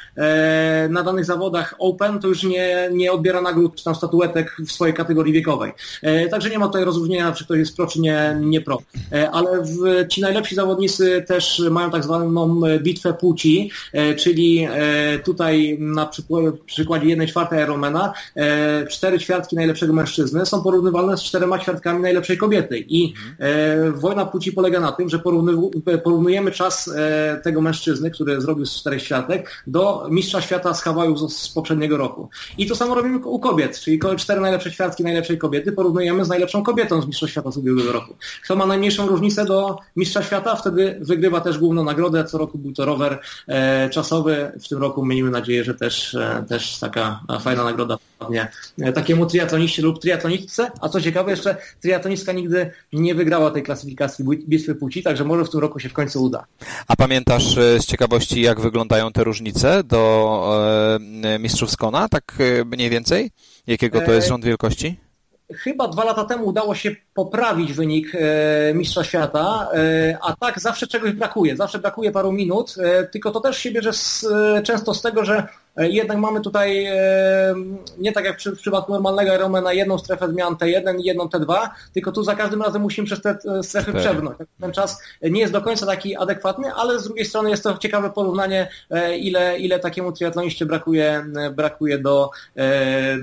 na 0.91 1.03
danych 1.03 1.25
zawodach 1.25 1.75
open, 1.79 2.21
to 2.21 2.29
już 2.29 2.43
nie, 2.43 2.89
nie 2.93 3.13
odbiera 3.13 3.41
nagród 3.41 3.77
czy 3.77 3.85
tam 3.85 3.95
statuetek 3.95 4.57
w 4.67 4.73
swojej 4.73 4.95
kategorii 4.95 5.33
wiekowej. 5.33 5.73
Także 6.31 6.51
nie 6.51 6.59
ma 6.59 6.67
tutaj 6.67 6.85
rozróżnienia, 6.85 7.33
czy 7.33 7.45
ktoś 7.45 7.59
jest 7.59 7.77
pro, 7.77 7.87
czy 7.87 8.01
nie, 8.01 8.37
nie 8.41 8.61
pro. 8.61 8.79
Ale 9.33 9.63
w, 9.63 10.09
ci 10.09 10.21
najlepsi 10.21 10.55
zawodnicy 10.55 11.04
też 11.27 11.63
mają 11.71 11.91
tak 11.91 12.05
zwaną 12.05 12.61
bitwę 12.81 13.15
płci, 13.15 13.71
czyli 14.17 14.69
tutaj 15.25 15.79
na 15.81 16.11
przykładzie 16.67 17.09
jednej 17.09 17.27
czwartej 17.27 17.63
Ironmana 17.63 18.13
e, 18.37 18.87
cztery 18.87 19.19
ćwiartki 19.19 19.57
najlepszego 19.57 19.93
mężczyzny 19.93 20.47
są 20.47 20.63
porównywalne 20.63 21.17
z 21.17 21.23
czterema 21.23 21.59
ćwiartkami 21.59 22.03
najlepszej 22.03 22.39
kobiety. 22.39 22.85
I 22.89 23.15
e, 23.39 23.91
wojna 23.91 24.27
płci 24.27 24.53
polega 24.53 24.81
na 24.81 24.93
tym, 24.93 25.09
że 25.09 25.19
porównujemy 26.05 26.51
czas 26.51 26.89
e, 26.89 27.41
tego 27.45 27.61
mężczyzny, 27.61 28.11
który 28.11 28.41
zrobił 28.41 28.67
z 28.67 28.77
czterech 28.77 29.03
ćwiartek, 29.03 29.65
do 29.67 30.07
mistrza 30.11 30.41
świata 30.41 30.75
z 30.75 30.83
Hawaju 30.83 31.29
z, 31.29 31.49
poprzedniego 31.49 31.97
roku. 31.97 32.29
I 32.59 32.67
to 32.67 32.77
samo 32.77 32.95
robimy 32.95 33.19
u 33.19 33.39
kobiet, 33.39 33.81
czyli 33.81 34.01
cztery 34.19 34.41
najlepsze 34.41 34.73
ćwiartki 34.73 35.05
najlepszej 35.05 35.39
kobiety 35.39 35.73
porównujemy 35.73 36.25
z 36.25 36.29
najlepszą 36.29 36.63
kobietą 36.63 37.03
z 37.03 37.07
mistrza 37.07 37.29
świata 37.29 37.51
z 37.51 37.57
ubiegłego 37.57 37.93
roku. 37.93 38.15
Kto 38.45 38.57
ma 38.57 38.67
najmniejszą 38.67 39.07
różnicę 39.07 39.45
do 39.45 39.79
mistrza 39.97 40.23
świata, 40.23 40.57
wtedy 40.57 40.94
wygrywa 41.01 41.41
też 41.41 41.59
główną 41.59 41.85
nagrodę. 41.85 42.25
Co 42.25 42.39
roku 42.39 42.59
był 42.59 42.73
to 42.73 42.85
rower 42.85 43.19
e, 43.49 43.91
czasowy. 43.91 44.53
W 44.65 44.69
tym 44.69 44.79
roku 44.79 45.07
miejmy 45.07 45.31
nadzieję, 45.31 45.65
że 45.65 45.75
też, 45.75 46.15
e, 46.15 46.45
też 46.49 46.79
taka 46.79 47.21
fajna 47.41 47.65
nagroda 47.65 47.97
wpadnie 47.97 48.49
e, 48.81 48.93
takiemu 48.93 49.27
triatloniście 49.27 49.83
lub 49.83 50.01
triatlonistce. 50.01 50.71
A 50.81 50.89
co 50.89 51.01
ciekawe, 51.01 51.31
jeszcze 51.31 51.57
triatlonistka 51.81 52.33
nigdy 52.33 52.71
nie 52.93 53.15
wygrała 53.15 53.51
tej 53.51 53.63
klasyfikacji 53.63 54.25
bitwy 54.25 54.75
płci, 54.75 55.03
także 55.03 55.25
może 55.25 55.45
w 55.45 55.51
tym 55.51 55.61
roku 55.61 55.81
się 55.81 55.89
w 55.89 55.93
końcu 55.93 56.25
uda. 56.25 56.45
A 56.89 56.97
pamiętasz 56.97 57.55
z 57.55 57.87
ciekawości, 57.87 58.41
jak 58.41 58.61
wyglądają 58.61 59.13
te 59.13 59.25
różnice 59.25 59.85
do 59.85 60.25
mistrzów 61.41 61.71
Skona, 61.71 62.09
tak 62.09 62.39
mniej 62.67 62.91
więcej? 62.91 63.31
Jakiego 63.67 64.01
to 64.01 64.13
jest 64.13 64.29
rząd 64.29 64.45
wielkości? 64.45 65.04
Chyba 65.59 65.89
dwa 65.89 66.05
lata 66.05 66.25
temu 66.25 66.47
udało 66.47 66.75
się 66.75 66.97
poprawić 67.15 67.73
wynik 67.73 68.13
e, 68.15 68.75
Mistrza 68.75 69.05
Świata, 69.05 69.69
e, 69.75 70.19
a 70.23 70.37
tak 70.37 70.61
zawsze 70.61 70.87
czegoś 70.87 71.13
brakuje. 71.13 71.57
Zawsze 71.57 71.79
brakuje 71.79 72.13
paru 72.13 72.33
minut, 72.33 72.75
e, 72.79 73.05
tylko 73.05 73.31
to 73.31 73.41
też 73.41 73.59
się 73.59 73.71
bierze 73.71 73.93
z, 73.93 74.27
często 74.65 74.95
z 74.95 75.03
tego, 75.03 75.25
że 75.25 75.49
jednak 75.77 76.19
mamy 76.19 76.41
tutaj 76.41 76.85
e, 76.85 77.55
nie 77.99 78.13
tak 78.13 78.25
jak 78.25 78.41
w 78.41 78.59
przypadku 78.59 78.93
normalnego 78.93 79.35
Ironmana 79.35 79.73
jedną 79.73 79.99
strefę 79.99 80.29
zmian 80.29 80.55
T1 80.55 81.01
i 81.01 81.05
jedną 81.05 81.25
T2, 81.25 81.69
tylko 81.95 82.13
tu 82.13 82.23
za 82.23 82.35
każdym 82.35 82.63
razem 82.63 82.83
musimy 82.83 83.07
przez 83.07 83.21
te 83.23 83.39
e, 83.59 83.63
strefy 83.63 83.93
tak. 83.93 84.01
przebrnąć. 84.01 84.39
Ten 84.61 84.73
czas 84.73 85.03
nie 85.23 85.41
jest 85.41 85.53
do 85.53 85.63
końca 85.63 85.87
taki 85.87 86.17
adekwatny, 86.17 86.75
ale 86.75 86.99
z 86.99 87.05
drugiej 87.05 87.25
strony 87.25 87.51
jest 87.51 87.63
to 87.63 87.79
ciekawe 87.79 88.11
porównanie, 88.11 88.69
ile, 89.19 89.59
ile 89.59 89.79
takiemu 89.79 90.13
triatloniście 90.13 90.67
brakuje, 90.67 91.27
brakuje 91.57 91.99
do, 91.99 92.31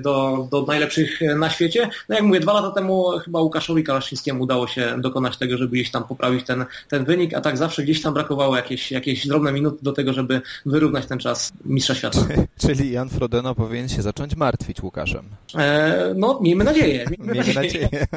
do, 0.02 0.48
do 0.52 0.62
najlepszych 0.62 1.20
na 1.36 1.50
świecie. 1.50 1.90
No 2.10 2.16
jak 2.16 2.24
mówię, 2.24 2.40
dwa 2.40 2.54
lata 2.54 2.72
temu 2.72 3.20
chyba 3.20 3.42
Łukaszowi 3.42 3.84
Kalaszyńskiemu 3.84 4.44
udało 4.44 4.68
się 4.68 5.02
dokonać 5.02 5.38
tego, 5.38 5.58
żeby 5.58 5.76
gdzieś 5.76 5.92
tam 5.92 6.04
poprawić 6.04 6.46
ten, 6.46 6.66
ten 6.88 7.06
wynik, 7.06 7.34
a 7.34 7.42
tak 7.42 7.58
zawsze 7.58 7.84
gdzieś 7.84 8.02
tam 8.02 8.14
brakowało 8.14 8.56
jakieś, 8.56 8.92
jakieś 8.92 9.28
drobne 9.28 9.52
minuty 9.52 9.78
do 9.82 9.92
tego, 9.92 10.14
żeby 10.14 10.42
wyrównać 10.66 11.06
ten 11.06 11.20
czas 11.20 11.52
mistrza 11.66 11.96
świata. 11.96 12.20
Czyli 12.68 12.92
Jan 12.92 13.10
Frodeno 13.10 13.56
powinien 13.56 13.90
się 13.90 14.02
zacząć 14.02 14.36
martwić 14.36 14.84
Łukaszem. 14.84 15.26
E, 15.58 16.14
no, 16.16 16.40
miejmy 16.42 16.64
nadzieję. 16.64 17.06
Miejmy, 17.10 17.34
miejmy 17.34 17.54
nadzieję. 17.54 17.90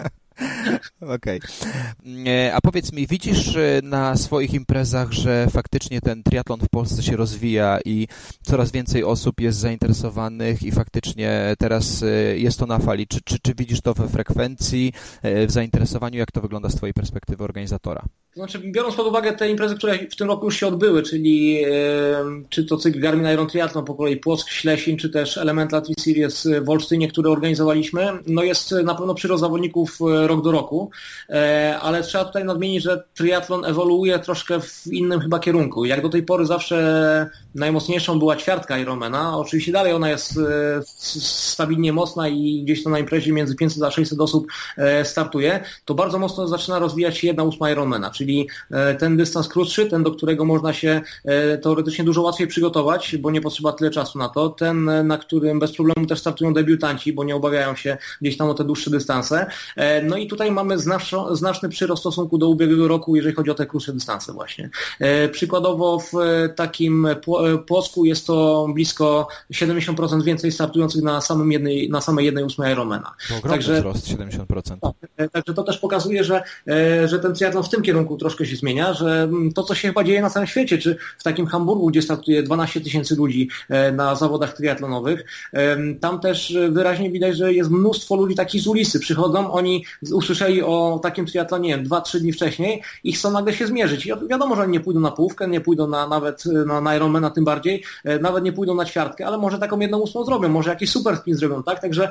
Okej. 1.00 1.40
Okay. 1.40 2.32
E, 2.32 2.54
a 2.54 2.60
powiedz 2.60 2.92
mi, 2.92 3.06
widzisz 3.06 3.56
e, 3.56 3.80
na 3.82 4.16
swoich 4.16 4.54
imprezach, 4.54 5.12
że 5.12 5.46
faktycznie 5.50 6.00
ten 6.00 6.22
triatlon 6.22 6.60
w 6.60 6.68
Polsce 6.68 7.02
się 7.02 7.16
rozwija 7.16 7.78
i 7.84 8.08
coraz 8.42 8.72
więcej 8.72 9.04
osób 9.04 9.40
jest 9.40 9.58
zainteresowanych 9.58 10.62
i 10.62 10.72
faktycznie 10.72 11.54
teraz 11.58 12.02
e, 12.02 12.06
jest 12.38 12.58
to 12.58 12.66
na 12.66 12.78
fali. 12.78 13.06
Czy, 13.06 13.20
czy, 13.24 13.38
czy 13.38 13.54
widzisz 13.54 13.80
to 13.80 13.94
we 13.94 14.08
frekwencji, 14.08 14.92
w 15.22 15.50
zainteresowaniu? 15.50 16.18
Jak 16.18 16.32
to 16.32 16.40
wygląda 16.40 16.68
z 16.68 16.74
Twojej 16.74 16.94
perspektywy 16.94 17.44
organizatora? 17.44 18.04
Znaczy, 18.36 18.58
biorąc 18.58 18.94
pod 18.94 19.06
uwagę 19.06 19.32
te 19.32 19.50
imprezy, 19.50 19.76
które 19.76 19.98
w 19.98 20.16
tym 20.16 20.28
roku 20.28 20.44
już 20.44 20.56
się 20.56 20.66
odbyły, 20.66 21.02
czyli 21.02 21.64
czy 22.48 22.64
to 22.64 22.76
cykl 22.76 23.00
Garmin 23.00 23.32
Iron 23.32 23.46
Triathlon 23.46 23.84
po 23.84 23.94
kolei 23.94 24.16
Płock, 24.16 24.50
Ślesin, 24.50 24.96
czy 24.96 25.10
też 25.10 25.38
Elemental 25.38 25.82
Series 26.00 26.48
w 26.62 26.70
Olsztynie, 26.70 27.08
które 27.08 27.30
organizowaliśmy, 27.30 28.08
no 28.26 28.42
jest 28.42 28.74
na 28.84 28.94
pewno 28.94 29.14
przyrost 29.14 29.40
zawodników 29.40 29.98
rok 30.26 30.44
do 30.44 30.52
roku, 30.52 30.90
e, 31.28 31.78
ale 31.82 32.02
trzeba 32.02 32.24
tutaj 32.24 32.44
nadmienić, 32.44 32.82
że 32.82 33.04
triatlon 33.14 33.64
ewoluuje 33.64 34.18
troszkę 34.18 34.60
w 34.60 34.86
innym 34.86 35.20
chyba 35.20 35.38
kierunku. 35.38 35.84
Jak 35.84 36.02
do 36.02 36.08
tej 36.08 36.22
pory 36.22 36.46
zawsze 36.46 37.30
najmocniejszą 37.54 38.18
była 38.18 38.36
ćwiartka 38.36 38.78
Ironmana, 38.78 39.38
oczywiście 39.38 39.72
dalej 39.72 39.92
ona 39.92 40.10
jest 40.10 40.38
e, 40.38 40.82
stabilnie 40.86 41.92
mocna 41.92 42.28
i 42.28 42.62
gdzieś 42.64 42.84
to 42.84 42.90
na 42.90 42.98
imprezie 42.98 43.32
między 43.32 43.56
500 43.56 43.82
a 43.82 43.90
600 43.90 44.20
osób 44.20 44.46
e, 44.76 45.04
startuje, 45.04 45.64
to 45.84 45.94
bardzo 45.94 46.18
mocno 46.18 46.48
zaczyna 46.48 46.78
rozwijać 46.78 47.18
się 47.18 47.26
jedna 47.26 47.42
ósma 47.42 47.70
Ironmana, 47.70 48.10
czyli 48.10 48.23
ten 48.98 49.16
dystans 49.16 49.48
krótszy, 49.48 49.86
ten 49.86 50.02
do 50.02 50.10
którego 50.10 50.44
można 50.44 50.72
się 50.72 51.00
teoretycznie 51.62 52.04
dużo 52.04 52.22
łatwiej 52.22 52.46
przygotować, 52.46 53.16
bo 53.16 53.30
nie 53.30 53.40
potrzeba 53.40 53.72
tyle 53.72 53.90
czasu 53.90 54.18
na 54.18 54.28
to, 54.28 54.48
ten 54.48 55.06
na 55.06 55.18
którym 55.18 55.58
bez 55.58 55.72
problemu 55.72 56.06
też 56.06 56.18
startują 56.18 56.54
debiutanci, 56.54 57.12
bo 57.12 57.24
nie 57.24 57.36
obawiają 57.36 57.76
się 57.76 57.96
gdzieś 58.20 58.36
tam 58.36 58.50
o 58.50 58.54
te 58.54 58.64
dłuższe 58.64 58.90
dystanse. 58.90 59.46
No 60.02 60.16
i 60.16 60.26
tutaj 60.26 60.52
mamy 60.52 60.76
znaczny 61.32 61.68
przyrost 61.68 62.00
w 62.00 62.02
stosunku 62.02 62.38
do 62.38 62.48
ubiegłego 62.48 62.88
roku, 62.88 63.16
jeżeli 63.16 63.34
chodzi 63.34 63.50
o 63.50 63.54
te 63.54 63.66
krótsze 63.66 63.92
dystanse 63.92 64.32
właśnie. 64.32 64.70
Przykładowo 65.32 65.98
w 66.00 66.12
takim 66.56 67.08
Płocku 67.66 68.04
jest 68.04 68.26
to 68.26 68.66
blisko 68.74 69.28
70% 69.52 70.22
więcej 70.22 70.52
startujących 70.52 71.02
na, 71.02 71.20
samym 71.20 71.52
jednej, 71.52 71.90
na 71.90 72.00
samej 72.00 72.26
jednej 72.26 72.44
ósmej 72.44 72.72
Ironmana. 72.72 73.14
Także 73.48 73.78
wzrost 73.78 74.08
70%. 74.08 74.76
Tak, 74.80 75.30
także 75.32 75.54
to 75.54 75.62
też 75.62 75.78
pokazuje, 75.78 76.24
że, 76.24 76.42
że 77.04 77.18
ten 77.18 77.34
triatlon 77.34 77.64
w 77.64 77.68
tym 77.68 77.82
kierunku 77.82 78.13
troszkę 78.16 78.46
się 78.46 78.56
zmienia, 78.56 78.92
że 78.92 79.22
mm, 79.22 79.52
to, 79.52 79.62
co 79.62 79.74
się 79.74 79.88
chyba 79.88 80.04
dzieje 80.04 80.22
na 80.22 80.30
całym 80.30 80.46
świecie, 80.46 80.78
czy 80.78 80.96
w 81.18 81.22
takim 81.22 81.46
Hamburgu, 81.46 81.86
gdzie 81.86 82.02
startuje 82.02 82.42
12 82.42 82.80
tysięcy 82.80 83.16
ludzi 83.16 83.48
na 83.92 84.14
zawodach 84.14 84.56
triatlonowych, 84.56 85.24
tam 86.00 86.20
też 86.20 86.56
wyraźnie 86.70 87.10
widać, 87.10 87.36
że 87.36 87.52
jest 87.52 87.70
mnóstwo 87.70 88.16
ludzi 88.16 88.34
takich 88.34 88.62
z 88.62 88.66
ulicy. 88.66 89.00
Przychodzą, 89.00 89.52
oni 89.52 89.84
usłyszeli 90.12 90.62
o 90.62 91.00
takim 91.02 91.26
triatlonie, 91.26 91.64
nie 91.64 91.76
wiem, 91.76 91.86
2-3 91.86 92.18
dni 92.18 92.32
wcześniej 92.32 92.82
i 93.04 93.12
chcą 93.12 93.30
nagle 93.30 93.52
się 93.52 93.66
zmierzyć. 93.66 94.06
I 94.06 94.12
wiadomo, 94.30 94.56
że 94.56 94.62
oni 94.62 94.72
nie 94.72 94.80
pójdą 94.80 95.00
na 95.00 95.10
połówkę, 95.10 95.48
nie 95.48 95.60
pójdą 95.60 95.88
na, 95.88 96.08
nawet 96.08 96.44
na, 96.44 96.80
na 96.80 96.96
Ironmana 96.96 97.30
tym 97.30 97.44
bardziej, 97.44 97.84
e, 98.04 98.18
nawet 98.18 98.44
nie 98.44 98.52
pójdą 98.52 98.74
na 98.74 98.84
ćwiartkę, 98.84 99.26
ale 99.26 99.38
może 99.38 99.58
taką 99.58 99.78
jedną 99.78 99.98
ósmą 99.98 100.24
zrobią, 100.24 100.48
może 100.48 100.70
jakiś 100.70 100.90
super 100.90 101.16
spin 101.16 101.34
zrobią, 101.34 101.62
tak? 101.62 101.80
Także 101.80 102.10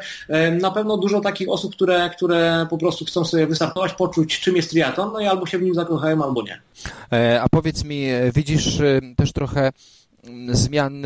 na 0.61 0.71
pewno 0.71 0.97
dużo 0.97 1.21
takich 1.21 1.49
osób, 1.49 1.75
które, 1.75 2.09
które 2.09 2.67
po 2.69 2.77
prostu 2.77 3.05
chcą 3.05 3.25
sobie 3.25 3.47
wystartować, 3.47 3.93
poczuć 3.93 4.39
czym 4.39 4.55
jest 4.55 4.69
triatlon, 4.69 5.09
no 5.13 5.19
i 5.19 5.25
albo 5.25 5.45
się 5.45 5.57
w 5.57 5.61
nim 5.61 5.73
albo 6.01 6.43
nie. 6.43 6.61
E, 7.11 7.41
a 7.41 7.49
powiedz 7.49 7.83
mi, 7.83 8.05
e, 8.05 8.31
widzisz 8.31 8.81
też 9.17 9.33
trochę 9.33 9.71
zmian 10.51 11.03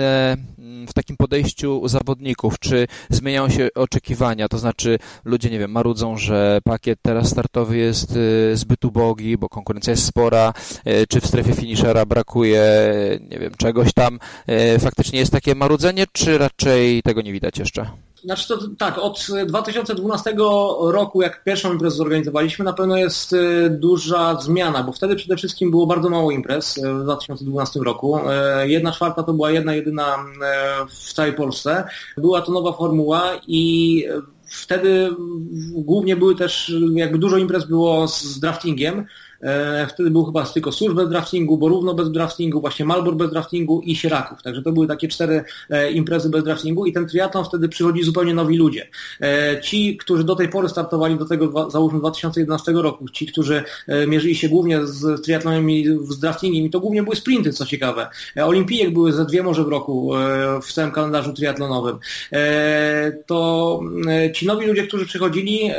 w 0.87 0.93
takim 0.95 1.17
podejściu 1.17 1.87
zawodników? 1.87 2.59
Czy 2.59 2.87
zmieniają 3.09 3.49
się 3.49 3.69
oczekiwania? 3.75 4.47
To 4.47 4.57
znaczy 4.57 4.99
ludzie, 5.25 5.49
nie 5.49 5.59
wiem, 5.59 5.71
marudzą, 5.71 6.17
że 6.17 6.59
pakiet 6.63 6.99
teraz 7.01 7.29
startowy 7.29 7.77
jest 7.77 8.17
zbyt 8.53 8.85
ubogi, 8.85 9.37
bo 9.37 9.49
konkurencja 9.49 9.91
jest 9.91 10.05
spora, 10.05 10.53
czy 11.09 11.21
w 11.21 11.27
strefie 11.27 11.53
finishera 11.53 12.05
brakuje, 12.05 12.63
nie 13.31 13.39
wiem, 13.39 13.53
czegoś 13.57 13.93
tam. 13.93 14.19
Faktycznie 14.79 15.19
jest 15.19 15.31
takie 15.31 15.55
marudzenie, 15.55 16.05
czy 16.11 16.37
raczej 16.37 17.03
tego 17.03 17.21
nie 17.21 17.31
widać 17.31 17.59
jeszcze? 17.59 18.06
Znaczy 18.23 18.47
to 18.47 18.57
tak, 18.77 18.97
od 18.97 19.27
2012 19.47 20.35
roku, 20.81 21.21
jak 21.21 21.43
pierwszą 21.43 21.73
imprezę 21.73 21.95
zorganizowaliśmy, 21.95 22.65
na 22.65 22.73
pewno 22.73 22.97
jest 22.97 23.33
y, 23.33 23.69
duża 23.69 24.41
zmiana, 24.41 24.83
bo 24.83 24.91
wtedy 24.91 25.15
przede 25.15 25.35
wszystkim 25.35 25.71
było 25.71 25.87
bardzo 25.87 26.09
mało 26.09 26.31
imprez 26.31 26.77
y, 26.77 26.93
w 26.93 27.03
2012 27.03 27.79
roku. 27.79 28.17
Y, 28.17 28.21
jedna 28.67 28.91
czwarta 28.91 29.23
to 29.23 29.33
była 29.33 29.51
jedna 29.51 29.75
jedyna 29.75 30.25
w 30.89 31.13
całej 31.13 31.33
Polsce. 31.33 31.83
Była 32.17 32.41
to 32.41 32.51
nowa 32.51 32.71
formuła 32.71 33.31
i 33.47 34.03
wtedy 34.45 35.09
głównie 35.71 36.15
były 36.15 36.35
też, 36.35 36.73
jakby 36.93 37.17
dużo 37.17 37.37
imprez 37.37 37.65
było 37.65 38.07
z 38.07 38.39
draftingiem, 38.39 39.05
wtedy 39.89 40.11
był 40.11 40.25
chyba 40.25 40.45
tylko 40.45 40.71
Służ 40.71 40.93
bez 40.93 41.09
draftingu, 41.09 41.57
Borówno 41.57 41.93
bez 41.93 42.11
draftingu, 42.11 42.61
właśnie 42.61 42.85
Malbor 42.85 43.15
bez 43.15 43.31
draftingu 43.31 43.81
i 43.81 43.95
Sieraków. 43.95 44.43
Także 44.43 44.61
to 44.61 44.71
były 44.71 44.87
takie 44.87 45.07
cztery 45.07 45.43
e, 45.69 45.91
imprezy 45.91 46.29
bez 46.29 46.43
draftingu 46.43 46.85
i 46.85 46.93
ten 46.93 47.07
triatlon 47.07 47.45
wtedy 47.45 47.69
przychodzi 47.69 48.03
zupełnie 48.03 48.33
nowi 48.33 48.57
ludzie. 48.57 48.87
E, 49.21 49.61
ci, 49.61 49.97
którzy 49.97 50.23
do 50.23 50.35
tej 50.35 50.49
pory 50.49 50.69
startowali 50.69 51.17
do 51.17 51.25
tego 51.25 51.69
załóżmy 51.69 51.99
2011 51.99 52.71
roku, 52.71 53.09
ci, 53.09 53.25
którzy 53.25 53.63
mierzyli 54.07 54.35
się 54.35 54.49
głównie 54.49 54.85
z 54.85 55.21
triatlonami, 55.21 55.85
z 56.09 56.19
draftingiem 56.19 56.65
i 56.65 56.69
to 56.69 56.79
głównie 56.79 57.03
były 57.03 57.15
sprinty, 57.15 57.53
co 57.53 57.65
ciekawe. 57.65 58.07
Olimpijek 58.35 58.93
były 58.93 59.13
ze 59.13 59.25
dwie 59.25 59.43
może 59.43 59.63
w 59.63 59.67
roku 59.67 60.11
w 60.63 60.73
całym 60.73 60.91
kalendarzu 60.91 61.33
triatlonowym. 61.33 61.97
To 63.25 63.79
ci 64.33 64.45
nowi 64.45 64.67
ludzie, 64.67 64.87
którzy 64.87 65.05
przychodzili 65.05 65.71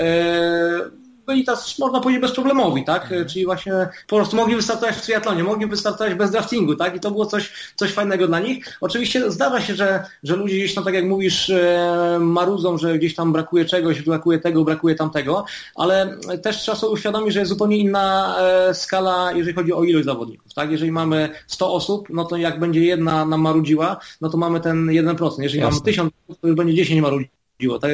byli 1.28 1.44
tak, 1.44 1.58
można 1.78 2.00
powiedzieć, 2.00 2.22
bezproblemowi, 2.22 2.84
tak? 2.84 3.02
Mhm. 3.02 3.28
Czyli 3.28 3.44
właśnie 3.44 3.72
po 4.06 4.16
prostu 4.16 4.36
mogli 4.36 4.56
wystartować 4.56 4.96
w 4.96 5.02
triatlonie, 5.02 5.44
mogli 5.44 5.66
wystartować 5.66 6.14
bez 6.14 6.30
draftingu, 6.30 6.76
tak? 6.76 6.96
I 6.96 7.00
to 7.00 7.10
było 7.10 7.26
coś, 7.26 7.52
coś 7.76 7.92
fajnego 7.92 8.26
dla 8.26 8.40
nich. 8.40 8.78
Oczywiście 8.80 9.30
zdarza 9.30 9.60
się, 9.60 9.74
że, 9.74 10.04
że 10.22 10.36
ludzie 10.36 10.56
gdzieś 10.56 10.74
tam, 10.74 10.84
tak 10.84 10.94
jak 10.94 11.04
mówisz, 11.04 11.50
e, 11.50 12.18
marudzą, 12.20 12.78
że 12.78 12.98
gdzieś 12.98 13.14
tam 13.14 13.32
brakuje 13.32 13.64
czegoś, 13.64 14.02
brakuje 14.02 14.38
tego, 14.38 14.64
brakuje 14.64 14.94
tamtego, 14.94 15.44
ale 15.74 16.16
też 16.42 16.56
trzeba 16.56 16.76
sobie 16.76 16.92
uświadomić, 16.92 17.32
że 17.32 17.38
jest 17.38 17.48
zupełnie 17.48 17.76
inna 17.76 18.36
e, 18.40 18.74
skala, 18.74 19.32
jeżeli 19.32 19.56
chodzi 19.56 19.72
o 19.72 19.84
ilość 19.84 20.04
zawodników, 20.04 20.54
tak? 20.54 20.70
Jeżeli 20.70 20.92
mamy 20.92 21.30
100 21.46 21.72
osób, 21.72 22.08
no 22.10 22.24
to 22.24 22.36
jak 22.36 22.60
będzie 22.60 22.84
jedna 22.84 23.24
nam 23.24 23.40
marudziła, 23.40 23.96
no 24.20 24.30
to 24.30 24.38
mamy 24.38 24.60
ten 24.60 24.86
1%. 24.86 25.42
Jeżeli 25.42 25.60
Jasne. 25.60 25.70
mamy 25.70 25.80
1000, 25.80 26.12
to 26.40 26.48
już 26.48 26.56
będzie 26.56 26.74
10 26.74 27.00
marudzi 27.00 27.30
tak, 27.30 27.37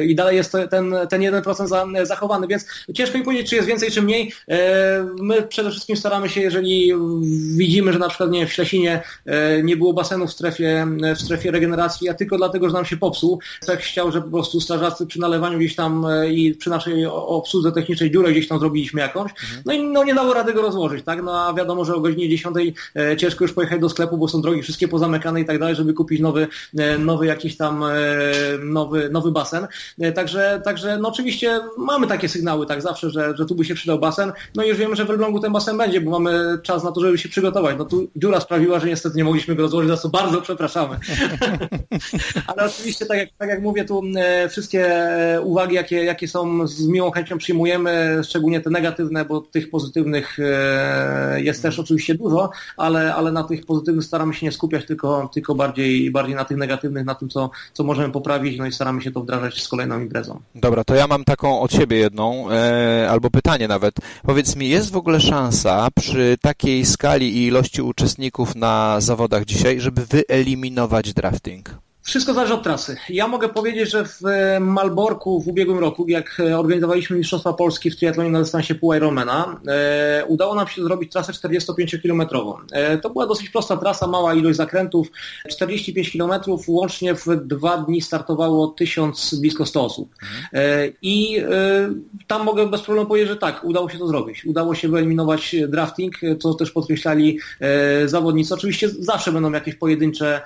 I 0.07 0.15
dalej 0.15 0.37
jest 0.37 0.51
ten, 0.69 0.95
ten 1.09 1.21
1% 1.21 2.05
zachowany, 2.05 2.47
więc 2.47 2.65
ciężko 2.93 3.17
mi 3.17 3.23
powiedzieć, 3.23 3.49
czy 3.49 3.55
jest 3.55 3.67
więcej, 3.67 3.91
czy 3.91 4.01
mniej. 4.01 4.33
E, 4.47 5.07
my 5.19 5.41
przede 5.41 5.71
wszystkim 5.71 5.97
staramy 5.97 6.29
się, 6.29 6.41
jeżeli 6.41 6.93
widzimy, 7.57 7.93
że 7.93 7.99
na 7.99 8.09
przykład 8.09 8.31
nie, 8.31 8.47
w 8.47 8.53
Ślesinie 8.53 9.03
e, 9.25 9.63
nie 9.63 9.77
było 9.77 9.93
basenu 9.93 10.27
w 10.27 10.31
strefie, 10.31 10.87
w 11.15 11.21
strefie 11.21 11.51
regeneracji, 11.51 12.09
a 12.09 12.13
tylko 12.13 12.37
dlatego, 12.37 12.67
że 12.69 12.73
nam 12.73 12.85
się 12.85 12.97
popsuł, 12.97 13.39
tak 13.65 13.79
chciał, 13.79 14.11
że 14.11 14.21
po 14.21 14.29
prostu 14.29 14.61
strażacy 14.61 15.05
przy 15.07 15.19
nalewaniu 15.19 15.57
gdzieś 15.57 15.75
tam 15.75 16.05
e, 16.05 16.29
i 16.29 16.53
przy 16.53 16.69
naszej 16.69 17.05
obsłudze 17.05 17.71
technicznej 17.71 18.11
dziurę 18.11 18.31
gdzieś 18.31 18.47
tam 18.47 18.59
zrobiliśmy 18.59 19.01
jakąś, 19.01 19.31
mhm. 19.31 19.61
no 19.65 19.73
i 19.73 19.83
no, 19.83 20.03
nie 20.03 20.15
dało 20.15 20.33
rady 20.33 20.53
go 20.53 20.61
rozłożyć, 20.61 21.05
tak? 21.05 21.23
No 21.23 21.41
a 21.41 21.53
wiadomo, 21.53 21.85
że 21.85 21.95
o 21.95 21.99
godzinie 21.99 22.29
10 22.29 22.55
ciężko 23.17 23.43
już 23.43 23.53
pojechać 23.53 23.81
do 23.81 23.89
sklepu, 23.89 24.17
bo 24.17 24.27
są 24.27 24.41
drogi 24.41 24.61
wszystkie 24.61 24.87
pozamykane 24.87 25.41
i 25.41 25.45
tak 25.45 25.59
dalej, 25.59 25.75
żeby 25.75 25.93
kupić 25.93 26.21
nowy, 26.21 26.47
nowy 26.99 27.25
jakiś 27.25 27.57
tam 27.57 27.83
nowy, 28.63 29.09
nowy 29.09 29.31
basen 29.31 29.54
basen. 29.61 29.67
E, 29.99 30.11
także, 30.11 30.61
także 30.63 30.97
no 30.97 31.09
oczywiście 31.09 31.59
mamy 31.77 32.07
takie 32.07 32.29
sygnały 32.29 32.65
tak 32.65 32.81
zawsze, 32.81 33.09
że, 33.09 33.33
że 33.37 33.45
tu 33.45 33.55
by 33.55 33.65
się 33.65 33.75
przydał 33.75 33.99
basen. 33.99 34.31
No 34.55 34.63
i 34.63 34.69
już 34.69 34.77
wiemy, 34.77 34.95
że 34.95 35.05
w 35.05 35.09
Elblągu 35.09 35.39
ten 35.39 35.53
basen 35.53 35.77
będzie, 35.77 36.01
bo 36.01 36.11
mamy 36.11 36.57
czas 36.63 36.83
na 36.83 36.91
to, 36.91 37.01
żeby 37.01 37.17
się 37.17 37.29
przygotować. 37.29 37.75
No 37.77 37.85
tu 37.85 38.07
dziura 38.15 38.39
sprawiła, 38.39 38.79
że 38.79 38.87
niestety 38.87 39.17
nie 39.17 39.23
mogliśmy 39.23 39.55
go 39.55 39.63
rozłożyć, 39.63 39.89
za 39.91 39.97
co 39.97 40.09
bardzo 40.09 40.41
przepraszamy. 40.41 40.97
Ale 42.47 42.65
oczywiście, 42.65 43.05
tak 43.05 43.17
jak, 43.17 43.29
tak 43.37 43.49
jak 43.49 43.61
mówię, 43.61 43.85
tu 43.85 44.03
e, 44.17 44.49
wszystkie 44.49 44.85
uwagi, 45.43 45.75
jakie, 45.75 46.03
jakie 46.03 46.27
są, 46.27 46.67
z 46.67 46.87
miłą 46.87 47.11
chęcią 47.11 47.37
przyjmujemy, 47.37 48.21
szczególnie 48.23 48.61
te 48.61 48.69
negatywne, 48.69 49.25
bo 49.25 49.41
tych 49.41 49.69
pozytywnych 49.69 50.37
e, 50.39 51.41
jest 51.41 51.61
też 51.61 51.79
oczywiście 51.79 52.15
dużo, 52.15 52.49
ale, 52.77 53.15
ale 53.15 53.31
na 53.31 53.43
tych 53.43 53.65
pozytywnych 53.65 54.05
staramy 54.05 54.33
się 54.33 54.45
nie 54.45 54.51
skupiać, 54.51 54.85
tylko, 54.85 55.29
tylko 55.33 55.55
bardziej, 55.55 56.11
bardziej 56.11 56.35
na 56.35 56.45
tych 56.45 56.57
negatywnych, 56.57 57.05
na 57.05 57.15
tym, 57.15 57.29
co, 57.29 57.49
co 57.73 57.83
możemy 57.83 58.11
poprawić, 58.11 58.57
no 58.57 58.65
i 58.65 58.71
staramy 58.71 59.01
się 59.01 59.11
to 59.11 59.21
wdrażać 59.21 59.44
z 59.51 59.67
kolejną 59.67 59.99
imprezą. 59.99 60.41
Dobra, 60.55 60.83
to 60.83 60.95
ja 60.95 61.07
mam 61.07 61.23
taką 61.23 61.59
od 61.59 61.71
siebie 61.71 61.97
jedną, 61.97 62.51
e, 62.51 63.07
albo 63.09 63.29
pytanie 63.29 63.67
nawet. 63.67 63.95
Powiedz 64.23 64.55
mi, 64.55 64.69
jest 64.69 64.91
w 64.91 64.97
ogóle 64.97 65.21
szansa 65.21 65.87
przy 65.95 66.37
takiej 66.41 66.85
skali 66.85 67.37
i 67.37 67.45
ilości 67.45 67.81
uczestników 67.81 68.55
na 68.55 69.01
zawodach 69.01 69.45
dzisiaj, 69.45 69.81
żeby 69.81 70.05
wyeliminować 70.05 71.13
drafting? 71.13 71.84
Wszystko 72.05 72.33
zależy 72.33 72.53
od 72.53 72.63
trasy. 72.63 72.97
Ja 73.09 73.27
mogę 73.27 73.49
powiedzieć, 73.49 73.91
że 73.91 74.05
w 74.05 74.25
e, 74.25 74.59
Malborku 74.59 75.41
w 75.41 75.47
ubiegłym 75.47 75.79
roku, 75.79 76.05
jak 76.07 76.39
e, 76.39 76.59
organizowaliśmy 76.59 77.17
Mistrzostwa 77.17 77.53
Polski 77.53 77.91
w 77.91 77.95
triatlonie 77.95 78.29
na 78.29 78.39
dystansie 78.39 78.75
pół 78.75 78.93
Ironmana, 78.93 79.59
e, 79.67 80.25
udało 80.27 80.55
nam 80.55 80.67
się 80.67 80.83
zrobić 80.83 81.11
trasę 81.11 81.33
45-kilometrową. 81.33 82.57
E, 82.71 82.97
to 82.97 83.09
była 83.09 83.27
dosyć 83.27 83.49
prosta 83.49 83.77
trasa, 83.77 84.07
mała 84.07 84.33
ilość 84.33 84.57
zakrętów, 84.57 85.07
45 85.49 86.11
km, 86.11 86.31
łącznie 86.67 87.15
w 87.15 87.25
dwa 87.45 87.77
dni 87.77 88.01
startowało 88.01 88.67
1000, 88.67 89.35
blisko 89.35 89.65
100 89.65 89.85
osób. 89.85 90.15
E, 90.53 90.87
I 91.01 91.37
e, 91.39 91.43
tam 92.27 92.43
mogę 92.43 92.67
bez 92.67 92.81
problemu 92.81 93.07
powiedzieć, 93.07 93.29
że 93.29 93.37
tak, 93.37 93.63
udało 93.63 93.89
się 93.89 93.97
to 93.97 94.07
zrobić. 94.07 94.45
Udało 94.45 94.75
się 94.75 94.89
wyeliminować 94.89 95.55
drafting, 95.67 96.15
co 96.39 96.53
też 96.53 96.71
podkreślali 96.71 97.39
zawodnicy. 98.05 98.53
Oczywiście 98.53 98.89
zawsze 98.89 99.31
będą 99.31 99.51
jakieś 99.51 99.75
pojedyncze, 99.75 100.41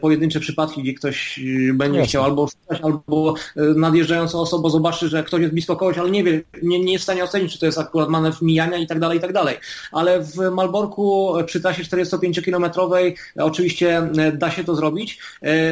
pojedyncze 0.00 0.40
przypadki, 0.40 0.82
gdzie 0.82 0.94
ktoś 1.04 1.38
y, 1.38 1.74
będzie 1.74 1.98
Jasne. 1.98 2.08
chciał 2.08 2.24
albo 2.24 2.48
albo 2.82 3.34
y, 3.56 3.60
nadjeżdżająca 3.76 4.38
osoba 4.38 4.68
zobaczy, 4.68 5.08
że 5.08 5.24
ktoś 5.24 5.40
jest 5.40 5.52
blisko 5.52 5.76
kogoś, 5.76 5.98
ale 5.98 6.10
nie 6.10 6.24
wie, 6.24 6.42
nie, 6.62 6.80
nie 6.80 6.92
jest 6.92 7.02
w 7.02 7.04
stanie 7.04 7.24
ocenić, 7.24 7.52
czy 7.52 7.58
to 7.58 7.66
jest 7.66 7.78
akurat 7.78 8.08
manewr 8.08 8.42
mijania 8.42 8.78
i 8.78 8.86
tak 8.86 9.00
dalej, 9.00 9.18
i 9.18 9.20
tak 9.20 9.32
dalej. 9.32 9.56
Ale 9.92 10.20
w 10.20 10.36
Malborku 10.52 11.34
przy 11.46 11.60
trasie 11.60 11.82
45-kilometrowej 11.82 13.14
oczywiście 13.36 14.08
y, 14.28 14.32
da 14.32 14.50
się 14.50 14.64
to 14.64 14.74
zrobić. 14.74 15.18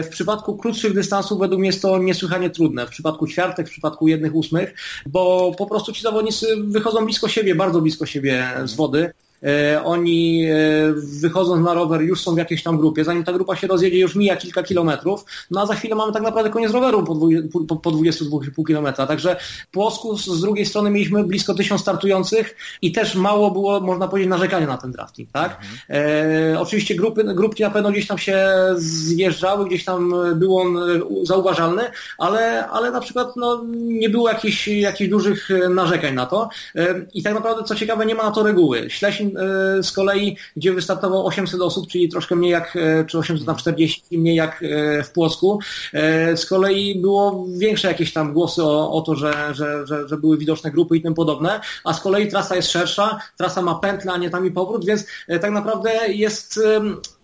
W 0.03 0.09
przypadku 0.11 0.57
krótszych 0.57 0.95
dystansów 0.95 1.39
według 1.39 1.61
mnie 1.61 1.69
jest 1.69 1.83
to 1.83 1.99
niesłychanie 1.99 2.51
trudne. 2.51 2.87
W 2.87 2.91
przypadku 2.91 3.27
ćwiartek, 3.27 3.69
w 3.69 3.71
przypadku 3.71 4.09
jednych 4.09 4.35
ósmych, 4.35 4.75
bo 5.07 5.53
po 5.59 5.67
prostu 5.67 5.93
ci 5.93 6.03
zawodnicy 6.03 6.47
wychodzą 6.65 7.05
blisko 7.05 7.29
siebie, 7.29 7.55
bardzo 7.55 7.81
blisko 7.81 8.07
siebie 8.07 8.51
z 8.65 8.75
wody 8.75 9.13
oni 9.85 10.47
wychodząc 10.95 11.65
na 11.65 11.75
rower 11.75 12.03
już 12.03 12.21
są 12.21 12.35
w 12.35 12.39
jakiejś 12.39 12.63
tam 12.63 12.79
grupie, 12.79 13.05
zanim 13.05 13.25
ta 13.25 13.33
grupa 13.33 13.57
się 13.57 13.67
rozjedzie 13.67 13.99
już 13.99 14.15
mija 14.15 14.37
kilka 14.37 14.63
kilometrów, 14.63 15.25
no 15.51 15.61
a 15.61 15.67
za 15.67 15.75
chwilę 15.75 15.95
mamy 15.95 16.13
tak 16.13 16.23
naprawdę 16.23 16.51
koniec 16.51 16.73
roweru 16.73 17.05
po, 17.05 17.17
po, 17.69 17.77
po 17.77 17.91
22,5 17.91 18.67
kilometra, 18.67 19.07
także 19.07 19.37
Płosku 19.71 20.17
z 20.17 20.41
drugiej 20.41 20.67
strony 20.67 20.91
mieliśmy 20.91 21.25
blisko 21.25 21.55
tysiąc 21.55 21.81
startujących 21.81 22.57
i 22.83 22.93
też 22.93 23.15
mało 23.15 23.51
było, 23.51 23.81
można 23.81 24.09
powiedzieć, 24.09 24.31
narzekania 24.31 24.67
na 24.67 24.79
ten 24.79 24.93
drafting, 24.93 25.31
tak? 25.33 25.59
Mhm. 25.61 26.07
E, 26.55 26.61
oczywiście 26.61 26.95
grupy, 26.95 27.25
grupki 27.25 27.63
na 27.63 27.71
pewno 27.71 27.91
gdzieś 27.91 28.07
tam 28.07 28.19
się 28.19 28.49
zjeżdżały, 28.77 29.67
gdzieś 29.67 29.85
tam 29.85 30.15
był 30.37 30.59
on 30.59 30.79
zauważalny, 31.23 31.83
ale, 32.19 32.69
ale 32.69 32.91
na 32.91 33.01
przykład 33.01 33.37
no, 33.37 33.65
nie 33.75 34.11
było 34.11 34.29
jakichś, 34.29 34.69
jakichś 34.69 35.11
dużych 35.11 35.49
narzekań 35.71 36.15
na 36.15 36.27
to 36.27 36.49
e, 36.75 37.07
i 37.15 37.23
tak 37.23 37.35
naprawdę, 37.35 37.65
co 37.65 37.75
ciekawe, 37.75 38.07
nie 38.07 38.15
ma 38.15 38.23
na 38.23 38.31
to 38.31 38.43
reguły. 38.43 38.91
Ślesin 38.91 39.32
e, 39.37 39.83
z 39.83 39.93
kolei, 39.93 40.37
gdzie 40.57 40.73
wystartowało 40.73 41.25
800 41.25 41.61
osób, 41.61 41.87
czyli 41.87 42.09
troszkę 42.09 42.37
mniej 42.37 42.51
jak, 42.51 42.77
e, 42.77 43.05
czy 43.05 43.19
840, 43.19 44.19
mniej 44.19 44.37
jak 44.37 44.63
e, 44.63 45.03
w 45.03 45.11
Płosku, 45.13 45.59
e, 45.93 46.37
z 46.37 46.47
kolei 46.47 47.01
było 47.01 47.47
większe 47.59 47.89
jakieś 47.89 48.13
tam 48.13 48.33
głosy 48.33 48.63
o, 48.63 48.93
o 48.93 49.01
to, 49.01 49.15
że, 49.15 49.55
że, 49.55 49.87
że, 49.87 50.09
że 50.09 50.17
były 50.17 50.39
widoczne 50.39 50.71
grupy 50.71 50.97
i 50.97 51.03
tym 51.03 51.15
podobne, 51.15 51.61
a 51.85 51.93
z 51.93 52.01
kolei 52.01 52.29
trasa 52.29 52.57
jest 52.57 52.71
szersza, 52.71 53.19
trasa 53.39 53.63
ma 53.63 53.75
pętlę, 53.75 54.13
a 54.13 54.19
nie 54.19 54.31
tam 54.31 54.47
i 54.47 54.51
powrót, 54.51 54.85
więc 54.85 55.07
tak 55.41 55.51
naprawdę 55.51 55.91
jest 56.09 56.61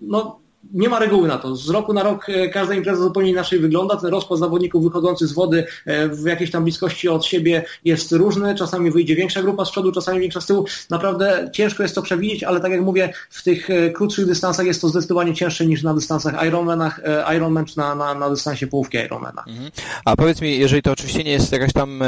no, 0.01 0.41
nie 0.73 0.89
ma 0.89 0.99
reguły 0.99 1.29
na 1.29 1.39
to. 1.39 1.57
Z 1.57 1.71
roku 1.71 1.93
na 1.93 2.03
rok 2.03 2.29
e, 2.29 2.49
każda 2.49 2.75
impreza 2.75 3.03
zupełnie 3.03 3.31
inaczej 3.31 3.59
wygląda. 3.59 3.97
Ten 3.97 4.11
rozkład 4.11 4.41
zawodników 4.41 4.85
wychodzących 4.85 5.29
z 5.29 5.33
wody 5.33 5.67
e, 5.87 6.09
w 6.09 6.25
jakiejś 6.25 6.51
tam 6.51 6.63
bliskości 6.63 7.09
od 7.09 7.27
siebie 7.27 7.65
jest 7.85 8.13
różny. 8.13 8.55
Czasami 8.55 8.91
wyjdzie 8.91 9.17
większa 9.17 9.43
grupa 9.43 9.65
z 9.65 9.71
przodu, 9.71 9.93
czasami 9.93 10.21
większa 10.21 10.41
z 10.41 10.47
tyłu. 10.47 10.65
Naprawdę 10.91 11.51
ciężko 11.53 11.83
jest 11.83 11.95
to 11.95 12.03
przewidzieć, 12.03 12.45
ale 12.45 12.61
tak 12.61 12.73
jak 12.73 12.81
mówię, 12.81 13.13
w 13.31 13.43
tych 13.43 13.69
krótszych 13.95 14.27
dystansach 14.27 14.67
jest 14.67 14.81
to 14.81 14.89
zdecydowanie 14.89 15.35
cięższe 15.35 15.67
niż 15.67 15.83
na 15.83 15.95
dystansach 15.95 16.47
Ironmanach, 16.47 17.01
Ironman 17.37 17.65
czy 17.65 17.79
na, 17.79 17.95
na, 17.95 18.15
na 18.15 18.31
dystansie 18.31 18.67
połówki 18.67 18.99
Ironmana. 18.99 19.45
Mhm. 19.47 19.71
A 20.05 20.17
powiedz 20.17 20.41
mi, 20.41 20.59
jeżeli 20.59 20.83
to 20.83 20.93
oczywiście 20.93 21.25
nie 21.25 21.33
jest 21.33 21.53
jakaś 21.53 21.73
tam 21.73 22.03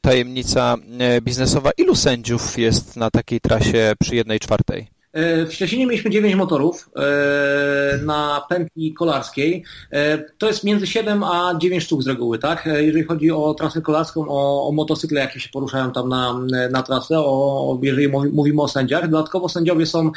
tajemnica 0.00 0.76
biznesowa, 1.22 1.70
ilu 1.78 1.94
sędziów 1.94 2.58
jest 2.58 2.96
na 2.96 3.10
takiej 3.10 3.40
trasie 3.40 3.92
przy 4.00 4.16
jednej 4.16 4.40
czwartej? 4.40 5.01
E, 5.12 5.46
w 5.46 5.54
Szczecinie 5.54 5.86
mieliśmy 5.86 6.10
9 6.10 6.34
motorów 6.34 6.90
e, 6.96 7.98
na 8.04 8.42
pętli 8.48 8.94
kolarskiej. 8.94 9.64
E, 9.90 10.18
to 10.18 10.46
jest 10.46 10.64
między 10.64 10.86
7 10.86 11.24
a 11.24 11.54
9 11.58 11.84
sztuk 11.84 12.02
z 12.02 12.06
reguły, 12.06 12.38
tak? 12.38 12.68
Jeżeli 12.80 13.04
chodzi 13.04 13.30
o 13.30 13.54
trasę 13.54 13.80
kolarską, 13.82 14.28
o, 14.28 14.68
o 14.68 14.72
motocykle, 14.72 15.20
jakie 15.20 15.40
się 15.40 15.48
poruszają 15.48 15.92
tam 15.92 16.08
na, 16.08 16.40
na 16.70 16.82
trasę, 16.82 17.18
o, 17.18 17.78
jeżeli 17.82 18.08
mówimy 18.08 18.62
o 18.62 18.68
sędziach. 18.68 19.10
Dodatkowo 19.10 19.48
sędziowie 19.48 19.86
są 19.86 20.10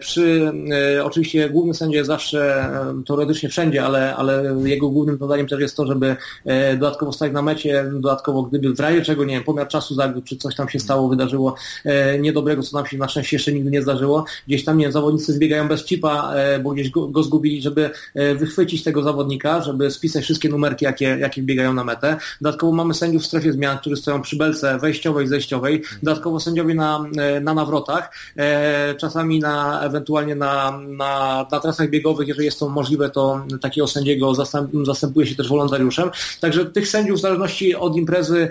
przy, 0.00 0.52
oczywiście 1.04 1.50
główny 1.50 1.74
sędzia 1.74 1.98
jest 1.98 2.06
zawsze 2.06 2.70
teoretycznie 3.06 3.48
wszędzie, 3.48 3.84
ale, 3.84 4.16
ale 4.16 4.56
jego 4.64 4.88
głównym 4.88 5.18
zadaniem 5.18 5.46
też 5.46 5.60
jest 5.60 5.76
to, 5.76 5.86
żeby 5.86 6.16
dodatkowo 6.72 7.12
stać 7.12 7.32
na 7.32 7.42
mecie, 7.42 7.84
dodatkowo 7.92 8.42
gdyby 8.42 8.74
w 8.74 8.80
razie 8.80 9.02
czego, 9.02 9.24
nie 9.24 9.34
wiem, 9.34 9.44
pomiar 9.44 9.68
czasu 9.68 9.94
zawiódł, 9.94 10.26
czy 10.26 10.36
coś 10.36 10.54
tam 10.54 10.68
się 10.68 10.78
stało, 10.78 11.08
wydarzyło 11.08 11.54
niedobrego, 12.20 12.62
co 12.62 12.76
nam 12.76 12.86
się 12.86 12.98
na 12.98 13.08
szczęście 13.08 13.36
jeszcze 13.36 13.52
nigdy 13.52 13.70
nie 13.70 13.82
zdarzyło, 13.82 14.11
było. 14.12 14.24
Gdzieś 14.46 14.64
tam, 14.64 14.78
nie 14.78 14.92
zawodnicy 14.92 15.32
zbiegają 15.32 15.68
bez 15.68 15.84
chipa, 15.84 16.32
e, 16.34 16.58
bo 16.58 16.70
gdzieś 16.70 16.90
go, 16.90 17.08
go 17.08 17.22
zgubili, 17.22 17.62
żeby 17.62 17.90
e, 18.14 18.34
wychwycić 18.34 18.82
tego 18.82 19.02
zawodnika, 19.02 19.62
żeby 19.62 19.90
spisać 19.90 20.24
wszystkie 20.24 20.48
numerki, 20.48 20.84
jakie, 20.84 21.04
jakie 21.20 21.42
biegają 21.42 21.74
na 21.74 21.84
metę. 21.84 22.16
Dodatkowo 22.40 22.72
mamy 22.72 22.94
sędziów 22.94 23.22
w 23.22 23.26
strefie 23.26 23.52
zmian, 23.52 23.78
którzy 23.78 23.96
stoją 23.96 24.22
przy 24.22 24.36
belce 24.36 24.78
wejściowej, 24.78 25.28
zejściowej. 25.28 25.82
Dodatkowo 26.02 26.40
sędziowie 26.40 26.74
na, 26.74 27.04
e, 27.16 27.40
na 27.40 27.54
nawrotach, 27.54 28.12
czasami 28.98 29.38
na, 29.38 29.82
ewentualnie 29.82 30.34
na, 30.34 30.78
na, 30.88 31.46
na 31.52 31.60
trasach 31.60 31.90
biegowych, 31.90 32.28
jeżeli 32.28 32.44
jest 32.44 32.58
to 32.58 32.68
możliwe, 32.68 33.10
to 33.10 33.46
takiego 33.60 33.86
sędziego 33.86 34.34
zastępuje 34.84 35.26
się 35.26 35.34
też 35.34 35.48
wolontariuszem. 35.48 36.10
Także 36.40 36.64
tych 36.64 36.88
sędziów 36.88 37.18
w 37.18 37.20
zależności 37.20 37.74
od 37.74 37.96
imprezy 37.96 38.48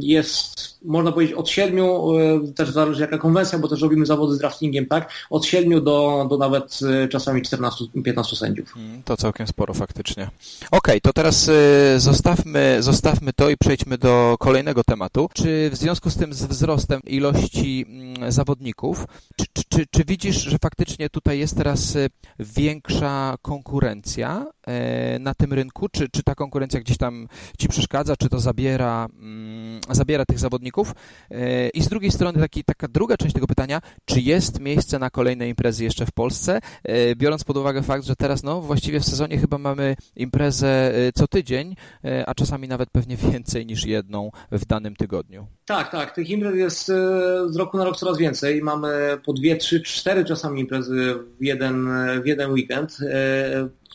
jest, 0.00 0.78
można 0.84 1.12
powiedzieć, 1.12 1.36
od 1.36 1.48
siedmiu, 1.48 2.12
też 2.54 2.70
zależy 2.70 3.00
jaka 3.00 3.18
konwencja, 3.18 3.58
bo 3.58 3.68
też 3.68 3.82
robimy 3.82 4.06
zawody 4.06 4.37
z 4.38 4.40
draftingiem, 4.40 4.86
tak? 4.86 5.12
Od 5.30 5.46
7 5.46 5.84
do, 5.84 6.26
do 6.30 6.38
nawet 6.38 6.78
y, 7.04 7.08
czasami 7.08 7.42
14-15 7.42 8.36
sędziów. 8.36 8.76
Mm, 8.76 9.02
to 9.02 9.16
całkiem 9.16 9.46
sporo 9.46 9.74
faktycznie. 9.74 10.22
Okej, 10.22 10.70
okay, 10.70 11.00
to 11.00 11.12
teraz 11.12 11.48
y, 11.48 11.54
zostawmy, 11.96 12.76
zostawmy 12.80 13.32
to 13.32 13.50
i 13.50 13.56
przejdźmy 13.56 13.98
do 13.98 14.36
kolejnego 14.38 14.84
tematu. 14.84 15.28
Czy 15.34 15.70
w 15.70 15.76
związku 15.76 16.10
z 16.10 16.16
tym 16.16 16.34
z 16.34 16.44
wzrostem 16.44 17.00
ilości 17.06 17.86
mm, 17.88 18.32
zawodników, 18.32 19.06
czy, 19.36 19.44
czy, 19.52 19.62
czy, 19.68 19.86
czy 19.90 20.04
widzisz, 20.04 20.36
że 20.36 20.56
faktycznie 20.62 21.10
tutaj 21.10 21.38
jest 21.38 21.56
teraz 21.56 21.96
y, 21.96 22.08
większa 22.38 23.34
konkurencja 23.42 24.46
e, 24.66 25.18
na 25.18 25.34
tym 25.34 25.52
rynku? 25.52 25.88
Czy, 25.88 26.08
czy 26.08 26.22
ta 26.22 26.34
konkurencja 26.34 26.80
gdzieś 26.80 26.98
tam 26.98 27.28
ci 27.58 27.68
przeszkadza, 27.68 28.16
czy 28.16 28.28
to 28.28 28.40
zabiera, 28.40 29.08
mm, 29.20 29.80
zabiera 29.90 30.24
tych 30.24 30.38
zawodników? 30.38 30.94
E, 31.30 31.68
I 31.68 31.82
z 31.82 31.88
drugiej 31.88 32.10
strony 32.10 32.40
taki, 32.40 32.64
taka 32.64 32.88
druga 32.88 33.16
część 33.16 33.34
tego 33.34 33.46
pytania, 33.46 33.80
czy 34.04 34.20
jest 34.28 34.60
miejsce 34.60 34.98
na 34.98 35.10
kolejne 35.10 35.48
imprezy 35.48 35.84
jeszcze 35.84 36.06
w 36.06 36.12
Polsce, 36.12 36.60
e, 36.84 37.16
biorąc 37.16 37.44
pod 37.44 37.56
uwagę 37.56 37.82
fakt, 37.82 38.04
że 38.04 38.16
teraz 38.16 38.42
no 38.42 38.60
właściwie 38.60 39.00
w 39.00 39.04
sezonie 39.04 39.38
chyba 39.38 39.58
mamy 39.58 39.96
imprezę 40.16 40.94
e, 40.94 41.12
co 41.12 41.28
tydzień, 41.28 41.76
e, 42.04 42.28
a 42.28 42.34
czasami 42.34 42.68
nawet 42.68 42.90
pewnie 42.90 43.16
więcej 43.32 43.66
niż 43.66 43.84
jedną 43.86 44.30
w 44.52 44.66
danym 44.66 44.96
tygodniu. 44.96 45.46
Tak, 45.66 45.90
tak. 45.90 46.14
Tych 46.14 46.30
imprez 46.30 46.54
jest 46.54 46.86
z 47.46 47.56
roku 47.56 47.76
na 47.76 47.84
rok 47.84 47.96
coraz 47.96 48.18
więcej. 48.18 48.62
Mamy 48.62 49.18
po 49.24 49.32
dwie, 49.32 49.56
trzy, 49.56 49.80
cztery 49.80 50.24
czasami 50.24 50.60
imprezy 50.60 51.14
w 51.40 51.44
jeden, 51.44 51.88
w 52.22 52.26
jeden 52.26 52.50
weekend. 52.50 52.98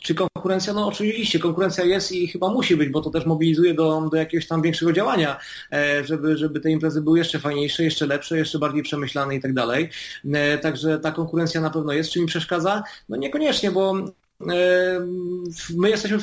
Czy 0.03 0.15
konkurencja? 0.15 0.73
No 0.73 0.87
oczywiście, 0.87 1.39
konkurencja 1.39 1.83
jest 1.83 2.11
i 2.11 2.27
chyba 2.27 2.49
musi 2.49 2.75
być, 2.75 2.89
bo 2.89 3.01
to 3.01 3.09
też 3.09 3.25
mobilizuje 3.25 3.73
do, 3.73 4.09
do 4.11 4.17
jakiegoś 4.17 4.47
tam 4.47 4.61
większego 4.61 4.93
działania, 4.93 5.39
e, 5.71 6.03
żeby, 6.03 6.37
żeby 6.37 6.59
te 6.59 6.71
imprezy 6.71 7.01
były 7.01 7.17
jeszcze 7.17 7.39
fajniejsze, 7.39 7.83
jeszcze 7.83 8.05
lepsze, 8.07 8.37
jeszcze 8.37 8.59
bardziej 8.59 8.83
przemyślane 8.83 9.35
i 9.35 9.41
tak 9.41 9.53
dalej. 9.53 9.89
E, 10.33 10.57
także 10.57 10.99
ta 10.99 11.11
konkurencja 11.11 11.61
na 11.61 11.69
pewno 11.69 11.93
jest. 11.93 12.11
Czy 12.11 12.19
mi 12.19 12.25
przeszkadza? 12.25 12.83
No 13.09 13.17
niekoniecznie, 13.17 13.71
bo 13.71 13.93
My 15.75 15.89
jesteśmy 15.89 16.17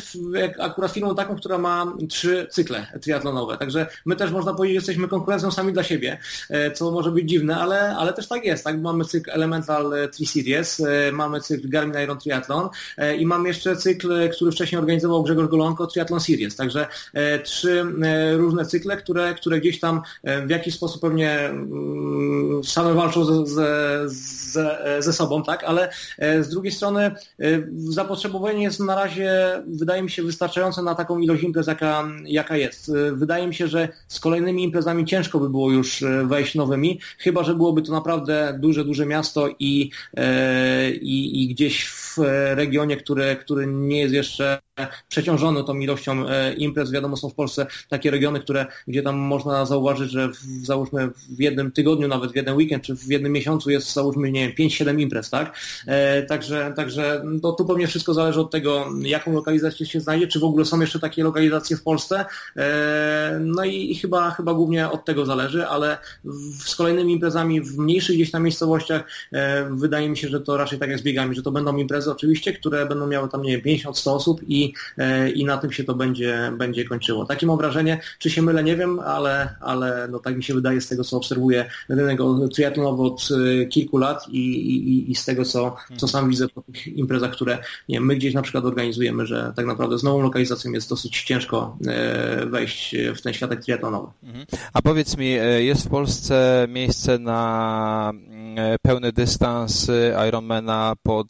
akurat 0.59 0.93
firmą 0.93 1.15
taką, 1.15 1.37
która 1.37 1.59
ma 1.59 1.95
trzy 2.09 2.47
cykle 2.51 2.87
triatlonowe, 3.01 3.57
także 3.57 3.87
my 4.07 4.17
też 4.17 4.31
można 4.31 4.55
powiedzieć, 4.55 4.75
że 4.75 4.79
jesteśmy 4.79 5.09
konkurencją 5.09 5.51
sami 5.51 5.73
dla 5.73 5.83
siebie, 5.83 6.19
e, 6.51 6.71
co 6.71 6.91
może 6.91 7.11
być 7.11 7.29
dziwne, 7.29 7.57
ale, 7.57 7.97
ale 7.97 8.13
też 8.13 8.29
tak 8.29 8.45
jest. 8.45 8.65
Tak? 8.65 8.81
Mamy 8.81 9.05
cykl 9.05 9.31
Elemental 9.31 9.93
Tri 10.13 10.27
Series, 10.27 10.81
e, 10.81 11.13
mamy 11.13 11.41
cykl 11.41 11.69
Garmin 11.69 12.03
Iron 12.03 12.19
Triathlon 12.19 12.69
e, 12.97 13.17
i 13.17 13.27
mamy 13.27 13.49
jeszcze 13.49 13.77
cykl, 13.77 14.29
który 14.31 14.53
wcześniej 14.53 14.79
organizował 14.79 15.23
Grzegorz 15.23 15.49
Golonko, 15.49 15.87
Triathlon 15.87 16.21
Series. 16.21 16.57
Także 16.57 16.87
trzy 17.45 17.85
różne 18.37 18.67
cykle, 18.67 18.97
które, 18.97 19.35
które 19.35 19.61
gdzieś 19.61 19.81
tam 19.81 20.03
w 20.47 20.51
jakiś 20.51 20.75
sposób 20.75 21.01
pewnie 21.03 21.41
mm, 21.41 22.65
same 22.65 22.95
walczą 22.95 23.25
ze, 23.25 24.09
ze, 24.09 24.97
ze 24.99 25.13
sobą, 25.13 25.43
tak? 25.43 25.65
ale 25.65 25.93
z 26.19 26.49
drugiej 26.49 26.73
strony 26.73 27.15
zapotrzebowanie 28.11 28.63
jest 28.63 28.81
na 28.81 28.95
razie, 28.95 29.63
wydaje 29.67 30.03
mi 30.03 30.11
się, 30.11 30.23
wystarczające 30.23 30.83
na 30.83 30.95
taką 30.95 31.19
ilość 31.19 31.43
imprez, 31.43 31.67
jaka, 31.67 32.09
jaka 32.25 32.57
jest. 32.57 32.93
Wydaje 33.13 33.47
mi 33.47 33.55
się, 33.55 33.69
że 33.69 33.89
z 34.09 34.21
kolejnymi 34.21 34.65
imprezami 34.65 35.05
ciężko 35.05 35.41
by 35.41 35.51
było 35.51 35.71
już 35.71 36.03
e, 36.03 36.27
wejść 36.27 36.55
nowymi, 36.55 37.01
chyba 37.19 37.45
że 37.45 37.55
byłoby 37.55 37.83
to 37.83 37.93
naprawdę 37.93 38.59
duże, 38.61 38.85
duże 38.85 39.07
miasto 39.07 39.49
i, 39.59 39.91
e, 40.17 40.91
i, 40.91 41.43
i 41.43 41.49
gdzieś 41.49 41.89
w 41.89 42.19
regionie, 42.55 42.97
który, 42.97 43.37
który 43.37 43.67
nie 43.67 44.01
jest 44.01 44.15
jeszcze 44.15 44.59
przeciążony 45.09 45.65
tą 45.65 45.79
ilością 45.79 46.29
e, 46.29 46.53
imprez. 46.53 46.91
Wiadomo, 46.91 47.17
są 47.17 47.29
w 47.29 47.35
Polsce 47.35 47.67
takie 47.89 48.11
regiony, 48.11 48.41
które, 48.41 48.67
gdzie 48.89 49.03
tam 49.03 49.17
można 49.17 49.67
zauważyć, 49.67 50.11
że 50.11 50.29
w, 50.29 50.37
załóżmy 50.63 51.09
w 51.09 51.41
jednym 51.41 51.73
tygodniu, 51.73 52.09
nawet 52.09 52.33
w 52.33 52.37
jeden 52.37 52.57
weekend, 52.57 52.85
czy 52.85 52.97
w 52.97 53.07
jednym 53.07 53.33
miesiącu 53.33 53.71
jest 53.71 53.93
załóżmy, 53.93 54.31
nie 54.31 54.49
wiem, 54.49 54.69
5-7 54.69 55.01
imprez, 55.01 55.31
tak? 55.31 55.57
E, 55.87 56.23
także, 56.23 56.73
także 56.77 57.25
to 57.43 57.53
tu 57.53 57.65
pewnie 57.65 57.87
wszystko 57.87 58.15
zależy 58.15 58.41
od 58.41 58.51
tego, 58.51 58.87
jaką 59.03 59.33
lokalizację 59.33 59.87
się 59.87 60.01
znajdzie, 60.01 60.27
czy 60.27 60.41
w 60.41 60.45
ogóle 60.45 60.65
są 60.65 60.81
jeszcze 60.81 61.01
takie 61.01 61.25
lokalizacje 61.25 61.77
w 61.77 61.83
Polsce. 61.83 62.25
E, 62.57 63.41
no 63.45 63.65
i, 63.65 63.91
i 63.91 63.95
chyba, 63.95 64.31
chyba 64.31 64.55
głównie 64.55 64.91
od 64.91 65.05
tego 65.05 65.27
zależy, 65.27 65.67
ale 65.67 65.99
w, 66.25 66.69
z 66.69 66.77
kolejnymi 66.77 67.13
imprezami 67.13 67.61
w 67.61 67.79
mniejszych 67.79 68.17
gdzieś 68.17 68.31
tam 68.31 68.43
miejscowościach 68.43 69.05
e, 69.33 69.71
wydaje 69.71 70.09
mi 70.09 70.17
się, 70.17 70.29
że 70.29 70.41
to 70.41 70.57
raczej 70.57 70.79
tak 70.79 70.91
jak 70.91 70.99
z 70.99 71.03
biegami, 71.03 71.35
że 71.35 71.43
to 71.43 71.53
będą 71.53 71.77
imprezy 71.77 72.11
oczywiście, 72.11 72.53
które 72.53 72.87
będą 72.87 73.07
miały 73.07 73.29
tam, 73.29 73.43
nie 73.43 73.59
wiem, 73.59 73.79
50-100 73.79 74.11
osób 74.11 74.41
i 74.49 74.70
E, 74.99 75.31
i, 75.31 75.45
na 75.45 75.59
tym 75.59 75.73
się 75.73 75.85
to 75.85 75.95
będzie, 75.95 76.53
będzie 76.59 76.85
kończyło. 76.85 77.25
Takie 77.25 77.47
mam 77.47 77.57
wrażenie, 77.57 78.01
czy 78.19 78.31
się 78.31 78.43
mylę, 78.43 78.65
nie 78.65 78.77
wiem, 78.77 79.01
ale, 79.01 79.55
ale 79.61 80.09
no 80.11 80.19
tak 80.19 80.37
mi 80.37 80.45
się 80.45 80.55
wydaje 80.55 80.81
z 80.81 80.89
tego, 80.89 81.05
co 81.05 81.17
obserwuję 81.17 81.71
rynek 81.89 82.19
triatlonowy 82.55 83.03
od 83.03 83.29
e, 83.63 83.67
kilku 83.67 83.99
lat 83.99 84.29
i, 84.29 84.39
i, 84.39 85.11
i 85.11 85.15
z 85.15 85.25
tego, 85.25 85.45
co, 85.45 85.77
co 85.97 86.09
sam 86.09 86.31
widzę 86.31 86.49
po 86.49 86.63
tych 86.63 86.87
imprezach, 86.87 87.31
które 87.31 87.59
nie 87.89 88.01
my 88.01 88.17
gdzieś 88.17 88.35
na 88.35 88.43
przykład 88.43 88.65
organizujemy, 88.65 89.27
że 89.27 89.53
tak 89.57 89.67
naprawdę 89.67 89.99
z 89.99 90.03
nową 90.03 90.23
lokalizacją 90.23 90.73
jest 90.73 90.89
dosyć 90.89 91.23
ciężko 91.23 91.77
e, 91.87 92.47
wejść 92.47 92.97
w 93.17 93.23
ten 93.23 93.33
światek 93.33 93.65
triatlonowy. 93.65 94.09
Mhm. 94.23 94.47
A 94.73 94.83
powiedz 94.83 95.17
mi, 95.17 95.31
jest 95.59 95.87
w 95.87 95.89
Polsce 95.89 96.67
miejsce 96.69 97.19
na 97.19 98.13
pełny 98.83 99.13
dystans 99.13 99.91
Ironmana 100.29 100.95
pod 101.03 101.27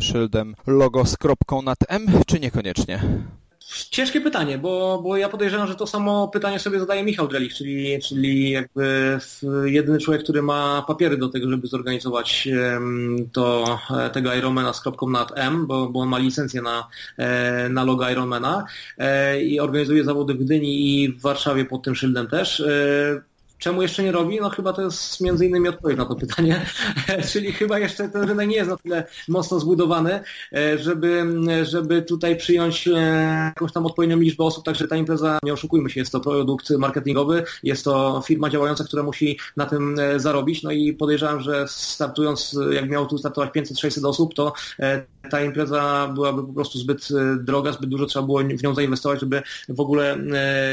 szyldem 0.00 0.54
logo 0.66 1.04
z 1.04 1.16
kropką 1.16 1.62
nad 1.62 1.78
M, 1.88 2.06
czy 2.26 2.40
niekoniecznie? 2.40 2.65
Ciężkie 3.90 4.20
pytanie, 4.20 4.58
bo, 4.58 5.00
bo 5.02 5.16
ja 5.16 5.28
podejrzewam, 5.28 5.68
że 5.68 5.74
to 5.74 5.86
samo 5.86 6.28
pytanie 6.28 6.58
sobie 6.58 6.80
zadaje 6.80 7.04
Michał 7.04 7.28
Drelich, 7.28 7.54
czyli, 7.54 8.02
czyli 8.02 8.50
jakby 8.50 9.18
jedyny 9.64 9.98
człowiek, 9.98 10.22
który 10.22 10.42
ma 10.42 10.84
papiery 10.86 11.16
do 11.16 11.28
tego, 11.28 11.50
żeby 11.50 11.66
zorganizować 11.66 12.48
to, 13.32 13.78
e, 13.90 14.10
tego 14.10 14.34
Ironmana 14.34 14.72
z 14.72 14.80
kropką 14.80 15.10
nad 15.10 15.32
M, 15.38 15.66
bo, 15.66 15.88
bo 15.88 16.00
on 16.00 16.08
ma 16.08 16.18
licencję 16.18 16.62
na, 16.62 16.88
e, 17.16 17.68
na 17.68 17.84
logo 17.84 18.10
Ironmana 18.10 18.64
e, 18.98 19.42
i 19.42 19.60
organizuje 19.60 20.04
zawody 20.04 20.34
w 20.34 20.44
Gdyni 20.44 21.02
i 21.02 21.12
w 21.12 21.20
Warszawie 21.20 21.64
pod 21.64 21.82
tym 21.82 21.94
szyldem 21.94 22.26
też. 22.26 22.62
Czemu 23.58 23.82
jeszcze 23.82 24.02
nie 24.02 24.12
robi? 24.12 24.40
No 24.40 24.50
chyba 24.50 24.72
to 24.72 24.82
jest 24.82 25.20
między 25.20 25.46
innymi 25.46 25.68
odpowiedź 25.68 25.98
na 25.98 26.04
to 26.04 26.14
pytanie, 26.14 26.66
czyli 27.32 27.52
chyba 27.52 27.78
jeszcze 27.78 28.08
ten 28.08 28.22
rynek 28.22 28.48
nie 28.48 28.56
jest 28.56 28.70
na 28.70 28.76
tyle 28.76 29.06
mocno 29.28 29.60
zbudowany, 29.60 30.20
e, 30.52 30.78
żeby, 30.78 31.24
żeby 31.62 32.02
tutaj 32.02 32.36
przyjąć 32.36 32.88
e, 32.88 32.92
jakąś 33.44 33.72
tam 33.72 33.86
odpowiednią 33.86 34.16
liczbę 34.16 34.44
osób, 34.44 34.64
także 34.64 34.88
ta 34.88 34.96
impreza, 34.96 35.38
nie 35.42 35.52
oszukujmy 35.52 35.90
się, 35.90 36.00
jest 36.00 36.12
to 36.12 36.20
produkt 36.20 36.70
marketingowy, 36.70 37.44
jest 37.62 37.84
to 37.84 38.22
firma 38.26 38.50
działająca, 38.50 38.84
która 38.84 39.02
musi 39.02 39.38
na 39.56 39.66
tym 39.66 39.98
e, 39.98 40.20
zarobić, 40.20 40.62
no 40.62 40.70
i 40.70 40.92
podejrzewam, 40.92 41.40
że 41.40 41.64
startując, 41.68 42.58
jak 42.70 42.90
miało 42.90 43.06
tu 43.06 43.18
startować 43.18 43.50
500-600 43.50 44.06
osób, 44.08 44.34
to 44.34 44.52
ta 45.30 45.44
impreza 45.44 46.12
byłaby 46.14 46.46
po 46.46 46.52
prostu 46.52 46.78
zbyt 46.78 47.08
droga, 47.40 47.72
zbyt 47.72 47.90
dużo 47.90 48.06
trzeba 48.06 48.26
było 48.26 48.38
w 48.38 48.62
nią 48.62 48.74
zainwestować, 48.74 49.20
żeby 49.20 49.42
w 49.68 49.80
ogóle 49.80 50.18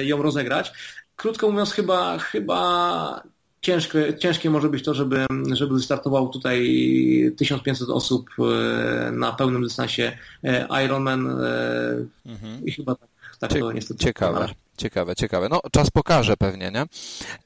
ją 0.03 0.21
rozegrać 0.21 0.73
krótko 1.15 1.51
mówiąc, 1.51 1.71
chyba, 1.71 2.17
chyba 2.17 3.23
ciężkie, 3.61 4.17
ciężkie 4.19 4.49
może 4.49 4.69
być 4.69 4.83
to, 4.83 4.93
żeby, 4.93 5.25
żeby 5.51 5.73
wystartował 5.73 6.29
tutaj 6.29 7.33
1500 7.37 7.89
osób 7.89 8.29
e, 8.39 9.11
na 9.11 9.31
pełnym 9.31 9.63
dystansie 9.63 10.17
e, 10.43 10.83
Ironman 10.85 11.27
e, 11.27 12.05
mhm. 12.25 12.65
i 12.65 12.71
chyba 12.71 12.95
tak, 12.95 13.09
tak 13.39 13.53
Cie, 13.53 13.59
to 13.59 13.71
niestety 13.71 14.03
Ciekawe. 14.03 14.49
Ciekawe, 14.77 15.15
ciekawe. 15.15 15.49
No, 15.49 15.61
czas 15.71 15.89
pokaże 15.89 16.37
pewnie, 16.37 16.71
nie? 16.71 16.85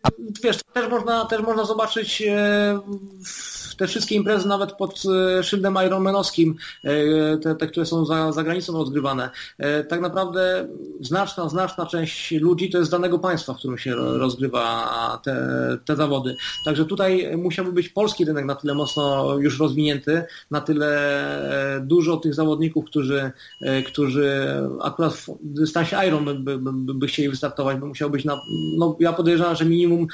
A... 0.03 0.09
Wiesz, 0.43 0.59
też 0.73 0.89
można, 0.89 1.25
też 1.25 1.41
można 1.41 1.65
zobaczyć 1.65 2.23
te 3.78 3.88
wszystkie 3.88 4.15
imprezy 4.15 4.47
nawet 4.47 4.71
pod 4.71 5.03
e, 5.39 5.43
szyldem 5.43 5.78
Ironmanowskim, 5.86 6.55
e, 6.84 7.38
te, 7.38 7.55
te 7.55 7.67
które 7.67 7.86
są 7.86 8.05
za, 8.05 8.32
za 8.32 8.43
granicą 8.43 8.73
rozgrywane, 8.73 9.30
e, 9.57 9.84
tak 9.84 10.01
naprawdę 10.01 10.67
znaczna, 11.01 11.49
znaczna 11.49 11.86
część 11.86 12.32
ludzi 12.32 12.69
to 12.69 12.78
jest 12.78 12.88
z 12.88 12.91
danego 12.91 13.19
państwa, 13.19 13.53
w 13.53 13.57
którym 13.57 13.78
się 13.78 13.95
rozgrywa 13.95 15.21
te, 15.23 15.47
te 15.86 15.95
zawody. 15.95 16.36
Także 16.65 16.86
tutaj 16.86 17.38
musiałby 17.38 17.71
być 17.71 17.89
polski 17.89 18.25
rynek 18.25 18.45
na 18.45 18.55
tyle 18.55 18.73
mocno 18.73 19.36
już 19.39 19.59
rozwinięty, 19.59 20.23
na 20.51 20.61
tyle 20.61 20.88
dużo 21.82 22.17
tych 22.17 22.34
zawodników, 22.34 22.86
którzy, 22.86 23.32
którzy 23.86 24.47
akurat 24.82 25.13
w 25.13 25.38
dystansie 25.41 25.97
Iron 26.07 26.25
by, 26.25 26.36
by, 26.36 26.57
by, 26.57 26.93
by 26.93 27.07
chcieli 27.28 27.32
wystartować, 27.32 27.78
by 27.78 27.86
musiał 27.86 28.09
być 28.09 28.25
na, 28.25 28.41
no 28.78 28.95
ja 28.99 29.13
podejrzewam, 29.13 29.55
że 29.55 29.65
minimum 29.65 30.07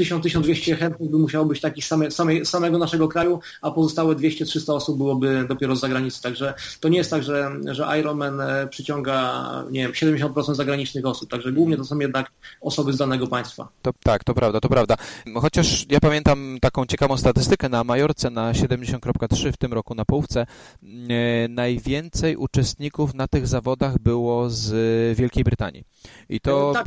1000-1200 0.00 0.76
chętnych 0.76 1.10
by 1.10 1.18
musiało 1.18 1.46
być 1.46 1.60
takich 1.60 1.84
same, 1.84 2.10
same, 2.10 2.44
samego 2.44 2.78
naszego 2.78 3.08
kraju, 3.08 3.40
a 3.62 3.70
pozostałe 3.70 4.14
200-300 4.16 4.72
osób 4.72 4.96
byłoby 4.96 5.44
dopiero 5.48 5.76
z 5.76 5.80
zagranicy. 5.80 6.22
Także 6.22 6.54
to 6.80 6.88
nie 6.88 6.98
jest 6.98 7.10
tak, 7.10 7.22
że, 7.22 7.50
że 7.70 7.98
Ironman 8.00 8.40
e, 8.40 8.66
przyciąga 8.66 9.40
nie 9.70 9.80
wiem, 9.80 9.92
70% 9.92 10.54
zagranicznych 10.54 11.06
osób. 11.06 11.30
Także 11.30 11.52
głównie 11.52 11.76
to 11.76 11.84
są 11.84 11.98
jednak 11.98 12.30
osoby 12.60 12.92
z 12.92 12.96
danego 12.96 13.26
państwa. 13.26 13.68
To, 13.82 13.90
tak, 14.02 14.24
to 14.24 14.34
prawda, 14.34 14.60
to 14.60 14.68
prawda. 14.68 14.96
Chociaż 15.34 15.86
ja 15.90 16.00
pamiętam 16.00 16.58
taką 16.60 16.86
ciekawą 16.86 17.16
statystykę 17.16 17.68
na 17.68 17.84
Majorce 17.84 18.30
na 18.30 18.52
70.3 18.52 19.52
w 19.52 19.56
tym 19.56 19.72
roku 19.72 19.94
na 19.94 20.04
połówce. 20.04 20.40
E, 20.40 21.48
najwięcej 21.48 22.36
uczestników 22.36 23.14
na 23.14 23.28
tych 23.28 23.46
zawodach 23.46 23.98
było 23.98 24.50
z 24.50 24.70
Wielkiej 25.18 25.44
Brytanii. 25.44 25.84
I 26.28 26.38
to... 26.40 26.72
Tak, 26.72 26.86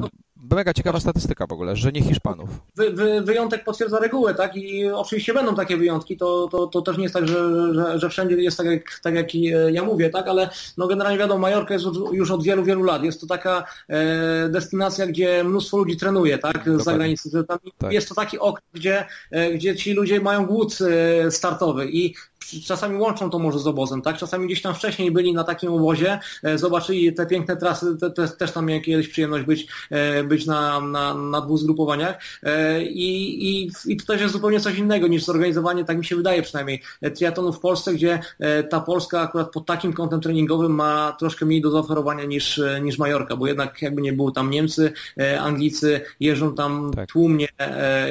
mega 0.51 0.73
ciekawa 0.73 0.99
statystyka 0.99 1.47
w 1.47 1.51
ogóle, 1.51 1.75
że 1.75 1.91
nie 1.91 2.01
Hiszpanów. 2.01 2.49
Wy, 2.75 2.91
wy, 2.91 3.21
wyjątek 3.21 3.63
potwierdza 3.63 3.99
regułę, 3.99 4.35
tak? 4.35 4.55
I 4.55 4.87
oczywiście 4.87 5.33
będą 5.33 5.55
takie 5.55 5.77
wyjątki, 5.77 6.17
to, 6.17 6.47
to, 6.51 6.67
to 6.67 6.81
też 6.81 6.97
nie 6.97 7.03
jest 7.03 7.15
tak, 7.15 7.27
że, 7.27 7.73
że, 7.73 7.99
że 7.99 8.09
wszędzie 8.09 8.35
jest 8.35 8.57
tak 8.57 8.67
jak, 8.67 8.99
tak, 9.03 9.15
jak 9.15 9.35
ja 9.71 9.83
mówię, 9.83 10.09
tak? 10.09 10.27
Ale 10.27 10.49
no 10.77 10.87
generalnie 10.87 11.19
wiadomo, 11.19 11.39
Majorka 11.39 11.73
jest 11.73 11.85
już 12.11 12.31
od 12.31 12.43
wielu, 12.43 12.63
wielu 12.63 12.83
lat. 12.83 13.03
Jest 13.03 13.21
to 13.21 13.27
taka 13.27 13.65
e, 13.89 14.49
destynacja, 14.49 15.07
gdzie 15.07 15.43
mnóstwo 15.43 15.77
ludzi 15.77 15.97
trenuje, 15.97 16.37
tak? 16.37 16.69
Z 16.79 16.83
zagranicy. 16.83 17.43
Tam 17.47 17.57
tak. 17.77 17.93
Jest 17.93 18.09
to 18.09 18.15
taki 18.15 18.39
okres, 18.39 18.65
gdzie, 18.73 19.05
e, 19.31 19.51
gdzie 19.51 19.75
ci 19.75 19.93
ludzie 19.93 20.19
mają 20.19 20.45
głód 20.45 20.77
e, 20.81 21.31
startowy 21.31 21.89
i 21.91 22.13
czasami 22.65 22.97
łączą 22.97 23.29
to 23.29 23.39
może 23.39 23.59
z 23.59 23.67
obozem, 23.67 24.01
tak? 24.01 24.17
Czasami 24.17 24.45
gdzieś 24.47 24.61
tam 24.61 24.75
wcześniej 24.75 25.11
byli 25.11 25.33
na 25.33 25.43
takim 25.43 25.73
obozie, 25.73 26.19
e, 26.43 26.57
zobaczyli 26.57 27.13
te 27.13 27.25
piękne 27.25 27.57
trasy, 27.57 27.97
te, 27.97 28.11
te, 28.11 28.27
też 28.27 28.51
tam 28.51 28.65
miałem 28.65 28.83
kiedyś 28.83 29.07
przyjemność 29.07 29.45
być, 29.45 29.67
e, 29.89 30.23
być 30.33 30.45
na, 30.45 30.79
na, 30.79 31.13
na 31.13 31.41
dwóch 31.41 31.59
zgrupowaniach 31.59 32.19
e, 32.43 32.83
i, 32.83 33.49
i, 33.49 33.71
i 33.85 33.97
to 33.97 34.05
też 34.05 34.21
jest 34.21 34.33
zupełnie 34.33 34.59
coś 34.59 34.77
innego 34.77 35.07
niż 35.07 35.23
zorganizowanie, 35.23 35.85
tak 35.85 35.97
mi 35.97 36.05
się 36.05 36.15
wydaje 36.15 36.41
przynajmniej, 36.41 36.81
triatlonu 37.15 37.53
w 37.53 37.59
Polsce, 37.59 37.93
gdzie 37.93 38.19
ta 38.69 38.79
Polska 38.79 39.21
akurat 39.21 39.51
pod 39.51 39.65
takim 39.65 39.93
kątem 39.93 40.21
treningowym 40.21 40.71
ma 40.71 41.15
troszkę 41.19 41.45
mniej 41.45 41.61
do 41.61 41.71
zaoferowania 41.71 42.25
niż, 42.25 42.61
niż 42.81 42.97
Majorka, 42.97 43.35
bo 43.35 43.47
jednak 43.47 43.81
jakby 43.81 44.01
nie 44.01 44.13
było 44.13 44.31
tam 44.31 44.49
Niemcy, 44.49 44.93
Anglicy 45.39 46.01
jeżdżą 46.19 46.55
tam 46.55 46.91
tak. 46.95 47.09
tłumnie 47.09 47.47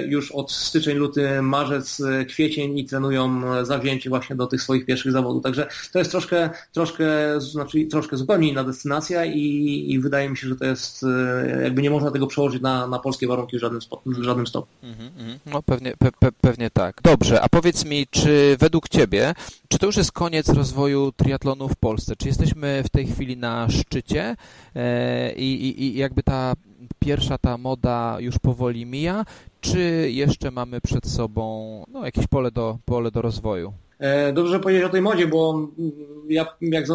już 0.06 0.32
od 0.32 0.52
styczeń, 0.52 0.96
luty, 0.96 1.42
marzec, 1.42 2.02
kwiecień 2.28 2.78
i 2.78 2.84
trenują 2.84 3.42
zawzięcie 3.64 4.10
właśnie 4.10 4.36
do 4.36 4.46
tych 4.46 4.62
swoich 4.62 4.86
pierwszych 4.86 5.12
zawodów. 5.12 5.42
Także 5.42 5.66
to 5.92 5.98
jest 5.98 6.10
troszkę, 6.10 6.50
troszkę, 6.72 7.04
znaczy 7.40 7.84
troszkę 7.86 8.16
zupełnie 8.16 8.48
inna 8.48 8.64
destynacja 8.64 9.24
i, 9.24 9.84
i 9.88 10.00
wydaje 10.00 10.30
mi 10.30 10.36
się, 10.36 10.48
że 10.48 10.56
to 10.56 10.64
jest, 10.64 11.04
e, 11.04 11.62
jakby 11.62 11.82
nie 11.82 11.90
można 11.90 12.10
tego 12.12 12.26
przełożyć 12.26 12.62
na, 12.62 12.86
na 12.86 12.98
polskie 12.98 13.26
warunki 13.26 13.56
w 13.56 13.60
żadnym, 13.60 13.80
w 14.06 14.22
żadnym 14.22 14.46
stopniu. 14.46 14.90
Mhm, 14.90 15.10
mhm. 15.18 15.38
No 15.46 15.62
pewnie, 15.62 15.96
pe, 15.96 16.12
pe, 16.12 16.32
pewnie 16.32 16.70
tak. 16.70 17.00
Dobrze, 17.02 17.42
a 17.42 17.48
powiedz 17.48 17.84
mi, 17.84 18.06
czy 18.10 18.56
według 18.60 18.88
Ciebie, 18.88 19.34
czy 19.68 19.78
to 19.78 19.86
już 19.86 19.96
jest 19.96 20.12
koniec 20.12 20.48
rozwoju 20.48 21.12
triatlonu 21.12 21.68
w 21.68 21.76
Polsce? 21.76 22.16
Czy 22.16 22.28
jesteśmy 22.28 22.82
w 22.86 22.88
tej 22.88 23.06
chwili 23.06 23.36
na 23.36 23.68
szczycie 23.70 24.36
e, 24.74 25.32
i, 25.32 25.68
i, 25.68 25.82
i 25.82 25.96
jakby 25.96 26.22
ta 26.22 26.54
pierwsza 26.98 27.38
ta 27.38 27.58
moda 27.58 28.16
już 28.20 28.38
powoli 28.38 28.86
mija, 28.86 29.24
czy 29.60 30.10
jeszcze 30.10 30.50
mamy 30.50 30.80
przed 30.80 31.06
sobą 31.06 31.84
no, 31.88 32.04
jakieś 32.04 32.26
pole 32.26 32.50
do, 32.50 32.78
pole 32.84 33.10
do 33.10 33.22
rozwoju? 33.22 33.72
E, 34.02 34.32
dobrze 34.32 34.60
powiedzieć 34.60 34.84
o 34.84 34.88
tej 34.88 35.02
modzie, 35.02 35.26
bo 35.26 35.68
ja 36.28 36.46
jak 36.60 36.86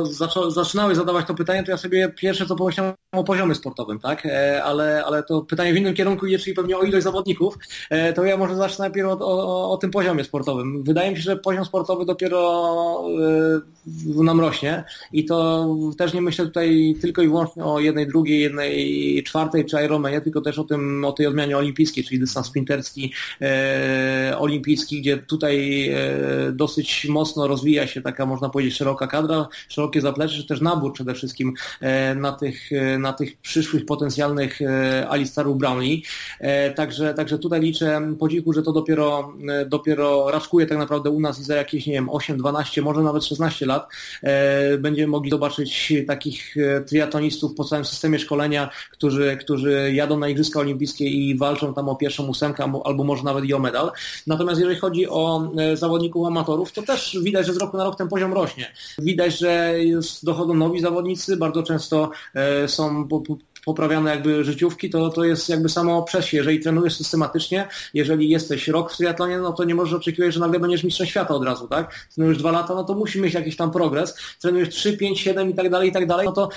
zaczynałeś 0.49 0.97
zadawać 0.97 1.27
to 1.27 1.33
pytanie, 1.33 1.63
to 1.63 1.71
ja 1.71 1.77
sobie 1.77 2.09
pierwsze 2.09 2.45
co 2.45 2.55
pomyślałem 2.55 2.93
o 3.11 3.23
poziomie 3.23 3.55
sportowym, 3.55 3.99
tak? 3.99 4.25
E, 4.25 4.63
ale, 4.63 5.03
ale 5.05 5.23
to 5.23 5.41
pytanie 5.41 5.73
w 5.73 5.77
innym 5.77 5.93
kierunku 5.93 6.27
idzie, 6.27 6.39
czyli 6.39 6.55
pewnie 6.55 6.77
o 6.77 6.83
ilość 6.83 7.03
zawodników, 7.03 7.57
e, 7.89 8.13
to 8.13 8.25
ja 8.25 8.37
może 8.37 8.55
zacznę 8.55 8.83
najpierw 8.83 9.07
o, 9.07 9.19
o, 9.19 9.71
o 9.71 9.77
tym 9.77 9.91
poziomie 9.91 10.23
sportowym. 10.23 10.83
Wydaje 10.83 11.11
mi 11.11 11.17
się, 11.17 11.23
że 11.23 11.37
poziom 11.37 11.65
sportowy 11.65 12.05
dopiero 12.05 13.03
nam 14.15 14.39
rośnie 14.39 14.83
i 15.13 15.25
to 15.25 15.67
też 15.97 16.13
nie 16.13 16.21
myślę 16.21 16.45
tutaj 16.45 16.95
tylko 17.01 17.21
i 17.21 17.27
wyłącznie 17.27 17.63
o 17.65 17.79
jednej, 17.79 18.07
drugiej, 18.07 18.41
jednej, 18.41 19.23
czwartej 19.23 19.65
czy 19.65 19.83
Ironmanie, 19.85 20.21
tylko 20.21 20.41
też 20.41 20.59
o 20.59 20.63
tym, 20.63 21.05
o 21.05 21.11
tej 21.11 21.27
odmianie 21.27 21.57
olimpijskiej, 21.57 22.03
czyli 22.03 22.19
dystans 22.19 22.47
sprinterski 22.47 23.13
olimpijski, 24.37 25.01
gdzie 25.01 25.17
tutaj 25.17 25.89
dosyć 26.53 26.96
mocno 27.05 27.47
rozwija 27.47 27.87
się 27.87 28.01
taka, 28.01 28.25
można 28.25 28.49
powiedzieć, 28.49 28.75
szeroka 28.77 29.07
kadra, 29.07 29.47
szerokie 29.69 30.01
zaplecze, 30.01 30.35
czy 30.35 30.47
też 30.47 30.61
nabór 30.61 30.93
przede 30.93 31.13
wszystkim 31.13 31.53
e, 31.81 32.15
na 32.15 32.31
tych, 32.31 32.71
e, 32.71 32.97
na 32.97 33.13
tych 33.13 33.37
przyszłych 33.37 33.85
potencjalnych 33.85 34.61
e, 34.61 35.07
Alistarów 35.09 35.57
Brownlee. 35.57 36.03
Także, 36.75 37.13
także 37.13 37.39
tutaj 37.39 37.61
liczę 37.61 38.01
po 38.19 38.27
dziku, 38.27 38.53
że 38.53 38.63
to 38.63 38.71
dopiero, 38.71 39.33
dopiero 39.65 40.31
raczkuje 40.31 40.65
tak 40.65 40.77
naprawdę 40.77 41.09
u 41.09 41.19
nas 41.19 41.39
i 41.39 41.43
za 41.43 41.55
jakieś, 41.55 41.87
nie 41.87 41.93
wiem, 41.93 42.09
8, 42.09 42.37
12, 42.37 42.81
może 42.81 43.01
nawet 43.01 43.25
16 43.25 43.65
lat 43.65 43.87
będziemy 44.79 45.07
mogli 45.07 45.31
zobaczyć 45.31 45.93
takich 46.07 46.55
triatonistów 46.87 47.55
po 47.55 47.63
całym 47.63 47.85
systemie 47.85 48.19
szkolenia, 48.19 48.69
którzy, 48.91 49.37
którzy 49.41 49.91
jadą 49.93 50.19
na 50.19 50.29
Igrzyska 50.29 50.59
Olimpijskie 50.59 51.05
i 51.05 51.37
walczą 51.37 51.73
tam 51.73 51.89
o 51.89 51.95
pierwszą 51.95 52.27
ósemkę 52.27 52.71
albo 52.83 53.03
może 53.03 53.23
nawet 53.23 53.45
i 53.45 53.53
o 53.53 53.59
medal. 53.59 53.91
Natomiast 54.27 54.59
jeżeli 54.59 54.79
chodzi 54.79 55.07
o 55.09 55.51
zawodników 55.73 56.27
amatorów, 56.27 56.71
to 56.71 56.81
też 56.87 57.17
widać, 57.23 57.47
że 57.47 57.53
z 57.53 57.57
roku 57.57 57.77
na 57.77 57.83
rok 57.83 57.97
ten 57.97 58.07
poziom 58.07 58.33
rośnie. 58.33 58.73
Widać, 58.99 59.39
że 59.39 59.73
dochodzą 60.23 60.53
nowi 60.53 60.79
zawodnicy, 60.79 61.37
bardzo 61.37 61.63
często 61.63 62.11
e, 62.33 62.67
są 62.67 63.07
poprawiane 63.67 64.11
jakby 64.11 64.43
życiówki, 64.43 64.89
to, 64.89 65.09
to 65.09 65.23
jest 65.23 65.49
jakby 65.49 65.69
samo 65.69 66.03
przez 66.03 66.25
się. 66.25 66.37
Jeżeli 66.37 66.59
trenujesz 66.59 66.95
systematycznie, 66.95 67.67
jeżeli 67.93 68.29
jesteś 68.29 68.67
rok 68.67 68.93
w 68.93 68.97
triatlonie, 68.97 69.37
no 69.37 69.53
to 69.53 69.63
nie 69.63 69.75
możesz 69.75 69.93
oczekiwać, 69.93 70.33
że 70.33 70.39
nagle 70.39 70.59
będziesz 70.59 70.83
mistrzem 70.83 71.07
świata 71.07 71.33
od 71.33 71.45
razu, 71.45 71.67
tak? 71.67 72.07
Trenujesz 72.15 72.37
dwa 72.37 72.51
lata, 72.51 72.75
no 72.75 72.83
to 72.83 72.93
musi 72.93 73.21
mieć 73.21 73.33
jakiś 73.33 73.55
tam 73.55 73.71
progres. 73.71 74.15
Trenujesz 74.41 74.69
3, 74.69 74.97
5, 74.97 75.19
7 75.19 75.49
i 75.49 75.53
tak 75.53 75.69
dalej, 75.69 75.89
i 75.89 75.91
tak 75.91 76.07
dalej, 76.07 76.25
no 76.25 76.31
to 76.31 76.49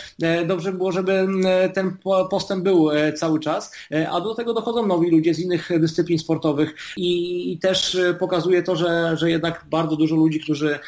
dobrze 0.47 0.73
było, 0.73 0.93
żeby 0.93 1.27
ten 1.75 1.97
postęp 2.31 2.65
był 2.65 2.91
cały 3.17 3.41
czas. 3.41 3.73
A 4.11 4.21
do 4.21 4.35
tego 4.35 4.55
dochodzą 4.55 4.87
nowi 4.87 5.11
ludzie 5.11 5.35
z 5.35 5.39
innych 5.39 5.69
dyscyplin 5.81 6.19
sportowych 6.19 6.75
i, 6.97 7.53
i 7.53 7.59
też 7.59 7.99
pokazuje 8.19 8.63
to, 8.63 8.77
że, 8.77 9.17
że 9.17 9.31
jednak 9.31 9.67
bardzo 9.71 9.97
dużo 9.97 10.17
ludzi, 10.17 10.41
którzy 10.41 10.79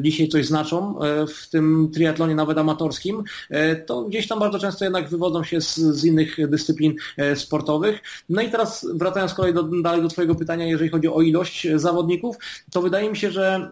dzisiaj 0.00 0.28
coś 0.28 0.46
znaczą 0.46 0.98
w 1.34 1.48
tym 1.50 1.90
triatlonie 1.94 2.34
nawet 2.34 2.58
amatorskim, 2.58 3.24
to 3.86 4.02
gdzieś 4.02 4.28
tam 4.28 4.38
bardzo 4.38 4.58
często 4.58 4.84
jednak 4.84 5.08
wywodzą 5.20 5.44
się 5.44 5.60
z, 5.60 5.76
z 5.76 6.04
innych 6.04 6.48
dyscyplin 6.48 6.94
e, 7.16 7.36
sportowych. 7.36 8.00
No 8.28 8.42
i 8.42 8.50
teraz 8.50 8.86
wracając 8.94 9.34
kolej 9.34 9.54
do, 9.54 9.62
dalej 9.62 10.02
do 10.02 10.08
Twojego 10.08 10.34
pytania, 10.34 10.66
jeżeli 10.66 10.90
chodzi 10.90 11.08
o 11.08 11.20
ilość 11.20 11.66
zawodników, 11.74 12.36
to 12.70 12.82
wydaje 12.82 13.10
mi 13.10 13.16
się, 13.16 13.30
że 13.30 13.70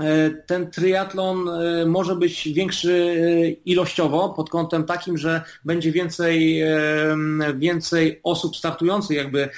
e, 0.00 0.30
ten 0.30 0.70
triatlon 0.70 1.48
e, 1.48 1.86
może 1.86 2.16
być 2.16 2.48
większy 2.48 3.16
ilościowo 3.64 4.28
pod 4.28 4.50
kątem 4.50 4.84
takim, 4.84 5.18
że 5.18 5.42
będzie 5.64 5.92
więcej, 5.92 6.62
więcej 7.56 8.20
osób 8.22 8.56
startujących 8.56 9.16
jakby 9.16 9.48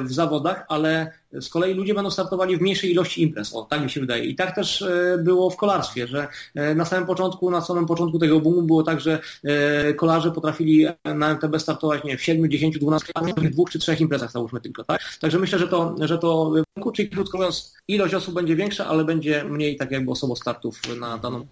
w 0.00 0.12
zawodach, 0.12 0.64
ale 0.68 1.12
z 1.32 1.48
kolei 1.48 1.74
ludzie 1.74 1.94
będą 1.94 2.10
startowali 2.10 2.56
w 2.56 2.60
mniejszej 2.60 2.90
ilości 2.90 3.22
imprez. 3.22 3.54
O, 3.54 3.62
tak 3.62 3.82
mi 3.82 3.90
się 3.90 4.00
wydaje. 4.00 4.24
I 4.24 4.34
tak 4.34 4.54
też 4.54 4.82
e, 4.82 5.18
było 5.24 5.50
w 5.50 5.56
kolarstwie, 5.56 6.06
że 6.06 6.28
e, 6.54 6.74
na 6.74 6.84
samym 6.84 7.06
początku, 7.06 7.50
na 7.50 7.60
samym 7.60 7.86
początku 7.86 8.18
tego 8.18 8.40
boomu 8.40 8.62
było 8.62 8.82
tak, 8.82 9.00
że 9.00 9.20
e, 9.44 9.94
kolarze 9.94 10.32
potrafili 10.32 10.86
na 11.04 11.30
MTB 11.30 11.58
startować 11.58 12.04
nie, 12.04 12.16
w 12.16 12.22
7, 12.22 12.50
10, 12.50 12.78
12, 12.78 13.12
a 13.14 13.20
w 13.20 13.50
dwóch 13.50 13.70
czy 13.70 13.78
trzech 13.78 14.00
imprezach 14.00 14.32
załóżmy 14.32 14.60
tylko. 14.60 14.84
Tak? 14.84 15.00
Także 15.20 15.38
myślę, 15.38 15.58
że 15.58 15.68
to, 15.68 15.94
że 16.00 16.18
to 16.18 16.52
czyli 16.94 17.10
krótko 17.10 17.38
mówiąc, 17.38 17.74
ilość 17.88 18.14
osób 18.14 18.34
będzie 18.34 18.56
większa, 18.56 18.86
ale 18.86 19.04
będzie 19.04 19.44
mniej 19.44 19.76
tak 19.76 19.90
jakby 19.90 20.12
startów 20.36 20.80
na 21.00 21.18
daną, 21.18 21.46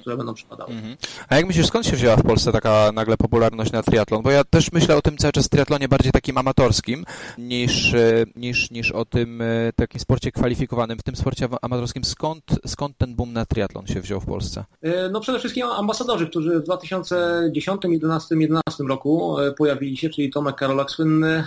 które 0.00 0.16
będą 0.16 0.34
przypadały. 0.34 0.72
Mhm. 0.72 0.96
A 1.28 1.36
jak 1.36 1.46
myślisz, 1.46 1.66
skąd 1.66 1.86
się 1.86 1.96
wzięła 1.96 2.16
w 2.16 2.22
Polsce 2.22 2.52
taka 2.52 2.92
nagle 2.92 3.16
popularność 3.16 3.72
na 3.72 3.82
triatlon? 3.82 4.22
Bo 4.22 4.30
ja 4.30 4.44
też 4.44 4.72
myślę 4.72 4.96
o 4.96 5.02
tym 5.02 5.16
cały 5.16 5.32
czas 5.32 5.48
triatlonie 5.48 5.88
bardziej 5.88 6.12
takim 6.12 6.38
amatorskim 6.38 7.04
niż, 7.38 7.94
niż, 8.36 8.70
niż 8.70 8.92
o 8.92 9.04
tym 9.04 9.42
e, 9.42 9.72
takim 9.76 10.00
sporcie 10.00 10.32
kwalifikowanym, 10.32 10.98
w 10.98 11.02
tym 11.02 11.16
sporcie 11.16 11.48
amatorskim, 11.62 12.04
skąd, 12.04 12.42
skąd 12.66 12.98
ten 12.98 13.14
boom 13.14 13.32
na 13.32 13.46
triatlon 13.46 13.86
się 13.86 14.00
wziął 14.00 14.20
w 14.20 14.26
Polsce? 14.26 14.64
E, 14.82 15.08
no 15.08 15.20
przede 15.20 15.38
wszystkim 15.38 15.66
ambasadorzy, 15.66 16.26
którzy 16.26 16.60
w 16.60 16.62
2010, 16.62 17.82
11, 17.84 18.34
11 18.34 18.84
roku 18.88 19.38
e, 19.38 19.52
pojawili 19.52 19.96
się, 19.96 20.10
czyli 20.10 20.30
Tomek 20.30 20.56
Karolak 20.56 20.90
słynny, 20.90 21.44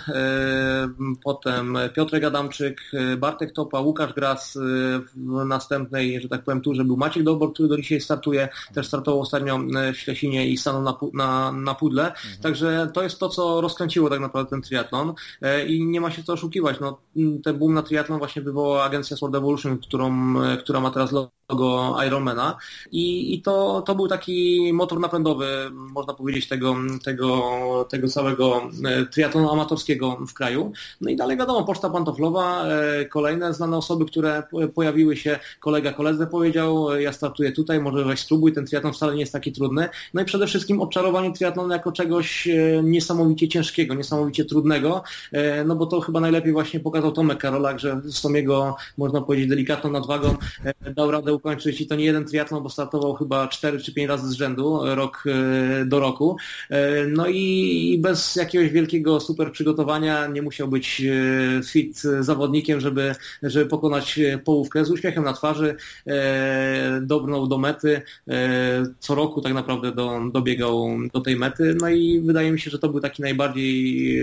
potem 1.24 1.78
Piotrek 1.94 2.24
Adamczyk, 2.24 2.80
Bartek 3.18 3.52
Topa, 3.52 3.80
Łukasz 3.80 4.12
Gras 4.12 4.58
w 5.16 5.44
następnej, 5.44 6.20
że 6.20 6.28
tak 6.28 6.44
powiem, 6.44 6.60
turze 6.60 6.84
był 6.84 6.96
Maciek 6.96 7.22
Dobor, 7.22 7.52
który 7.52 7.68
do 7.68 7.76
dzisiaj 7.76 8.00
startuje, 8.00 8.21
też 8.74 8.86
startował 8.86 9.20
ostatnio 9.20 9.58
w 9.94 9.96
Ślesinie 9.96 10.48
i 10.48 10.56
stanął 10.56 10.82
na, 10.82 10.98
na, 11.12 11.52
na 11.52 11.74
pudle. 11.74 12.06
Mhm. 12.06 12.36
Także 12.42 12.90
to 12.94 13.02
jest 13.02 13.18
to, 13.18 13.28
co 13.28 13.60
rozkręciło 13.60 14.10
tak 14.10 14.20
naprawdę 14.20 14.50
ten 14.50 14.62
triatlon 14.62 15.14
i 15.66 15.86
nie 15.86 16.00
ma 16.00 16.10
się 16.10 16.22
co 16.22 16.32
oszukiwać. 16.32 16.76
No, 16.80 16.98
ten 17.44 17.58
boom 17.58 17.74
na 17.74 17.82
triatlon 17.82 18.18
właśnie 18.18 18.42
wywołała 18.42 18.84
agencja 18.84 19.16
Sport 19.16 19.34
Evolution, 19.34 19.78
którą, 19.78 20.34
która 20.58 20.80
ma 20.80 20.90
teraz 20.90 21.12
logo 21.12 21.96
Ironmana 22.06 22.56
i, 22.92 23.34
i 23.34 23.42
to, 23.42 23.82
to 23.86 23.94
był 23.94 24.08
taki 24.08 24.70
motor 24.72 25.00
napędowy, 25.00 25.70
można 25.72 26.14
powiedzieć, 26.14 26.48
tego, 26.48 26.76
tego, 27.04 27.86
tego 27.90 28.08
całego 28.08 28.62
e, 28.84 29.06
triatlonu 29.06 29.50
amatorskiego 29.50 30.18
w 30.28 30.34
kraju. 30.34 30.72
No 31.00 31.10
i 31.10 31.16
dalej 31.16 31.36
wiadomo, 31.36 31.64
poczta 31.64 31.90
pantoflowa, 31.90 32.64
e, 32.64 33.04
kolejne 33.04 33.54
znane 33.54 33.76
osoby, 33.76 34.04
które 34.04 34.42
pojawiły 34.74 35.16
się, 35.16 35.38
kolega 35.60 35.92
koledze 35.92 36.26
powiedział, 36.26 37.00
ja 37.00 37.12
startuję 37.12 37.52
tutaj, 37.52 37.80
może 37.80 38.04
weź 38.12 38.20
spróbuj, 38.20 38.52
ten 38.52 38.66
triatlon 38.66 38.92
wcale 38.92 39.14
nie 39.14 39.20
jest 39.20 39.32
taki 39.32 39.52
trudny. 39.52 39.88
No 40.14 40.22
i 40.22 40.24
przede 40.24 40.46
wszystkim 40.46 40.80
odczarowanie 40.80 41.32
triatlonu 41.32 41.72
jako 41.72 41.92
czegoś 41.92 42.48
e, 42.48 42.82
niesamowicie 42.82 43.48
ciężkiego, 43.48 43.94
niesamowicie 43.94 44.44
trudnego, 44.44 45.02
no 45.66 45.76
bo 45.76 45.86
to 45.86 46.00
chyba 46.00 46.20
najlepiej 46.20 46.52
właśnie 46.52 46.80
pokazał 46.80 47.12
Tomek 47.12 47.38
Karolak, 47.38 47.78
że 47.78 48.00
z 48.04 48.22
tą 48.22 48.32
jego, 48.32 48.76
można 48.98 49.20
powiedzieć, 49.20 49.48
delikatną 49.48 49.90
nadwagą 49.90 50.36
dał 50.96 51.10
radę 51.10 51.34
ukończyć 51.34 51.80
i 51.80 51.86
to 51.86 51.94
nie 51.94 52.04
jeden 52.04 52.24
triatlon, 52.24 52.62
bo 52.62 52.68
startował 52.68 53.14
chyba 53.14 53.48
4 53.48 53.80
czy 53.80 53.94
5 53.94 54.08
razy 54.08 54.28
z 54.28 54.32
rzędu, 54.32 54.80
rok 54.82 55.24
e, 55.26 55.84
do 55.84 56.00
roku. 56.00 56.36
E, 56.70 57.06
no 57.06 57.26
i 57.28 57.98
bez 58.00 58.36
jakiegoś 58.36 58.70
wielkiego 58.70 59.20
super 59.20 59.52
przygotowania 59.52 60.26
nie 60.26 60.42
musiał 60.42 60.68
być 60.68 61.02
e, 61.02 61.62
fit 61.62 62.02
zawodnikiem, 62.20 62.80
żeby, 62.80 63.14
żeby 63.42 63.66
pokonać 63.66 64.20
połówkę 64.44 64.84
z 64.84 64.90
uśmiechem 64.90 65.24
na 65.24 65.32
twarzy, 65.32 65.76
dobrnął 67.00 67.46
do 67.46 67.58
mety, 67.58 68.01
co 68.98 69.14
roku 69.14 69.40
tak 69.40 69.54
naprawdę 69.54 69.92
do, 69.92 70.20
dobiegał 70.32 70.88
do 71.12 71.20
tej 71.20 71.36
mety, 71.36 71.76
no 71.80 71.88
i 71.88 72.20
wydaje 72.20 72.52
mi 72.52 72.60
się, 72.60 72.70
że 72.70 72.78
to 72.78 72.88
był 72.88 73.00
taki 73.00 73.22
najbardziej 73.22 74.22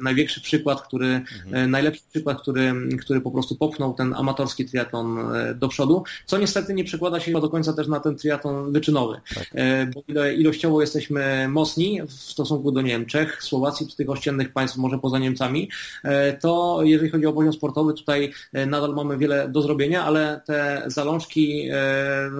największy 0.00 0.40
przykład, 0.40 0.82
który, 0.82 1.06
mhm. 1.06 1.70
najlepszy 1.70 2.02
przykład, 2.10 2.42
który, 2.42 2.74
który 3.00 3.20
po 3.20 3.30
prostu 3.30 3.56
popchnął 3.56 3.94
ten 3.94 4.14
amatorski 4.14 4.66
triatlon 4.66 5.18
do 5.54 5.68
przodu, 5.68 6.02
co 6.26 6.38
niestety 6.38 6.74
nie 6.74 6.84
przekłada 6.84 7.20
się 7.20 7.32
do 7.32 7.48
końca 7.48 7.72
też 7.72 7.88
na 7.88 8.00
ten 8.00 8.16
triatlon 8.16 8.72
wyczynowy, 8.72 9.20
tak. 9.34 9.46
E, 9.54 9.86
bo 9.86 10.02
ile 10.08 10.34
ilościowo 10.34 10.80
jesteśmy 10.80 11.48
mocni 11.48 12.02
w 12.02 12.12
stosunku 12.12 12.72
do 12.72 12.82
Niemczech, 12.82 13.42
Słowacji, 13.42 13.88
czy 13.88 13.96
tych 13.96 14.10
ościennych 14.10 14.52
państw, 14.52 14.76
może 14.76 14.98
poza 14.98 15.18
Niemcami, 15.18 15.70
e, 16.04 16.32
to 16.32 16.80
jeżeli 16.82 17.10
chodzi 17.10 17.26
o 17.26 17.32
poziom 17.32 17.52
sportowy, 17.52 17.94
tutaj 17.94 18.32
e, 18.52 18.66
nadal 18.66 18.94
mamy 18.94 19.18
wiele 19.18 19.48
do 19.48 19.62
zrobienia, 19.62 20.04
ale 20.04 20.40
te 20.46 20.82
zalążki 20.86 21.68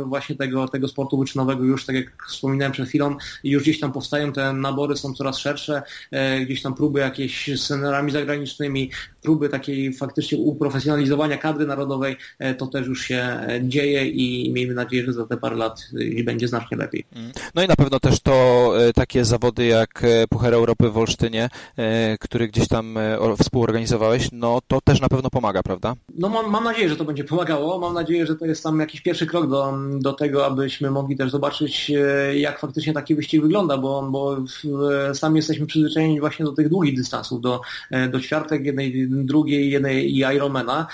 właśnie 0.04 0.36
tego, 0.36 0.49
tego 0.72 0.88
sportu 0.88 1.18
wyczynowego 1.18 1.64
już, 1.64 1.86
tak 1.86 1.96
jak 1.96 2.26
wspominałem 2.28 2.72
przed 2.72 2.88
chwilą, 2.88 3.16
już 3.44 3.62
gdzieś 3.62 3.80
tam 3.80 3.92
powstają, 3.92 4.32
te 4.32 4.52
nabory 4.52 4.96
są 4.96 5.14
coraz 5.14 5.38
szersze, 5.38 5.82
gdzieś 6.44 6.62
tam 6.62 6.74
próby 6.74 7.00
jakieś 7.00 7.50
z 7.54 7.60
scenerami 7.60 8.12
zagranicznymi, 8.12 8.90
próby 9.22 9.48
takiej 9.48 9.92
faktycznie 9.92 10.38
uprofesjonalizowania 10.38 11.38
kadry 11.38 11.66
narodowej, 11.66 12.16
to 12.58 12.66
też 12.66 12.86
już 12.86 13.04
się 13.04 13.40
dzieje 13.62 14.08
i 14.08 14.52
miejmy 14.52 14.74
nadzieję, 14.74 15.04
że 15.04 15.12
za 15.12 15.26
te 15.26 15.36
parę 15.36 15.56
lat 15.56 15.90
będzie 16.24 16.48
znacznie 16.48 16.76
lepiej. 16.76 17.04
Mm. 17.12 17.32
No 17.54 17.62
i 17.62 17.68
na 17.68 17.76
pewno 17.76 18.00
też 18.00 18.20
to 18.20 18.72
e, 18.88 18.92
takie 18.92 19.24
zawody 19.24 19.66
jak 19.66 20.04
e, 20.04 20.26
Puchar 20.28 20.54
Europy 20.54 20.90
w 20.90 20.98
Olsztynie, 20.98 21.48
e, 21.76 22.18
który 22.18 22.48
gdzieś 22.48 22.68
tam 22.68 22.98
współorganizowałeś, 23.42 24.28
no 24.32 24.60
to 24.68 24.80
też 24.80 25.00
na 25.00 25.08
pewno 25.08 25.30
pomaga, 25.30 25.62
prawda? 25.62 25.94
No 26.14 26.28
mam, 26.28 26.50
mam 26.50 26.64
nadzieję, 26.64 26.88
że 26.88 26.96
to 26.96 27.04
będzie 27.04 27.24
pomagało. 27.24 27.78
Mam 27.78 27.94
nadzieję, 27.94 28.26
że 28.26 28.36
to 28.36 28.46
jest 28.46 28.62
tam 28.62 28.80
jakiś 28.80 29.00
pierwszy 29.00 29.26
krok 29.26 29.50
do, 29.50 29.74
do 29.98 30.12
tego, 30.12 30.46
abyśmy 30.46 30.90
mogli 30.90 31.16
też 31.16 31.30
zobaczyć, 31.30 31.92
jak 32.34 32.60
faktycznie 32.60 32.92
taki 32.92 33.14
wyścig 33.14 33.42
wygląda, 33.42 33.78
bo, 33.78 34.08
bo 34.10 34.36
sami 35.14 35.36
jesteśmy 35.36 35.66
przyzwyczajeni 35.66 36.20
właśnie 36.20 36.44
do 36.44 36.52
tych 36.52 36.68
długich 36.68 36.96
dystansów, 36.96 37.40
do, 37.40 37.60
do 38.10 38.20
ćwiartek, 38.20 38.64
jednej, 38.64 39.08
drugiej, 39.10 39.70
jednej 39.70 40.10
i 40.10 40.18
Ironmana, 40.18 40.86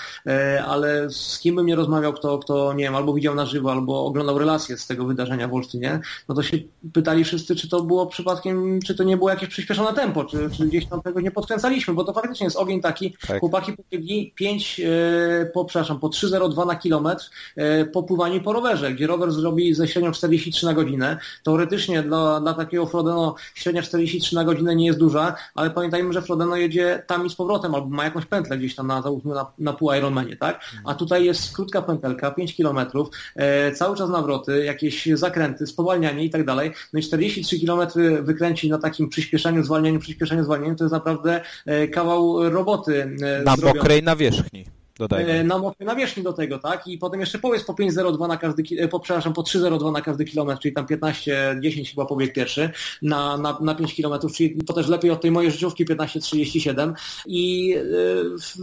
ale 0.67 1.09
z 1.09 1.39
kim 1.39 1.55
bym 1.55 1.65
nie 1.65 1.75
rozmawiał, 1.75 2.13
kto, 2.13 2.39
kto 2.39 2.73
nie 2.73 2.83
wiem, 2.83 2.95
albo 2.95 3.13
widział 3.13 3.35
na 3.35 3.45
żywo, 3.45 3.71
albo 3.71 4.05
oglądał 4.05 4.37
relacje 4.37 4.77
z 4.77 4.87
tego 4.87 5.05
wydarzenia 5.05 5.47
w 5.47 5.53
Olsztynie, 5.53 5.99
no 6.29 6.35
to 6.35 6.43
się 6.43 6.57
pytali 6.93 7.23
wszyscy, 7.23 7.55
czy 7.55 7.69
to 7.69 7.81
było 7.81 8.07
przypadkiem, 8.07 8.79
czy 8.85 8.95
to 8.95 9.03
nie 9.03 9.17
było 9.17 9.29
jakieś 9.29 9.49
przyspieszone 9.49 9.93
tempo, 9.93 10.25
czy, 10.25 10.49
czy 10.57 10.67
gdzieś 10.67 10.85
tam 10.85 11.01
tego 11.01 11.21
nie 11.21 11.31
podkręcaliśmy, 11.31 11.93
bo 11.93 12.03
to 12.03 12.13
faktycznie 12.13 12.45
jest 12.45 12.57
ogień 12.57 12.81
taki, 12.81 13.15
tak. 13.27 13.39
chłopaki 13.39 13.73
pobiegli 13.73 14.33
5, 14.35 14.79
e, 14.79 15.45
po, 15.45 15.65
przepraszam, 15.65 15.99
po 15.99 16.07
3,02 16.07 16.67
na 16.67 16.75
kilometr 16.75 17.29
e, 17.55 17.85
po 17.85 18.03
pływaniu 18.03 18.41
po 18.41 18.53
rowerze, 18.53 18.93
gdzie 18.93 19.07
rower 19.07 19.31
zrobi 19.31 19.73
ze 19.73 19.87
średnią 19.87 20.11
43 20.11 20.65
na 20.65 20.73
godzinę. 20.73 21.17
Teoretycznie 21.43 22.03
dla, 22.03 22.39
dla 22.39 22.53
takiego 22.53 22.85
Frodeno 22.85 23.35
średnia 23.55 23.81
43 23.81 24.35
na 24.35 24.43
godzinę 24.43 24.75
nie 24.75 24.85
jest 24.85 24.99
duża, 24.99 25.35
ale 25.55 25.69
pamiętajmy, 25.69 26.13
że 26.13 26.21
Frodeno 26.21 26.55
jedzie 26.55 27.03
tam 27.07 27.25
i 27.25 27.29
z 27.29 27.35
powrotem, 27.35 27.75
albo 27.75 27.87
ma 27.87 28.03
jakąś 28.07 28.25
pętlę 28.25 28.57
gdzieś 28.57 28.75
tam 28.75 28.87
na, 28.87 29.01
załóżmy 29.01 29.35
na, 29.35 29.51
na 29.59 29.73
pół 29.73 29.93
Ironmanie, 29.93 30.37
tak? 30.37 30.61
A 30.85 30.93
tutaj 30.93 31.25
jest 31.25 31.55
krótka 31.55 31.81
pętelka, 31.81 32.31
5 32.31 32.55
kilometrów, 32.55 33.09
e, 33.35 33.71
cały 33.71 33.97
czas 33.97 34.09
nawroty, 34.09 34.65
jakieś 34.65 35.05
zakręty, 35.05 35.67
spowalnianie 35.67 36.23
i 36.23 36.29
tak 36.29 36.45
dalej. 36.45 36.71
No 36.93 36.99
i 36.99 37.03
43 37.03 37.59
kilometry 37.59 38.21
wykręcić 38.21 38.71
na 38.71 38.77
takim 38.77 39.09
przyspieszeniu, 39.09 39.63
zwalnianiu, 39.63 39.99
przyspieszeniu, 39.99 40.43
zwalnianiu, 40.43 40.75
to 40.75 40.83
jest 40.83 40.93
naprawdę 40.93 41.41
e, 41.65 41.87
kawał 41.87 42.49
roboty. 42.49 43.03
E, 43.21 43.43
na 43.43 43.55
zrobiony. 43.55 43.79
mokrej 43.79 44.03
nawierzchni. 44.03 44.76
Dodajmy. 44.99 45.43
na 45.43 45.57
mokrej 45.57 45.87
nawierzchni 45.87 46.23
do 46.23 46.33
tego, 46.33 46.59
tak? 46.59 46.87
I 46.87 46.97
potem 46.97 47.19
jeszcze 47.19 47.39
powiedz 47.39 47.63
po 47.63 47.73
5.02 47.73 48.27
na 48.27 48.37
każdy, 48.37 48.87
po, 48.87 48.99
przepraszam, 48.99 49.33
po 49.33 49.41
3.02 49.41 49.91
na 49.91 50.01
każdy 50.01 50.25
kilometr, 50.25 50.61
czyli 50.61 50.73
tam 50.73 50.85
15-10 50.85 51.89
chyba 51.89 52.05
pobieg 52.05 52.33
pierwszy 52.33 52.69
na, 53.01 53.37
na, 53.37 53.57
na 53.61 53.75
5 53.75 53.95
kilometrów, 53.95 54.33
czyli 54.33 54.57
to 54.65 54.73
też 54.73 54.87
lepiej 54.87 55.11
od 55.11 55.21
tej 55.21 55.31
mojej 55.31 55.51
życiówki 55.51 55.85
15.37 55.85 56.93
i 57.25 57.75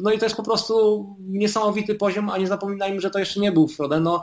no 0.02 0.12
i 0.12 0.18
to 0.18 0.26
jest 0.26 0.36
po 0.36 0.42
prostu 0.42 1.06
niesamowity 1.20 1.94
poziom, 1.94 2.30
a 2.30 2.38
nie 2.38 2.46
zapominajmy, 2.46 3.00
że 3.00 3.10
to 3.10 3.18
jeszcze 3.18 3.40
nie 3.40 3.52
był 3.52 3.68
Froden, 3.68 4.02
no 4.02 4.22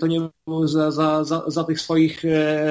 to 0.00 0.06
nie 0.06 0.20
był 0.46 0.66
za, 0.66 0.90
za, 0.90 1.24
za, 1.24 1.44
za 1.46 1.64
tych 1.64 1.80
swoich 1.80 2.22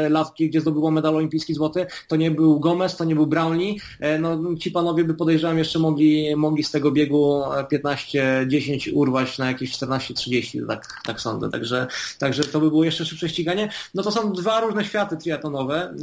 lat, 0.09 0.27
gdzie 0.39 0.61
zdobyło 0.61 0.91
medal 0.91 1.15
olimpijski 1.15 1.53
złoty, 1.53 1.85
to 2.07 2.15
nie 2.15 2.31
był 2.31 2.59
Gomez, 2.59 2.97
to 2.97 3.03
nie 3.03 3.15
był 3.15 3.27
Brownlee, 3.27 3.79
no 4.19 4.55
ci 4.55 4.71
panowie 4.71 5.03
by 5.03 5.13
podejrzewam 5.13 5.57
jeszcze 5.57 5.79
mogli, 5.79 6.35
mogli 6.35 6.63
z 6.63 6.71
tego 6.71 6.91
biegu 6.91 7.41
15-10 7.73 8.68
urwać 8.93 9.37
na 9.37 9.47
jakieś 9.47 9.71
14-30, 9.71 10.67
tak, 10.67 10.85
tak 11.05 11.21
sądzę, 11.21 11.49
także, 11.49 11.87
także 12.19 12.43
to 12.43 12.59
by 12.59 12.69
było 12.69 12.83
jeszcze 12.83 13.05
szybsze 13.05 13.29
ściganie. 13.29 13.69
No 13.93 14.03
to 14.03 14.11
są 14.11 14.33
dwa 14.33 14.61
różne 14.61 14.85
światy 14.85 15.17
triatonowe, 15.17 15.93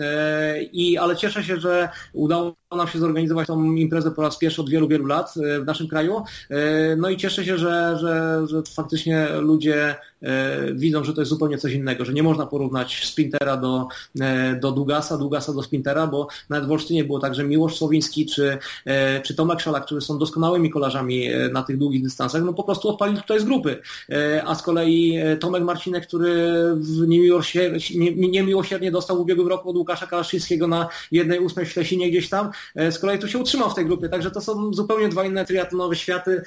i, 0.72 0.98
ale 0.98 1.16
cieszę 1.16 1.44
się, 1.44 1.56
że 1.56 1.88
udało 2.12 2.54
nam 2.76 2.88
się 2.88 2.98
zorganizować 2.98 3.46
tą 3.46 3.64
imprezę 3.64 4.10
po 4.10 4.22
raz 4.22 4.38
pierwszy 4.38 4.60
od 4.60 4.70
wielu, 4.70 4.88
wielu 4.88 5.06
lat 5.06 5.34
w 5.60 5.64
naszym 5.66 5.88
kraju. 5.88 6.22
No 6.96 7.08
i 7.08 7.16
cieszę 7.16 7.44
się, 7.44 7.58
że, 7.58 7.98
że, 8.00 8.46
że 8.46 8.62
faktycznie 8.74 9.28
ludzie 9.40 9.96
E, 10.15 10.15
widzą, 10.74 11.04
że 11.04 11.14
to 11.14 11.20
jest 11.20 11.30
zupełnie 11.30 11.58
coś 11.58 11.72
innego, 11.72 12.04
że 12.04 12.12
nie 12.12 12.22
można 12.22 12.46
porównać 12.46 13.06
sprintera 13.06 13.56
do, 13.56 13.88
e, 14.20 14.56
do 14.60 14.72
Dugasa, 14.72 15.18
Dugasa 15.18 15.52
do 15.52 15.62
sprintera, 15.62 16.06
bo 16.06 16.28
nawet 16.48 16.68
w 16.68 16.72
Olsztynie 16.72 17.04
było 17.04 17.20
tak, 17.20 17.34
że 17.34 17.44
Miłosz 17.44 17.76
Słowiński 17.76 18.26
czy, 18.26 18.58
e, 18.84 19.20
czy 19.20 19.34
Tomek 19.34 19.60
Szala, 19.60 19.80
którzy 19.80 20.00
są 20.00 20.18
doskonałymi 20.18 20.70
kolarzami 20.70 21.28
na 21.52 21.62
tych 21.62 21.78
długich 21.78 22.02
dystansach, 22.02 22.42
no 22.42 22.52
po 22.52 22.64
prostu 22.64 22.88
odpalili 22.88 23.20
tutaj 23.20 23.40
z 23.40 23.44
grupy. 23.44 23.76
A 24.46 24.54
z 24.54 24.62
kolei 24.62 25.18
Tomek 25.40 25.62
Marcinek, 25.62 26.06
który 26.06 26.54
niemiłosiernie, 28.16 28.90
dostał 28.90 29.16
w 29.16 29.20
ubiegłym 29.20 29.48
roku 29.48 29.70
od 29.70 29.76
Łukasza 29.76 30.06
Kalaszyńskiego 30.06 30.68
na 30.68 30.88
jednej 31.12 31.38
ósmej 31.38 31.66
w 31.66 31.70
Ślesinie 31.70 32.10
gdzieś 32.10 32.28
tam, 32.28 32.50
z 32.90 32.98
kolei 32.98 33.18
tu 33.18 33.28
się 33.28 33.38
utrzymał 33.38 33.70
w 33.70 33.74
tej 33.74 33.86
grupie, 33.86 34.08
także 34.08 34.30
to 34.30 34.40
są 34.40 34.74
zupełnie 34.74 35.08
dwa 35.08 35.24
inne 35.24 35.44
triatlonowe 35.44 35.96
światy, 35.96 36.42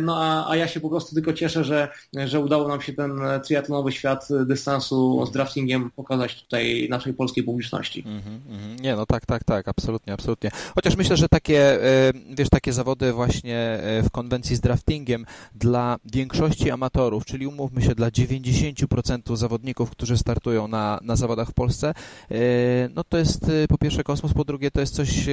no 0.00 0.16
a, 0.16 0.50
a 0.50 0.56
ja 0.56 0.68
się 0.68 0.80
po 0.80 0.88
prostu 0.88 1.14
tylko 1.14 1.32
cieszę, 1.32 1.64
że, 1.64 1.88
że 2.26 2.40
udało 2.40 2.68
nam 2.68 2.80
się 2.80 2.92
ten 2.92 3.21
triatlonowy 3.44 3.92
świat 3.92 4.28
dystansu 4.46 5.26
z 5.26 5.30
draftingiem 5.30 5.90
pokazać 5.90 6.42
tutaj 6.42 6.86
naszej 6.90 7.14
polskiej 7.14 7.44
publiczności. 7.44 8.04
Mm 8.06 8.20
-hmm, 8.20 8.80
Nie, 8.80 8.96
no 8.96 9.06
tak, 9.06 9.26
tak, 9.26 9.44
tak, 9.44 9.68
absolutnie, 9.68 10.12
absolutnie. 10.12 10.50
Chociaż 10.74 10.96
myślę, 10.96 11.16
że 11.16 11.28
takie, 11.28 11.84
e, 11.84 12.12
wiesz, 12.30 12.48
takie 12.48 12.72
zawody 12.72 13.12
właśnie 13.12 13.58
e, 13.58 14.02
w 14.02 14.10
konwencji 14.10 14.56
z 14.56 14.60
draftingiem 14.60 15.26
dla 15.54 15.96
większości 16.04 16.70
amatorów, 16.70 17.24
czyli 17.24 17.46
umówmy 17.46 17.82
się, 17.82 17.94
dla 17.94 18.08
90% 18.08 19.36
zawodników, 19.36 19.90
którzy 19.90 20.18
startują 20.18 20.68
na, 20.68 20.98
na 21.02 21.16
zawodach 21.16 21.48
w 21.48 21.54
Polsce, 21.54 21.94
no 22.94 23.04
to 23.04 23.18
jest 23.18 23.50
po 23.68 23.78
pierwsze 23.78 24.04
kosmos, 24.04 24.32
po 24.32 24.44
drugie 24.44 24.70
to 24.70 24.80
jest 24.80 24.94
coś 24.94 25.26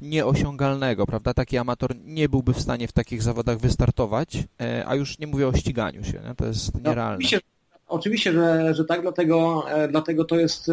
nieosiągalnego, 0.00 1.06
prawda? 1.06 1.34
Taki 1.34 1.58
amator 1.58 1.96
nie 2.04 2.28
byłby 2.28 2.54
w 2.54 2.60
stanie 2.60 2.88
w 2.88 2.92
takich 2.92 3.22
zawodach 3.22 3.58
wystartować, 3.58 4.44
a 4.86 4.94
już 4.94 5.18
nie 5.18 5.26
mówię 5.26 5.48
o 5.48 5.56
ściganiu 5.56 6.04
się, 6.04 6.20
nie? 6.28 6.34
to 6.34 6.46
jest 6.46 6.74
no, 6.82 7.13
nierealne. 7.18 7.38
Oczywiście, 7.38 7.53
oczywiście 7.94 8.32
że, 8.32 8.74
że 8.74 8.84
tak, 8.84 9.02
dlatego, 9.02 9.64
e, 9.70 9.88
dlatego 9.88 10.24
to, 10.24 10.36
jest, 10.36 10.70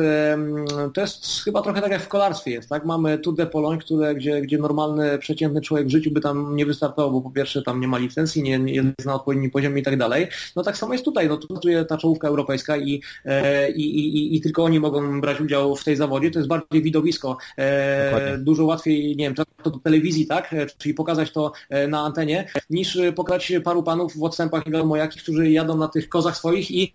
to 0.93 1.01
jest 1.01 1.43
chyba 1.43 1.61
trochę 1.61 1.81
tak 1.81 1.91
jak 1.91 2.01
w 2.01 2.07
kolarstwie 2.07 2.51
jest, 2.51 2.69
tak? 2.69 2.85
Mamy 2.85 3.17
Tour 3.17 3.35
de 3.35 3.47
Pologne, 3.47 3.77
które, 3.77 4.15
gdzie, 4.15 4.41
gdzie 4.41 4.57
normalny, 4.57 5.17
przeciętny 5.17 5.61
człowiek 5.61 5.87
w 5.87 5.91
życiu 5.91 6.11
by 6.11 6.21
tam 6.21 6.55
nie 6.55 6.65
wystartował, 6.65 7.11
bo 7.11 7.21
po 7.21 7.31
pierwsze 7.31 7.61
tam 7.61 7.81
nie 7.81 7.87
ma 7.87 7.97
licencji, 7.97 8.43
nie, 8.43 8.59
nie 8.59 8.73
jest 8.73 9.05
na 9.05 9.15
odpowiednim 9.15 9.51
poziomie 9.51 9.81
i 9.81 9.83
tak 9.83 9.97
dalej. 9.97 10.27
No 10.55 10.63
tak 10.63 10.77
samo 10.77 10.93
jest 10.93 11.05
tutaj, 11.05 11.29
no 11.29 11.37
tu 11.37 11.47
pracuje 11.47 11.85
ta 11.85 11.97
czołówka 11.97 12.27
europejska 12.27 12.77
i, 12.77 13.01
e, 13.25 13.71
i, 13.71 13.99
i, 13.99 14.35
i 14.35 14.41
tylko 14.41 14.63
oni 14.63 14.79
mogą 14.79 15.21
brać 15.21 15.41
udział 15.41 15.75
w 15.75 15.83
tej 15.83 15.95
zawodzie, 15.95 16.31
to 16.31 16.39
jest 16.39 16.49
bardziej 16.49 16.81
widowisko. 16.81 17.37
E, 17.57 18.37
dużo 18.37 18.65
łatwiej, 18.65 19.15
nie 19.15 19.25
wiem, 19.25 19.35
to 19.63 19.69
do 19.69 19.79
telewizji, 19.79 20.27
tak? 20.27 20.55
Czyli 20.77 20.93
pokazać 20.93 21.31
to 21.31 21.51
na 21.87 22.01
antenie, 22.01 22.47
niż 22.69 22.97
pokazać 23.15 23.53
paru 23.63 23.83
panów 23.83 24.17
w 24.17 24.23
odstępach 24.23 24.65
nie 24.65 24.71
wiadomo 24.71 24.95
jakich, 24.95 25.23
którzy 25.23 25.51
jadą 25.51 25.77
na 25.77 25.87
tych 25.87 26.09
kozach 26.09 26.37
swoich 26.37 26.71
i 26.71 26.93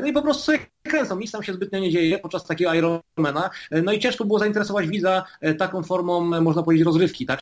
no 0.00 0.06
i 0.06 0.12
po 0.12 0.22
prostu 0.22 0.42
sobie 0.42 0.58
kręcą. 0.82 1.18
Nic 1.18 1.30
tam 1.30 1.42
się 1.42 1.52
zbytnio 1.52 1.78
nie 1.78 1.90
dzieje 1.90 2.18
podczas 2.18 2.44
takiego 2.44 2.74
Ironmana. 2.74 3.50
E, 3.70 3.82
no 3.82 3.92
i 3.92 3.98
ciężko 3.98 4.24
było 4.24 4.38
zainteresować 4.38 4.88
widza 4.88 5.24
e, 5.40 5.54
taką 5.54 5.82
formą, 5.82 6.20
można 6.40 6.62
powiedzieć, 6.62 6.86
rozrywki. 6.86 7.26
Tak? 7.26 7.40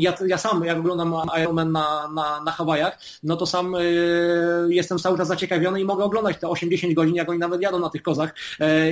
Ja, 0.00 0.14
ja 0.26 0.38
sam, 0.38 0.64
jak 0.64 0.78
oglądam 0.78 1.14
Ironman 1.42 1.72
na, 1.72 2.08
na, 2.14 2.42
na 2.44 2.50
Hawajach, 2.50 2.98
no 3.22 3.36
to 3.36 3.46
sam 3.46 3.76
jestem 4.68 4.98
cały 4.98 5.18
czas 5.18 5.28
zaciekawiony 5.28 5.80
i 5.80 5.84
mogę 5.84 6.04
oglądać 6.04 6.36
te 6.38 6.46
8-10 6.46 6.94
godzin, 6.94 7.14
jak 7.14 7.30
oni 7.30 7.38
nawet 7.38 7.62
jadą 7.62 7.78
na 7.78 7.90
tych 7.90 8.02
kozach 8.02 8.34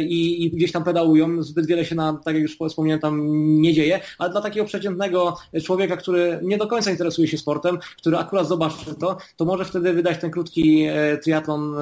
i, 0.01 0.45
i 0.45 0.51
gdzieś 0.51 0.73
tam 0.73 0.85
pedałują. 0.85 1.43
Zbyt 1.43 1.67
wiele 1.67 1.85
się 1.85 1.95
na, 1.95 2.21
tak 2.25 2.35
jak 2.35 2.43
już 2.43 2.59
wspomniałem, 2.69 3.01
tam 3.01 3.27
nie 3.61 3.73
dzieje, 3.73 4.01
ale 4.19 4.31
dla 4.31 4.41
takiego 4.41 4.67
przeciętnego 4.67 5.37
człowieka, 5.65 5.97
który 5.97 6.41
nie 6.43 6.59
do 6.59 6.67
końca 6.67 6.91
interesuje 6.91 7.29
się 7.29 7.39
sportem, 7.39 7.79
który 7.97 8.19
akurat 8.19 8.49
zobaczy 8.49 8.95
to, 9.01 9.17
to 9.37 9.45
może 9.45 9.65
wtedy 9.65 9.93
wydać 9.93 10.21
ten 10.21 10.31
krótki 10.31 10.87
triatlon 11.23 11.75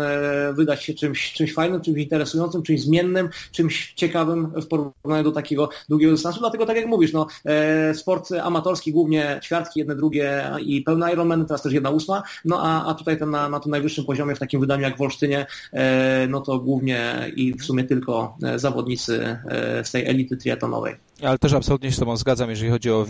wydać 0.53 0.85
się 0.85 0.95
czymś, 0.95 1.33
czymś 1.33 1.55
fajnym, 1.55 1.81
czymś 1.81 1.99
interesującym, 1.99 2.63
czymś 2.63 2.81
zmiennym, 2.81 3.29
czymś 3.53 3.93
ciekawym 3.93 4.53
w 4.63 4.67
porównaniu 4.67 5.25
do 5.25 5.33
takiego 5.33 5.69
długiego 5.89 6.13
dystansu. 6.13 6.41
Dlatego 6.41 6.67
tak 6.67 6.77
jak 6.77 6.87
mówisz, 6.87 7.13
no, 7.13 7.27
e, 7.45 7.95
sport 7.95 8.33
amatorski 8.33 8.93
głównie 8.93 9.41
ćwiartki, 9.45 9.79
jedne, 9.81 9.97
drugie 9.97 10.51
i 10.61 10.83
pełne 10.83 11.13
Ironman, 11.13 11.47
teraz 11.47 11.63
też 11.63 11.73
jedna 11.73 11.91
ósma, 11.91 12.23
no 12.45 12.63
a, 12.63 12.91
a 12.91 12.95
tutaj 12.95 13.19
ten 13.19 13.31
na, 13.31 13.49
na 13.49 13.61
tym 13.61 13.71
najwyższym 13.71 14.05
poziomie 14.05 14.35
w 14.35 14.39
takim 14.39 14.61
wydaniu 14.61 14.83
jak 14.83 14.99
w 14.99 15.03
Olsztynie, 15.03 15.47
e, 15.73 16.27
no 16.29 16.41
to 16.41 16.59
głównie 16.59 17.31
i 17.37 17.55
w 17.55 17.65
sumie 17.65 17.85
tylko 17.85 18.37
e, 18.43 18.59
zawodnicy 18.59 19.39
z 19.83 19.91
tej 19.91 20.07
elity 20.07 20.37
triatlonowej. 20.37 20.95
Ale 21.23 21.39
też 21.39 21.53
absolutnie 21.53 21.91
się 21.91 21.97
z 21.97 22.01
Tobą 22.01 22.17
zgadzam, 22.17 22.51
jeżeli 22.51 22.71
chodzi 22.71 22.91
o 22.91 23.07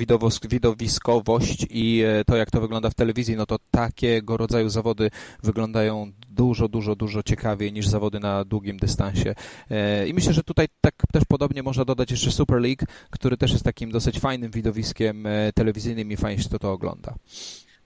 widowiskowość 0.50 1.66
i 1.70 2.04
to, 2.26 2.36
jak 2.36 2.50
to 2.50 2.60
wygląda 2.60 2.90
w 2.90 2.94
telewizji, 2.94 3.36
no 3.36 3.46
to 3.46 3.56
takiego 3.70 4.36
rodzaju 4.36 4.68
zawody 4.68 5.10
wyglądają 5.42 6.12
dużo, 6.40 6.68
dużo, 6.68 6.96
dużo 6.96 7.22
ciekawiej 7.22 7.72
niż 7.72 7.86
zawody 7.86 8.20
na 8.20 8.44
długim 8.44 8.76
dystansie. 8.76 9.34
E, 9.70 10.08
I 10.08 10.14
myślę, 10.14 10.32
że 10.32 10.42
tutaj 10.42 10.66
tak 10.80 10.94
też 11.12 11.22
podobnie 11.28 11.62
można 11.62 11.84
dodać 11.84 12.10
jeszcze 12.10 12.30
Super 12.30 12.60
League, 12.60 12.84
który 13.10 13.36
też 13.36 13.52
jest 13.52 13.64
takim 13.64 13.90
dosyć 13.90 14.18
fajnym 14.18 14.50
widowiskiem 14.50 15.26
e, 15.26 15.52
telewizyjnym 15.52 16.12
i 16.12 16.16
fajnie 16.16 16.42
się 16.42 16.48
to, 16.48 16.58
to 16.58 16.72
ogląda. 16.72 17.14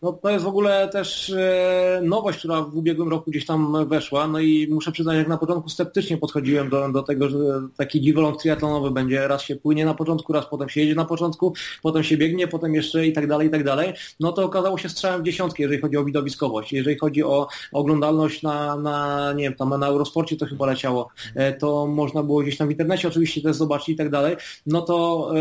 No, 0.05 0.12
to 0.12 0.30
jest 0.30 0.44
w 0.44 0.48
ogóle 0.48 0.88
też 0.88 1.30
e, 1.30 2.00
nowość, 2.02 2.38
która 2.38 2.62
w 2.62 2.76
ubiegłym 2.76 3.09
roku 3.09 3.30
gdzieś 3.30 3.46
tam 3.46 3.88
weszła. 3.88 4.28
No 4.28 4.40
i 4.40 4.68
muszę 4.70 4.92
przyznać, 4.92 5.16
jak 5.16 5.28
na 5.28 5.38
początku 5.38 5.68
sceptycznie 5.68 6.16
podchodziłem 6.16 6.68
do, 6.68 6.92
do 6.92 7.02
tego, 7.02 7.28
że 7.28 7.38
taki 7.76 8.00
dziwoląg 8.00 8.40
triatlonowy 8.42 8.90
będzie. 8.90 9.28
Raz 9.28 9.42
się 9.42 9.57
płynie 9.57 9.84
na 9.84 9.94
początku, 9.94 10.32
raz 10.32 10.46
potem 10.46 10.68
się 10.68 10.80
jedzie 10.80 10.94
na 10.94 11.05
początku, 11.05 11.55
potem 11.82 12.05
się 12.05 12.16
biegnie, 12.16 12.48
potem 12.48 12.74
jeszcze 12.74 13.07
i 13.07 13.12
tak 13.12 13.26
dalej, 13.26 13.48
i 13.48 13.50
tak 13.50 13.64
dalej. 13.64 13.92
No 14.20 14.32
to 14.32 14.44
okazało 14.44 14.78
się 14.78 14.88
strzałem 14.88 15.20
w 15.22 15.24
dziesiątkę, 15.24 15.62
jeżeli 15.62 15.80
chodzi 15.80 15.96
o 15.96 16.05
widowiskowość. 16.05 16.72
Jeżeli 16.72 16.98
chodzi 16.98 17.22
o 17.22 17.48
oglądalność 17.72 18.42
na, 18.42 18.76
na 18.76 19.32
nie 19.32 19.44
wiem, 19.44 19.55
tam 19.55 19.80
na 19.80 19.86
Eurosporcie 19.86 20.36
to 20.36 20.46
chyba 20.46 20.66
leciało, 20.66 21.09
e, 21.34 21.52
to 21.52 21.86
można 21.86 22.22
było 22.22 22.42
gdzieś 22.42 22.57
tam 22.57 22.68
w 22.68 22.70
internecie 22.70 23.09
oczywiście 23.09 23.42
też 23.42 23.57
zobaczyć 23.57 23.88
i 23.88 23.96
tak 23.96 24.11
dalej. 24.11 24.36
No 24.66 24.82
to 24.82 25.30
e, 25.36 25.40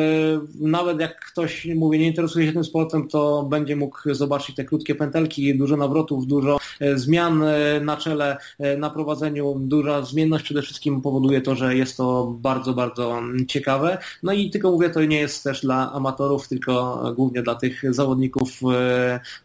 nawet 0.60 1.00
jak 1.00 1.26
ktoś, 1.26 1.68
mówię, 1.76 2.00
nie 2.00 2.08
interesuje 2.08 2.48
się 2.48 2.54
tym 2.54 2.64
sportem, 2.64 3.08
to 3.08 3.44
będzie 3.44 3.76
mógł 3.76 4.14
zobaczyć 4.14 4.53
te 4.56 4.64
krótkie 4.66 4.96
pętelki, 4.96 5.58
dużo 5.58 5.78
nawrotów, 5.78 6.28
dużo 6.28 6.60
e, 6.80 6.98
zmian 6.98 7.44
e, 7.44 7.80
na 7.80 7.98
czele, 7.98 8.38
e, 8.60 8.78
na 8.78 8.90
prowadzeniu, 8.90 9.56
duża 9.60 10.02
zmienność 10.02 10.44
przede 10.44 10.62
wszystkim 10.62 11.02
powoduje 11.02 11.42
to, 11.42 11.56
że 11.56 11.76
jest 11.76 11.98
to 11.98 12.36
bardzo, 12.42 12.74
bardzo 12.74 13.22
ciekawe. 13.48 13.98
No 14.24 14.34
i 14.34 14.50
tylko 14.50 14.72
mówię, 14.72 14.90
to 14.90 15.06
nie 15.06 15.20
jest 15.20 15.44
też 15.44 15.62
dla 15.62 15.92
amatorów, 15.94 16.48
tylko 16.48 17.04
głównie 17.16 17.44
dla 17.44 17.56
tych 17.56 17.94
zawodników 17.94 18.60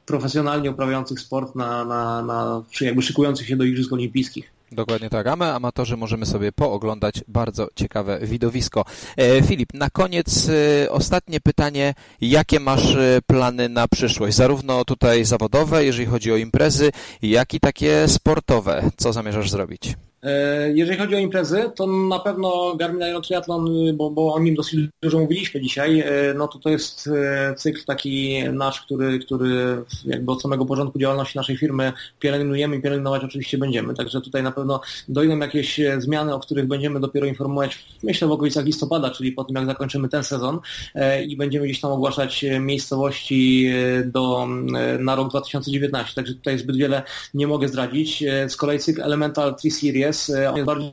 profesjonalnie 0.07 0.71
uprawiających 0.71 1.21
sport 1.21 1.55
na, 1.55 1.85
na, 1.85 2.23
na 2.23 2.63
czy 2.71 2.85
jakby 2.85 3.03
szykujących 3.03 3.47
się 3.47 3.57
do 3.57 3.65
Igrzysk 3.65 3.93
Olimpijskich. 3.93 4.58
Dokładnie 4.73 5.11
tak, 5.11 5.27
a 5.27 5.37
my 5.37 5.45
amatorzy 5.45 5.97
możemy 5.97 6.27
sobie 6.27 6.53
pooglądać 6.53 7.25
bardzo 7.29 7.69
ciekawe 7.75 8.19
widowisko. 8.23 8.85
E, 9.17 9.43
Filip, 9.43 9.75
na 9.75 9.91
koniec 9.91 10.49
e, 10.49 10.91
ostatnie 10.91 11.41
pytanie, 11.41 11.95
jakie 12.21 12.61
masz 12.61 12.95
e, 12.95 13.19
plany 13.27 13.69
na 13.69 13.89
przyszłość? 13.89 14.37
Zarówno 14.37 14.85
tutaj 14.85 15.25
zawodowe, 15.25 15.85
jeżeli 15.85 16.07
chodzi 16.07 16.33
o 16.33 16.37
imprezy, 16.37 16.91
jak 17.23 17.55
i 17.55 17.61
takie 17.61 18.09
sportowe. 18.09 18.91
Co 18.97 19.13
zamierzasz 19.13 19.51
zrobić? 19.51 19.95
E, 20.23 20.73
jeżeli 20.73 20.99
chodzi 20.99 21.15
o 21.15 21.19
imprezy, 21.19 21.71
to 21.77 21.87
na 21.87 22.19
pewno 22.19 22.77
Garmin 22.77 23.09
Iron 23.09 23.23
Triathlon, 23.23 23.69
bo, 23.95 24.11
bo 24.11 24.35
o 24.35 24.41
nim 24.41 24.55
dosyć 24.55 24.81
dużo 25.03 25.19
mówiliśmy 25.19 25.61
dzisiaj, 25.61 26.01
e, 26.01 26.35
no 26.35 26.49
to 26.49 26.59
to 26.59 26.71
jest 26.71 27.07
e, 27.07 27.55
cykl 27.55 27.85
taki 27.87 28.43
nasz, 28.53 28.81
który, 28.81 29.19
który 29.19 29.83
jakby 30.05 30.33
od 30.33 30.43
samego 30.43 30.67
porządku 30.67 30.99
działalności 30.99 31.39
naszej 31.39 31.57
firmy 31.57 31.93
pielęgnujemy 32.21 32.77
i 32.77 32.83
pielęgnować 32.83 33.25
oczywiście 33.25 33.59
będziemy. 33.59 33.95
Także 33.95 34.21
tutaj 34.21 34.43
na 34.43 34.53
pewno 34.53 34.81
dojdą 35.09 35.39
jakieś 35.39 35.81
zmiany, 35.99 36.35
o 36.35 36.41
których 36.41 36.67
będziemy 36.67 37.01
dopiero 37.01 37.27
informować, 37.27 37.85
myślę 38.03 38.29
w 38.29 38.33
okolicach 38.33 38.65
listopada, 38.65 39.11
czyli 39.11 39.33
po 39.33 39.45
tym 39.45 39.57
jak 39.57 39.67
zakończymy 39.67 40.09
ten 40.09 40.25
sezon 40.25 40.59
i 41.27 41.37
będziemy 41.37 41.67
gdzieś 41.67 41.81
tam 41.81 41.93
ogłaszać 41.93 42.45
miejscowości 42.61 43.71
do, 44.05 44.49
na 44.99 45.15
rok 45.15 45.31
2019. 45.31 46.15
Także 46.15 46.35
tutaj 46.35 46.59
zbyt 46.59 46.77
wiele 46.77 47.03
nie 47.35 47.47
mogę 47.47 47.69
zdradzić. 47.69 48.25
Z 48.49 48.57
kolei 48.57 48.79
cykl 48.79 49.03
Elemental 49.03 49.57
3 49.57 49.71
Series 49.71 50.08
jest, 50.09 50.31
e, 50.31 50.51
on 50.51 50.57
jest 50.57 50.67
bardziej 50.67 50.93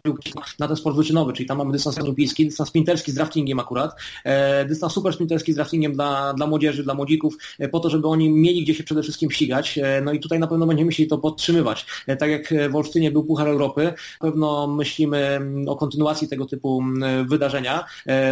na 0.59 0.67
ten 0.67 0.77
sport 0.77 0.95
wyczynowy, 0.95 1.33
czyli 1.33 1.47
tam 1.47 1.57
mamy 1.57 1.71
dystans 1.71 1.97
olimpijski, 1.97 2.45
dystans 2.45 2.69
sprinterski 2.69 3.11
z 3.11 3.15
draftingiem 3.15 3.59
akurat, 3.59 3.95
e, 4.23 4.65
dystans 4.65 4.93
super 4.93 5.13
sprinterski 5.13 5.53
z 5.53 5.55
draftingiem 5.55 5.93
dla, 5.93 6.33
dla 6.33 6.47
młodzieży, 6.47 6.83
dla 6.83 6.93
młodzików, 6.93 7.37
e, 7.59 7.69
po 7.69 7.79
to, 7.79 7.89
żeby 7.89 8.07
oni 8.07 8.29
mieli 8.29 8.63
gdzie 8.63 8.73
się 8.73 8.83
przede 8.83 9.03
wszystkim 9.03 9.31
ścigać. 9.31 9.79
No 10.03 10.13
i 10.13 10.19
tutaj 10.19 10.39
na 10.39 10.47
pewno 10.47 10.65
będziemy 10.65 10.85
musieli 10.85 11.09
to 11.09 11.17
podtrzymywać. 11.17 11.85
Tak 12.19 12.29
jak 12.29 12.53
w 12.69 12.75
Olsztynie 12.75 13.11
był 13.11 13.23
Puchar 13.23 13.47
Europy, 13.47 13.93
na 14.21 14.29
pewno 14.29 14.67
myślimy 14.67 15.17
mm, 15.17 15.69
o 15.69 15.75
kontynuacji 15.75 16.27
tego 16.27 16.45
typu 16.45 16.81
mm, 16.81 17.27
wydarzenia 17.27 17.85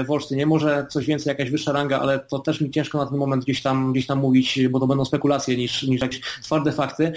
w 0.07 0.11
Olsztynie. 0.11 0.45
Może 0.45 0.85
coś 0.89 1.05
więcej, 1.05 1.31
jakaś 1.31 1.49
wyższa 1.49 1.71
ranga, 1.71 1.99
ale 1.99 2.19
to 2.19 2.39
też 2.39 2.61
mi 2.61 2.71
ciężko 2.71 2.97
na 2.97 3.05
ten 3.05 3.17
moment 3.17 3.43
gdzieś 3.43 3.61
tam, 3.61 3.91
gdzieś 3.93 4.07
tam 4.07 4.19
mówić, 4.19 4.59
bo 4.69 4.79
to 4.79 4.87
będą 4.87 5.05
spekulacje 5.05 5.57
niż, 5.57 5.83
niż 5.83 6.01
jakieś 6.01 6.21
twarde 6.21 6.71
fakty. 6.71 7.13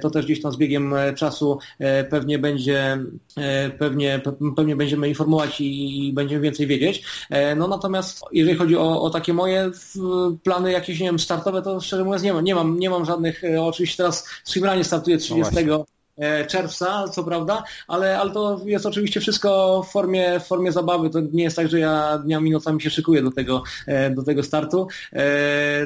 To 0.00 0.10
też 0.10 0.24
gdzieś 0.24 0.42
tam 0.42 0.52
z 0.52 0.56
biegiem 0.56 0.94
czasu 1.16 1.58
pewnie 2.10 2.38
będzie 2.38 2.98
pewnie, 3.78 4.20
pewnie 4.56 4.76
będziemy 4.76 5.08
informować 5.08 5.60
i 5.60 6.12
będziemy 6.14 6.40
więcej 6.40 6.66
wiedzieć. 6.66 7.02
E, 7.30 7.54
no 7.54 7.68
natomiast 7.68 8.24
jeżeli 8.32 8.58
chodzi 8.58 8.76
o, 8.76 9.02
o 9.02 9.10
takie 9.10 9.34
moje 9.34 9.70
plany 10.44 10.72
jakieś, 10.72 11.00
nie 11.00 11.06
wiem, 11.06 11.18
startowe, 11.18 11.62
to 11.62 11.80
szczerze 11.80 12.04
mówiąc 12.04 12.22
nie 12.22 12.32
mam, 12.32 12.44
nie 12.44 12.54
mam, 12.54 12.78
nie 12.78 12.90
mam 12.90 13.04
żadnych, 13.04 13.44
e, 13.44 13.62
oczywiście 13.62 13.96
teraz 13.96 14.28
Swimranie 14.44 14.84
startuje 14.84 15.18
30 15.18 15.66
no 15.66 15.84
czerwca, 16.48 17.08
co 17.08 17.24
prawda, 17.24 17.64
ale, 17.88 18.18
ale 18.18 18.30
to 18.30 18.60
jest 18.64 18.86
oczywiście 18.86 19.20
wszystko 19.20 19.82
w 19.88 19.92
formie, 19.92 20.40
w 20.40 20.46
formie 20.46 20.72
zabawy. 20.72 21.10
To 21.10 21.20
nie 21.32 21.42
jest 21.42 21.56
tak, 21.56 21.68
że 21.68 21.78
ja 21.78 22.18
dniami, 22.18 22.50
nocami 22.50 22.80
się 22.80 22.90
szykuję 22.90 23.22
do 23.22 23.30
tego, 23.30 23.62
do 24.10 24.22
tego 24.22 24.42
startu. 24.42 24.88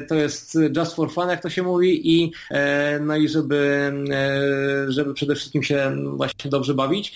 To 0.07 0.15
jest 0.15 0.57
just 0.77 0.95
for 0.95 1.11
fun, 1.11 1.29
jak 1.29 1.41
to 1.41 1.49
się 1.49 1.63
mówi 1.63 2.15
i 2.15 2.31
no 3.01 3.15
i 3.15 3.29
żeby, 3.29 3.91
żeby 4.87 5.13
przede 5.13 5.35
wszystkim 5.35 5.63
się 5.63 5.95
właśnie 6.05 6.51
dobrze 6.51 6.73
bawić 6.73 7.15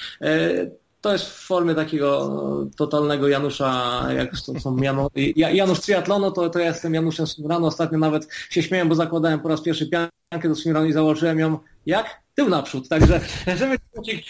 to 1.02 1.14
jest 1.14 1.26
w 1.26 1.46
formie 1.46 1.76
takiego 1.76 2.40
totalnego 2.78 3.28
Janusza, 3.28 4.02
jak 4.18 4.32
to 4.46 4.60
są 4.60 4.78
Janu, 4.78 5.08
Janusz 5.36 5.80
Triatlonu, 5.80 6.32
to, 6.32 6.50
to 6.50 6.60
ja 6.60 6.66
jestem 6.66 6.94
Januszem 6.94 7.26
Rano. 7.50 7.68
Ostatnio 7.68 8.00
nawet 8.00 8.28
się 8.50 8.64
śmiałem, 8.64 8.90
bo 8.90 8.96
zakładałem 8.96 9.40
po 9.40 9.50
raz 9.50 9.62
pierwszy 9.62 9.90
piankę 9.90 10.50
do 10.50 10.56
Swimranu 10.56 10.88
i 10.88 10.94
założyłem 10.94 11.40
ją 11.40 11.58
jak? 11.86 12.22
Tył 12.36 12.50
naprzód. 12.50 12.90
Także 12.90 13.22
żeby, 13.58 13.78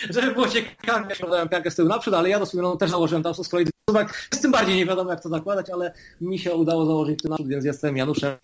żeby 0.10 0.34
było 0.34 0.48
ciekawe, 0.48 1.06
ja 1.10 1.16
zakładałem 1.16 1.50
piankę 1.50 1.72
z 1.72 1.76
tyłu 1.76 1.90
naprzód, 1.90 2.14
ale 2.14 2.30
ja 2.30 2.40
do 2.40 2.46
Swimranu 2.46 2.78
też 2.78 2.92
założyłem 2.92 3.24
tam 3.24 3.34
z 3.34 3.50
kolei 3.50 3.66
z 4.32 4.42
tym 4.42 4.52
bardziej 4.52 4.76
nie 4.76 4.86
wiadomo 4.86 5.12
jak 5.12 5.24
to 5.24 5.30
zakładać, 5.30 5.70
ale 5.70 5.94
mi 6.22 6.40
się 6.40 6.54
udało 6.54 6.86
założyć 6.86 7.22
tył 7.22 7.30
naprzód, 7.30 7.48
więc 7.48 7.66
jestem 7.66 7.98
Januszem 7.98 8.38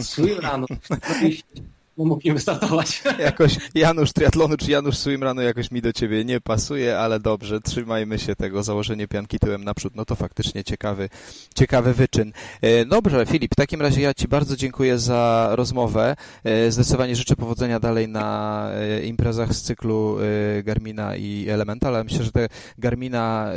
Swimranu. 0.00 0.66
no 2.04 2.08
mogliśmy 2.08 2.34
wystartować. 2.34 3.02
Jakoś 3.18 3.56
Janusz 3.74 4.12
triatlonu 4.12 4.56
czy 4.56 4.70
Janusz 4.70 4.96
swimrunu 4.96 5.42
jakoś 5.42 5.70
mi 5.70 5.82
do 5.82 5.92
ciebie 5.92 6.24
nie 6.24 6.40
pasuje, 6.40 6.98
ale 6.98 7.20
dobrze, 7.20 7.60
trzymajmy 7.60 8.18
się 8.18 8.36
tego, 8.36 8.62
założenie 8.62 9.08
pianki 9.08 9.38
tyłem 9.38 9.64
naprzód, 9.64 9.96
no 9.96 10.04
to 10.04 10.14
faktycznie 10.14 10.64
ciekawy, 10.64 11.08
ciekawy 11.54 11.94
wyczyn. 11.94 12.32
E, 12.62 12.84
dobrze, 12.84 13.26
Filip, 13.26 13.52
w 13.52 13.56
takim 13.56 13.82
razie 13.82 14.00
ja 14.00 14.14
ci 14.14 14.28
bardzo 14.28 14.56
dziękuję 14.56 14.98
za 14.98 15.48
rozmowę. 15.52 16.16
E, 16.44 16.72
zdecydowanie 16.72 17.16
życzę 17.16 17.36
powodzenia 17.36 17.80
dalej 17.80 18.08
na 18.08 18.68
e, 18.72 19.04
imprezach 19.04 19.54
z 19.54 19.62
cyklu 19.62 20.16
Garmina 20.64 21.16
i 21.16 21.46
Elemental, 21.48 21.94
ale 21.94 22.04
myślę, 22.04 22.24
że 22.24 22.32
te 22.32 22.48
Garmina 22.78 23.50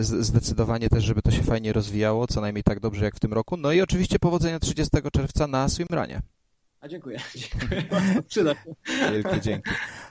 zdecydowanie 0.00 0.88
też, 0.88 1.04
żeby 1.04 1.22
to 1.22 1.30
się 1.30 1.42
fajnie 1.42 1.72
rozwijało, 1.72 2.26
co 2.26 2.40
najmniej 2.40 2.62
tak 2.62 2.80
dobrze 2.80 3.04
jak 3.04 3.16
w 3.16 3.20
tym 3.20 3.32
roku. 3.32 3.56
No 3.56 3.72
i 3.72 3.80
oczywiście 3.80 4.18
powodzenia 4.18 4.58
30 4.58 4.96
czerwca 5.12 5.46
na 5.46 5.68
swimranie. 5.68 6.22
A 6.82 6.88
dziękuję. 6.88 7.18
dziękuję. 7.34 7.82
Przyda 8.28 8.54
się. 8.54 8.74
Wielkie 9.12 9.40
dzięki. 9.40 9.70